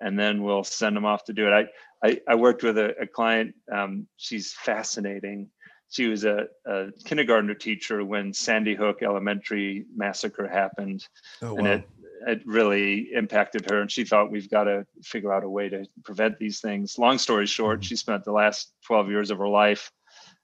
and 0.00 0.18
then 0.18 0.42
we'll 0.42 0.64
send 0.64 0.96
them 0.96 1.04
off 1.04 1.24
to 1.24 1.32
do 1.32 1.46
it. 1.46 1.52
I 1.52 1.66
I, 2.06 2.20
I 2.28 2.34
worked 2.34 2.62
with 2.62 2.78
a, 2.78 2.94
a 3.00 3.06
client. 3.06 3.54
Um, 3.70 4.06
she's 4.16 4.52
fascinating. 4.54 5.48
She 5.90 6.06
was 6.06 6.24
a, 6.24 6.46
a 6.66 6.92
kindergartner 7.04 7.54
teacher 7.54 8.04
when 8.04 8.32
Sandy 8.32 8.76
Hook 8.76 9.02
Elementary 9.02 9.86
massacre 9.94 10.46
happened, 10.46 11.06
oh, 11.42 11.54
wow. 11.54 11.58
and 11.58 11.66
it 11.66 11.88
it 12.26 12.42
really 12.44 13.08
impacted 13.14 13.68
her 13.70 13.80
and 13.80 13.90
she 13.90 14.04
thought 14.04 14.30
we've 14.30 14.50
got 14.50 14.64
to 14.64 14.86
figure 15.02 15.32
out 15.32 15.42
a 15.42 15.48
way 15.48 15.68
to 15.68 15.86
prevent 16.04 16.38
these 16.38 16.60
things 16.60 16.98
long 16.98 17.16
story 17.16 17.46
short 17.46 17.78
mm-hmm. 17.78 17.86
she 17.86 17.96
spent 17.96 18.22
the 18.24 18.32
last 18.32 18.74
12 18.86 19.08
years 19.08 19.30
of 19.30 19.38
her 19.38 19.48
life 19.48 19.90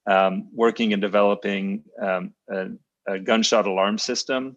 um, 0.06 0.48
working 0.52 0.92
and 0.92 1.02
developing 1.02 1.82
um, 2.00 2.32
a, 2.50 2.68
a, 3.08 3.18
gunshot 3.18 3.66
alarm 3.66 3.98
system 3.98 4.56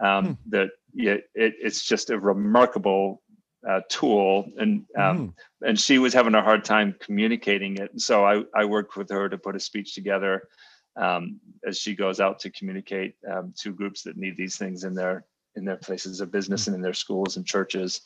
um, 0.00 0.26
hmm. 0.26 0.32
that 0.50 0.70
yeah, 0.94 1.16
it, 1.34 1.54
it's 1.60 1.84
just 1.84 2.10
a 2.10 2.18
remarkable 2.18 3.22
uh, 3.68 3.80
tool 3.88 4.46
and 4.58 4.84
um, 4.98 5.28
mm. 5.28 5.32
and 5.66 5.80
she 5.80 5.98
was 5.98 6.12
having 6.12 6.34
a 6.34 6.42
hard 6.42 6.64
time 6.64 6.94
communicating 7.00 7.78
it 7.78 7.90
so 7.98 8.22
I, 8.24 8.42
I 8.54 8.66
worked 8.66 8.96
with 8.96 9.08
her 9.08 9.28
to 9.28 9.38
put 9.38 9.56
a 9.56 9.60
speech 9.60 9.94
together 9.94 10.48
um, 10.96 11.40
as 11.66 11.78
she 11.78 11.94
goes 11.94 12.20
out 12.20 12.38
to 12.40 12.50
communicate 12.50 13.14
um, 13.30 13.54
to 13.60 13.72
groups 13.72 14.02
that 14.02 14.18
need 14.18 14.36
these 14.36 14.58
things 14.58 14.84
in 14.84 14.94
their 14.94 15.24
in 15.56 15.64
their 15.64 15.76
places 15.76 16.20
of 16.20 16.30
business 16.30 16.64
mm. 16.64 16.66
and 16.68 16.76
in 16.76 16.82
their 16.82 16.92
schools 16.92 17.36
and 17.38 17.46
churches 17.46 18.02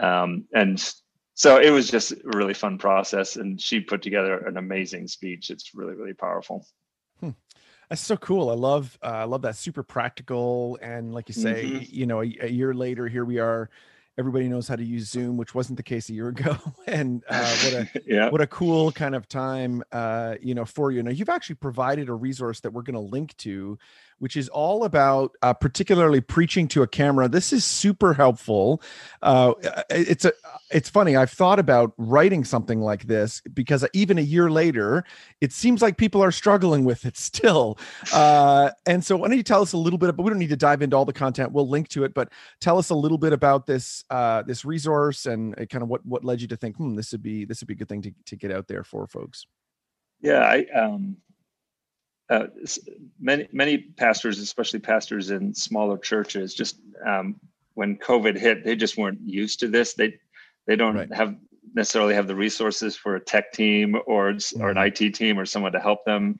um, 0.00 0.44
and 0.54 0.92
so 1.38 1.58
it 1.58 1.70
was 1.70 1.88
just 1.88 2.10
a 2.10 2.16
really 2.24 2.52
fun 2.52 2.78
process 2.78 3.36
and 3.36 3.60
she 3.60 3.78
put 3.78 4.02
together 4.02 4.38
an 4.38 4.56
amazing 4.56 5.06
speech. 5.06 5.50
It's 5.50 5.72
really 5.72 5.94
really 5.94 6.12
powerful. 6.12 6.66
Hmm. 7.20 7.30
that's 7.88 8.00
so 8.00 8.16
cool. 8.16 8.50
I 8.50 8.54
love 8.54 8.98
uh, 9.04 9.06
i 9.06 9.24
love 9.24 9.42
that. 9.42 9.54
Super 9.54 9.84
practical 9.84 10.78
and 10.82 11.14
like 11.14 11.28
you 11.28 11.34
say 11.34 11.64
mm-hmm. 11.64 11.84
you 11.88 12.06
know 12.06 12.22
a, 12.22 12.36
a, 12.40 12.48
year 12.48 12.74
later 12.74 13.06
here 13.06 13.24
we 13.24 13.38
are. 13.38 13.70
Everybody 14.18 14.48
knows 14.48 14.66
how 14.66 14.74
to 14.74 14.84
use 14.84 15.08
zoom 15.08 15.36
which 15.36 15.54
wasn't 15.54 15.76
the 15.76 15.84
case 15.84 16.08
a 16.08 16.12
year 16.12 16.28
ago. 16.28 16.56
And 16.88 17.22
uh, 17.28 17.56
what 17.62 17.72
a 17.72 17.88
yeah. 18.06 18.30
what 18.30 18.40
a 18.40 18.46
cool 18.48 18.90
kind 18.90 19.14
of 19.14 19.28
time 19.28 19.84
uh, 19.92 20.34
you 20.42 20.56
know 20.56 20.64
for 20.64 20.90
you. 20.90 21.04
Now 21.04 21.12
you've 21.12 21.28
actually 21.28 21.56
provided 21.56 22.08
a 22.08 22.14
resource 22.14 22.58
that 22.60 22.72
we're 22.72 22.82
going 22.82 22.94
to 22.94 23.12
link 23.16 23.36
to 23.38 23.78
which 24.18 24.36
is 24.36 24.48
all 24.48 24.84
about 24.84 25.32
uh, 25.42 25.52
particularly 25.52 26.20
preaching 26.20 26.68
to 26.68 26.82
a 26.82 26.86
camera. 26.86 27.28
This 27.28 27.52
is 27.52 27.64
super 27.64 28.14
helpful. 28.14 28.82
Uh, 29.22 29.54
it's 29.90 30.24
a, 30.24 30.32
it's 30.70 30.88
funny. 30.88 31.16
I've 31.16 31.30
thought 31.30 31.58
about 31.58 31.92
writing 31.96 32.44
something 32.44 32.80
like 32.80 33.04
this 33.04 33.40
because 33.54 33.86
even 33.92 34.18
a 34.18 34.22
year 34.22 34.50
later, 34.50 35.04
it 35.40 35.52
seems 35.52 35.80
like 35.82 35.96
people 35.96 36.22
are 36.22 36.32
struggling 36.32 36.84
with 36.84 37.04
it 37.04 37.16
still. 37.28 37.78
Uh, 38.12 38.70
and 38.86 39.04
so, 39.04 39.16
why 39.16 39.28
don't 39.28 39.36
you 39.36 39.42
tell 39.42 39.62
us 39.62 39.72
a 39.72 39.78
little 39.78 39.98
bit? 39.98 40.14
But 40.16 40.22
we 40.22 40.30
don't 40.30 40.38
need 40.38 40.50
to 40.50 40.56
dive 40.56 40.82
into 40.82 40.96
all 40.96 41.04
the 41.04 41.12
content. 41.12 41.52
We'll 41.52 41.68
link 41.68 41.88
to 41.88 42.04
it, 42.04 42.14
but 42.14 42.32
tell 42.60 42.78
us 42.78 42.90
a 42.90 42.94
little 42.94 43.18
bit 43.18 43.32
about 43.32 43.66
this 43.66 44.04
uh, 44.10 44.42
this 44.42 44.64
resource 44.64 45.26
and 45.26 45.54
kind 45.68 45.82
of 45.82 45.88
what 45.88 46.04
what 46.04 46.24
led 46.24 46.40
you 46.40 46.48
to 46.48 46.56
think, 46.56 46.76
hmm, 46.76 46.94
this 46.94 47.12
would 47.12 47.22
be 47.22 47.44
this 47.44 47.60
would 47.60 47.68
be 47.68 47.74
a 47.74 47.76
good 47.76 47.88
thing 47.88 48.02
to 48.02 48.12
to 48.26 48.36
get 48.36 48.52
out 48.52 48.68
there 48.68 48.84
for 48.84 49.06
folks. 49.06 49.46
Yeah, 50.20 50.40
I 50.40 50.66
um, 50.76 51.16
uh, 52.30 52.46
many 53.20 53.48
many 53.52 53.78
pastors, 53.78 54.38
especially 54.38 54.80
pastors 54.80 55.30
in 55.30 55.54
smaller 55.54 55.98
churches, 55.98 56.54
just 56.54 56.78
um, 57.06 57.36
when 57.74 57.96
COVID 57.96 58.36
hit, 58.36 58.64
they 58.64 58.76
just 58.76 58.96
weren't 58.98 59.20
used 59.22 59.60
to 59.60 59.68
this. 59.68 59.94
They 59.94 60.18
they 60.66 60.76
don't 60.76 60.96
right. 60.96 61.14
have 61.14 61.36
necessarily 61.74 62.14
have 62.14 62.26
the 62.26 62.34
resources 62.34 62.96
for 62.96 63.16
a 63.16 63.20
tech 63.20 63.52
team 63.52 63.96
or 64.06 64.32
mm-hmm. 64.32 64.62
or 64.62 64.70
an 64.70 64.76
mm-hmm. 64.76 65.04
IT 65.04 65.14
team 65.14 65.38
or 65.38 65.46
someone 65.46 65.72
to 65.72 65.80
help 65.80 66.04
them. 66.04 66.38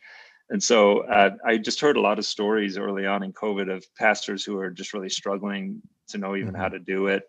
And 0.50 0.62
so 0.62 1.00
uh, 1.00 1.36
I 1.44 1.58
just 1.58 1.80
heard 1.80 1.96
a 1.96 2.00
lot 2.00 2.18
of 2.18 2.24
stories 2.24 2.78
early 2.78 3.06
on 3.06 3.22
in 3.22 3.32
COVID 3.32 3.70
of 3.74 3.84
pastors 3.96 4.44
who 4.44 4.58
are 4.58 4.70
just 4.70 4.94
really 4.94 5.10
struggling 5.10 5.82
to 6.08 6.18
know 6.18 6.36
even 6.36 6.52
mm-hmm. 6.52 6.62
how 6.62 6.68
to 6.68 6.78
do 6.78 7.06
it. 7.06 7.24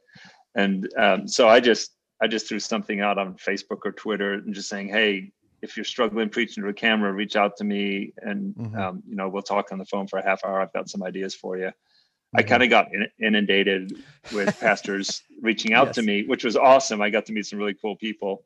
And 0.55 0.89
um, 0.97 1.27
so 1.27 1.47
I 1.47 1.59
just 1.59 1.91
I 2.21 2.27
just 2.27 2.47
threw 2.47 2.59
something 2.59 2.99
out 3.01 3.17
on 3.17 3.35
Facebook 3.35 3.79
or 3.85 3.91
Twitter 3.91 4.33
and 4.33 4.53
just 4.53 4.69
saying, 4.69 4.89
hey, 4.89 5.31
if 5.61 5.77
you're 5.77 5.83
struggling 5.83 6.29
preaching 6.29 6.63
to 6.63 6.69
a 6.69 6.73
camera, 6.73 7.11
reach 7.11 7.35
out 7.35 7.57
to 7.57 7.63
me 7.63 8.13
and 8.17 8.55
mm-hmm. 8.55 8.79
um, 8.79 9.03
you 9.07 9.15
know 9.15 9.29
we'll 9.29 9.41
talk 9.41 9.71
on 9.71 9.77
the 9.77 9.85
phone 9.85 10.07
for 10.07 10.19
a 10.19 10.23
half 10.23 10.43
hour. 10.45 10.61
I've 10.61 10.73
got 10.73 10.89
some 10.89 11.03
ideas 11.03 11.35
for 11.35 11.57
you. 11.57 11.67
Mm-hmm. 11.67 12.39
I 12.39 12.43
kind 12.43 12.63
of 12.63 12.69
got 12.69 12.87
inundated 13.21 14.03
with 14.33 14.59
pastors 14.59 15.23
reaching 15.41 15.73
out 15.73 15.87
yes. 15.87 15.95
to 15.95 16.01
me, 16.01 16.25
which 16.25 16.43
was 16.43 16.55
awesome. 16.55 17.01
I 17.01 17.09
got 17.09 17.25
to 17.27 17.33
meet 17.33 17.45
some 17.45 17.59
really 17.59 17.75
cool 17.75 17.95
people, 17.95 18.43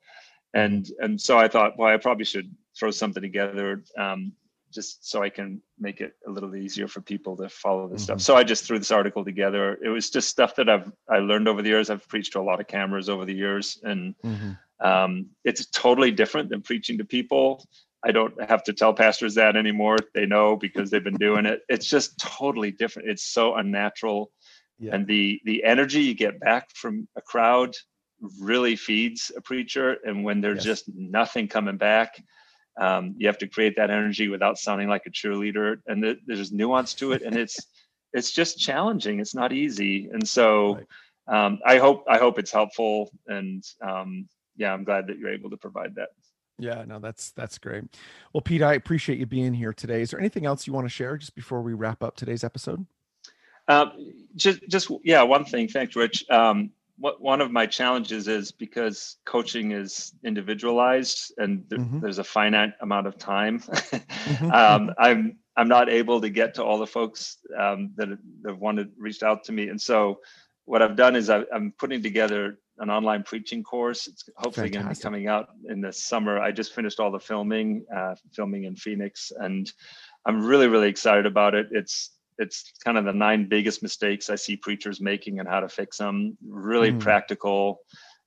and 0.54 0.90
and 1.00 1.20
so 1.20 1.38
I 1.38 1.48
thought, 1.48 1.78
well, 1.78 1.90
I 1.90 1.98
probably 1.98 2.26
should 2.26 2.54
throw 2.78 2.92
something 2.92 3.22
together 3.22 3.84
um, 3.98 4.34
just 4.74 5.08
so 5.10 5.22
I 5.22 5.30
can 5.30 5.62
make 5.80 6.02
it 6.02 6.16
a 6.28 6.32
little 6.32 6.56
easier 6.56 6.88
for 6.88 7.02
people 7.02 7.38
to 7.38 7.48
follow 7.48 7.88
this 7.88 8.02
mm-hmm. 8.02 8.06
stuff. 8.06 8.22
So 8.22 8.36
I 8.36 8.44
just 8.44 8.66
threw 8.66 8.80
this 8.80 8.92
article 8.92 9.24
together. 9.24 9.78
It 9.84 9.90
was 9.90 10.10
just 10.10 10.30
stuff 10.30 10.56
that 10.56 10.70
I've 10.70 10.92
I 11.10 11.20
learned 11.20 11.48
over 11.48 11.62
the 11.62 11.70
years. 11.70 11.90
I've 11.90 12.08
preached 12.08 12.34
to 12.34 12.40
a 12.40 12.42
lot 12.42 12.60
of 12.60 12.68
cameras 12.68 13.10
over 13.10 13.26
the 13.26 13.34
years, 13.34 13.80
and 13.84 14.16
mm-hmm. 14.24 14.52
Um, 14.84 15.28
it's 15.44 15.66
totally 15.68 16.12
different 16.12 16.50
than 16.50 16.62
preaching 16.62 16.98
to 16.98 17.06
people. 17.06 17.66
I 18.04 18.12
don't 18.12 18.34
have 18.50 18.64
to 18.66 18.74
tell 18.74 18.94
pastors 18.94 19.36
that 19.36 19.56
anymore. 19.56 19.98
They 20.14 20.26
know 20.26 20.58
because 20.58 20.90
they've 20.90 21.04
been 21.04 21.16
doing 21.16 21.46
it. 21.46 21.62
It's 21.70 21.88
just 21.88 22.20
totally 22.20 22.72
different. 22.72 23.10
It's 23.10 23.24
so 23.24 23.56
unnatural. 23.56 24.32
Yeah. 24.78 24.96
And 24.96 25.08
the 25.08 25.40
the 25.46 25.64
energy 25.64 26.02
you 26.02 26.14
get 26.14 26.40
back 26.40 26.70
from 26.76 27.08
a 27.16 27.22
crowd 27.22 27.74
really 28.40 28.76
feeds 28.76 29.32
a 29.36 29.42
preacher. 29.42 29.98
And 30.04 30.24
when 30.24 30.42
there's 30.42 30.66
yes. 30.66 30.66
just 30.66 30.92
nothing 30.94 31.48
coming 31.48 31.78
back, 31.78 32.22
um, 32.80 33.16
you 33.18 33.28
have 33.28 33.38
to 33.38 33.48
create 33.48 33.78
that 33.78 33.90
energy 33.90 34.28
without 34.28 34.58
sounding 34.58 34.90
like 34.90 35.06
a 35.06 35.12
cheerleader. 35.12 35.78
And 35.88 36.04
th- 36.04 36.20
there's 36.26 36.52
nuance 36.52 36.94
to 36.96 37.14
it, 37.14 37.22
and 37.22 37.38
it's 37.38 37.58
it's 38.14 38.32
just 38.32 38.60
challenging. 38.60 39.20
It's 39.22 39.36
not 39.36 39.54
easy. 39.54 40.10
And 40.12 40.28
so 40.28 40.76
right. 41.28 41.46
um, 41.46 41.60
I 41.66 41.78
hope 41.78 42.04
I 42.08 42.18
hope 42.18 42.38
it's 42.38 42.52
helpful. 42.52 43.12
And 43.28 43.64
um, 43.82 44.28
yeah, 44.56 44.74
I'm 44.74 44.84
glad 44.84 45.08
that 45.08 45.18
you're 45.18 45.34
able 45.34 45.50
to 45.50 45.58
provide 45.58 45.96
that. 45.96 46.10
Yeah, 46.60 46.86
no, 46.88 47.00
that's 47.00 47.32
that's 47.32 47.58
great. 47.58 47.84
Well, 48.32 48.42
Pete, 48.42 48.62
I 48.62 48.74
appreciate 48.74 49.20
you 49.20 49.26
being 49.26 49.54
here 49.54 49.74
today. 49.74 50.02
Is 50.02 50.12
there 50.12 50.20
anything 50.20 50.46
else 50.46 50.68
you 50.68 50.74
want 50.74 50.86
to 50.86 50.90
share 50.90 51.18
just 51.18 51.36
before 51.36 51.62
we 51.62 51.74
wrap 51.74 52.04
up 52.04 52.16
today's 52.16 52.44
episode? 52.44 52.86
Um, 53.68 53.92
just, 54.36 54.60
just 54.68 54.92
yeah, 55.04 55.24
one 55.24 55.46
thing. 55.46 55.68
Thanks, 55.68 55.96
Rich. 55.96 56.30
Um, 56.30 56.72
what 56.98 57.20
one 57.20 57.42
of 57.42 57.52
my 57.52 57.66
challenges 57.66 58.28
is 58.28 58.52
because 58.52 59.18
coaching 59.26 59.72
is 59.72 60.14
individualized 60.24 61.34
and 61.38 61.68
th- 61.70 61.82
mm-hmm. 61.82 62.00
there's 62.00 62.20
a 62.20 62.24
finite 62.24 62.74
amount 62.82 63.08
of 63.08 63.18
time. 63.18 63.60
mm-hmm. 63.60 64.52
um, 64.52 64.94
I'm 65.00 65.38
I'm 65.56 65.68
not 65.68 65.90
able 65.90 66.22
to 66.22 66.30
get 66.30 66.54
to 66.56 66.64
all 66.64 66.78
the 66.78 66.88
folks 66.88 67.38
um, 67.58 67.92
that 67.96 68.10
have 68.46 68.58
wanted 68.58 68.92
reached 68.98 69.24
out 69.24 69.44
to 69.46 69.52
me, 69.52 69.70
and 69.70 69.82
so 69.82 70.20
what 70.66 70.82
I've 70.82 70.96
done 70.96 71.16
is 71.16 71.30
I, 71.30 71.44
am 71.54 71.74
putting 71.78 72.02
together 72.02 72.60
an 72.80 72.90
online 72.90 73.24
preaching 73.24 73.64
course. 73.64 74.08
It's 74.08 74.28
hopefully 74.38 74.70
going 74.70 74.88
to 74.88 74.94
be 74.94 75.00
coming 75.00 75.28
out 75.28 75.50
in 75.70 75.82
the 75.82 75.94
summer. 75.94 76.40
I 76.40 76.52
just 76.52 76.74
finished 76.74 77.00
all 77.00 77.12
the 77.12 77.20
filming, 77.20 77.86
uh, 77.96 78.16
filming 78.34 78.64
in 78.64 78.76
Phoenix, 78.76 79.32
and 79.36 79.72
I'm 80.26 80.46
really 80.46 80.68
really 80.68 80.90
excited 80.90 81.26
about 81.26 81.54
it. 81.54 81.68
It's 81.72 82.12
it's 82.40 82.74
kind 82.84 82.98
of 82.98 83.06
the 83.06 83.14
nine 83.14 83.48
biggest 83.48 83.84
mistakes 83.84 84.30
I 84.30 84.36
see 84.36 84.56
preachers 84.56 85.00
making 85.00 85.40
and 85.40 85.48
how 85.48 85.60
to 85.60 85.70
fix 85.70 85.98
them. 85.98 86.38
Really 86.48 86.92
mm. 86.92 87.00
practical, 87.00 87.80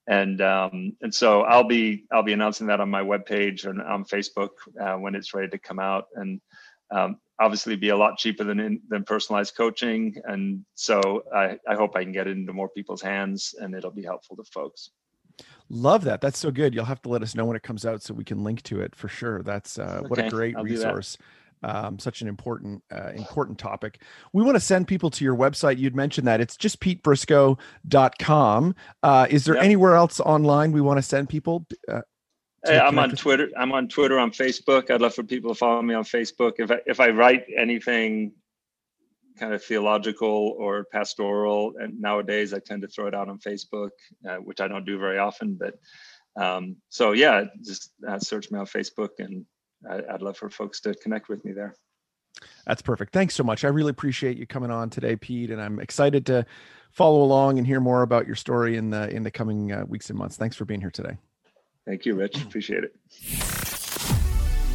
and 0.07 0.41
um, 0.41 0.97
and 1.03 1.15
so 1.15 1.43
I'll 1.43 1.65
be 1.67 2.05
I'll 2.13 2.23
be 2.23 2.33
announcing 2.33 2.69
that 2.69 2.81
on 2.81 2.91
my 2.91 3.03
webpage 3.03 3.67
and 3.67 3.81
on 3.83 4.05
Facebook 4.05 4.51
uh, 4.81 4.95
when 4.95 5.15
it's 5.15 5.35
ready 5.35 5.49
to 5.49 5.59
come 5.59 5.79
out. 5.79 6.07
And 6.15 6.41
um, 6.91 7.19
obviously, 7.39 7.77
be 7.77 7.91
a 7.91 7.97
lot 7.97 8.19
cheaper 8.19 8.45
than 8.45 8.81
than 8.89 9.05
personalized 9.05 9.57
coaching. 9.57 10.17
And 10.25 10.65
so 10.75 11.25
I, 11.35 11.59
I 11.69 11.75
hope 11.75 11.97
I 11.97 12.03
can 12.03 12.13
get 12.13 12.27
it 12.27 12.37
into 12.37 12.53
more 12.53 12.69
people's 12.69 13.03
hands, 13.03 13.55
and 13.59 13.75
it'll 13.75 13.91
be 13.91 14.05
helpful 14.05 14.37
to 14.37 14.45
folks. 14.45 14.91
Love 15.69 16.05
that. 16.05 16.21
That's 16.21 16.39
so 16.39 16.51
good. 16.51 16.75
You'll 16.75 16.85
have 16.85 17.03
to 17.03 17.09
let 17.09 17.23
us 17.23 17.35
know 17.35 17.45
when 17.45 17.57
it 17.57 17.63
comes 17.63 17.85
out 17.85 18.03
so 18.03 18.15
we 18.15 18.25
can 18.25 18.45
link 18.45 18.63
to 18.63 18.81
it 18.81 18.95
for 18.95 19.09
sure. 19.09 19.43
That's 19.43 19.79
uh, 19.79 19.99
okay, 20.01 20.09
what 20.09 20.19
a 20.19 20.31
great 20.31 20.57
I'll 20.57 20.65
resource 20.65 21.19
um, 21.63 21.99
such 21.99 22.23
an 22.23 22.29
important 22.29 22.83
uh, 22.93 23.11
important 23.15 23.59
topic. 23.59 24.01
We 24.33 24.43
want 24.43 24.57
to 24.57 24.61
send 24.61 24.89
people 24.89 25.11
to 25.11 25.25
your 25.25 25.37
website. 25.37 25.79
You'd 25.79 25.97
mentioned 25.97 26.27
that 26.27 26.41
it's 26.41 26.57
just 26.57 26.81
petebriscoe.com. 26.81 28.75
Uh, 29.03 29.27
is 29.31 29.45
there 29.45 29.55
yep. 29.57 29.65
anywhere 29.65 29.95
else 29.95 30.21
online 30.21 30.73
we 30.73 30.81
want 30.81 30.99
to 30.99 31.03
send 31.03 31.29
people? 31.29 31.67
Uh, 31.91 32.03
hey, 32.67 32.79
I'm 32.79 32.99
on 32.99 33.11
Twitter. 33.11 33.51
I'm 33.57 33.73
on 33.73 33.89
Twitter, 33.89 34.19
on 34.19 34.31
Facebook. 34.31 34.91
I'd 34.91 35.01
love 35.01 35.15
for 35.15 35.23
people 35.23 35.53
to 35.53 35.59
follow 35.59 35.83
me 35.83 35.95
on 35.95 36.05
Facebook. 36.05 36.55
If 36.59 36.71
I, 36.71 36.81
if 36.87 37.01
I 37.01 37.11
write 37.11 37.47
anything 37.57 38.33
kind 39.39 39.53
of 39.53 39.63
theological 39.63 40.55
or 40.59 40.85
pastoral, 40.85 41.75
and 41.79 42.01
nowadays 42.01 42.55
I 42.55 42.59
tend 42.59 42.83
to 42.83 42.89
throw 42.89 43.07
it 43.07 43.15
out 43.15 43.29
on 43.29 43.39
Facebook, 43.39 43.91
uh, 44.29 44.37
which 44.37 44.61
I 44.61 44.69
don't 44.69 44.85
do 44.85 44.99
very 44.99 45.19
often. 45.19 45.59
But 45.59 45.75
um, 46.43 46.77
so 46.89 47.13
yeah, 47.13 47.45
just 47.65 47.93
uh, 48.07 48.19
search 48.19 48.51
me 48.51 48.59
on 48.59 48.67
Facebook 48.67 49.11
and 49.19 49.45
I'd 49.89 50.23
love 50.23 50.37
for 50.37 50.51
folks 50.51 50.81
to 50.81 50.95
connect 50.95 51.29
with 51.29 51.45
me 51.45 51.53
there. 51.53 51.75
That's 52.67 52.83
perfect. 52.83 53.13
Thanks 53.13 53.35
so 53.35 53.45
much. 53.45 53.65
I 53.65 53.69
really 53.69 53.91
appreciate 53.91 54.37
you 54.37 54.47
coming 54.47 54.71
on 54.71 54.91
today, 54.91 55.17
Pete, 55.17 55.51
and 55.51 55.61
I'm 55.61 55.81
excited 55.81 56.27
to 56.27 56.45
follow 56.91 57.23
along 57.23 57.59
and 57.59 57.67
hear 57.67 57.81
more 57.81 58.03
about 58.03 58.27
your 58.27 58.37
story 58.37 58.77
in 58.77 58.91
the 58.91 59.09
in 59.11 59.23
the 59.23 59.31
coming 59.31 59.73
uh, 59.73 59.85
weeks 59.87 60.11
and 60.11 60.19
months. 60.19 60.37
Thanks 60.37 60.57
for 60.57 60.65
being 60.65 60.81
here 60.81 60.91
today. 60.91 61.17
Thank 61.87 62.05
you, 62.05 62.15
Rich. 62.15 62.43
Appreciate 62.43 62.85
it. 62.85 62.95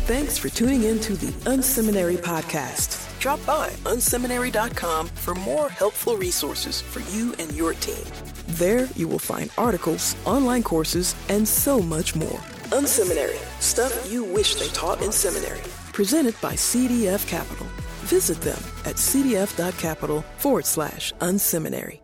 Thanks 0.05 0.38
for 0.38 0.49
tuning 0.49 0.84
in 0.84 0.99
to 1.01 1.14
the 1.14 1.32
Unseminary 1.49 2.18
podcast. 2.18 2.97
Drop 3.20 3.45
by 3.45 3.70
unseminary.com 3.86 5.07
for 5.07 5.36
more 5.36 5.70
helpful 5.70 6.18
resources 6.18 6.82
for 6.82 7.01
you 7.16 7.36
and 7.38 7.51
your 7.53 7.74
team. 7.76 8.03
There, 8.47 8.88
you 8.95 9.07
will 9.07 9.20
find 9.20 9.51
articles, 9.57 10.16
online 10.26 10.64
courses, 10.64 11.16
and 11.30 11.47
so 11.47 11.80
much 11.80 12.16
more. 12.16 12.39
Unseminary, 12.72 13.38
stuff 13.62 14.12
you 14.12 14.24
wish 14.24 14.55
they 14.55 14.70
taught 14.70 15.01
in 15.01 15.12
seminary. 15.12 15.62
Presented 15.93 16.39
by 16.41 16.53
CDF 16.53 17.28
Capital. 17.28 17.68
Visit 18.05 18.41
them 18.41 18.59
at 18.86 18.95
cdf.capital 18.95 20.22
forward 20.38 20.66
slash 20.66 21.14
unseminary. 21.22 22.01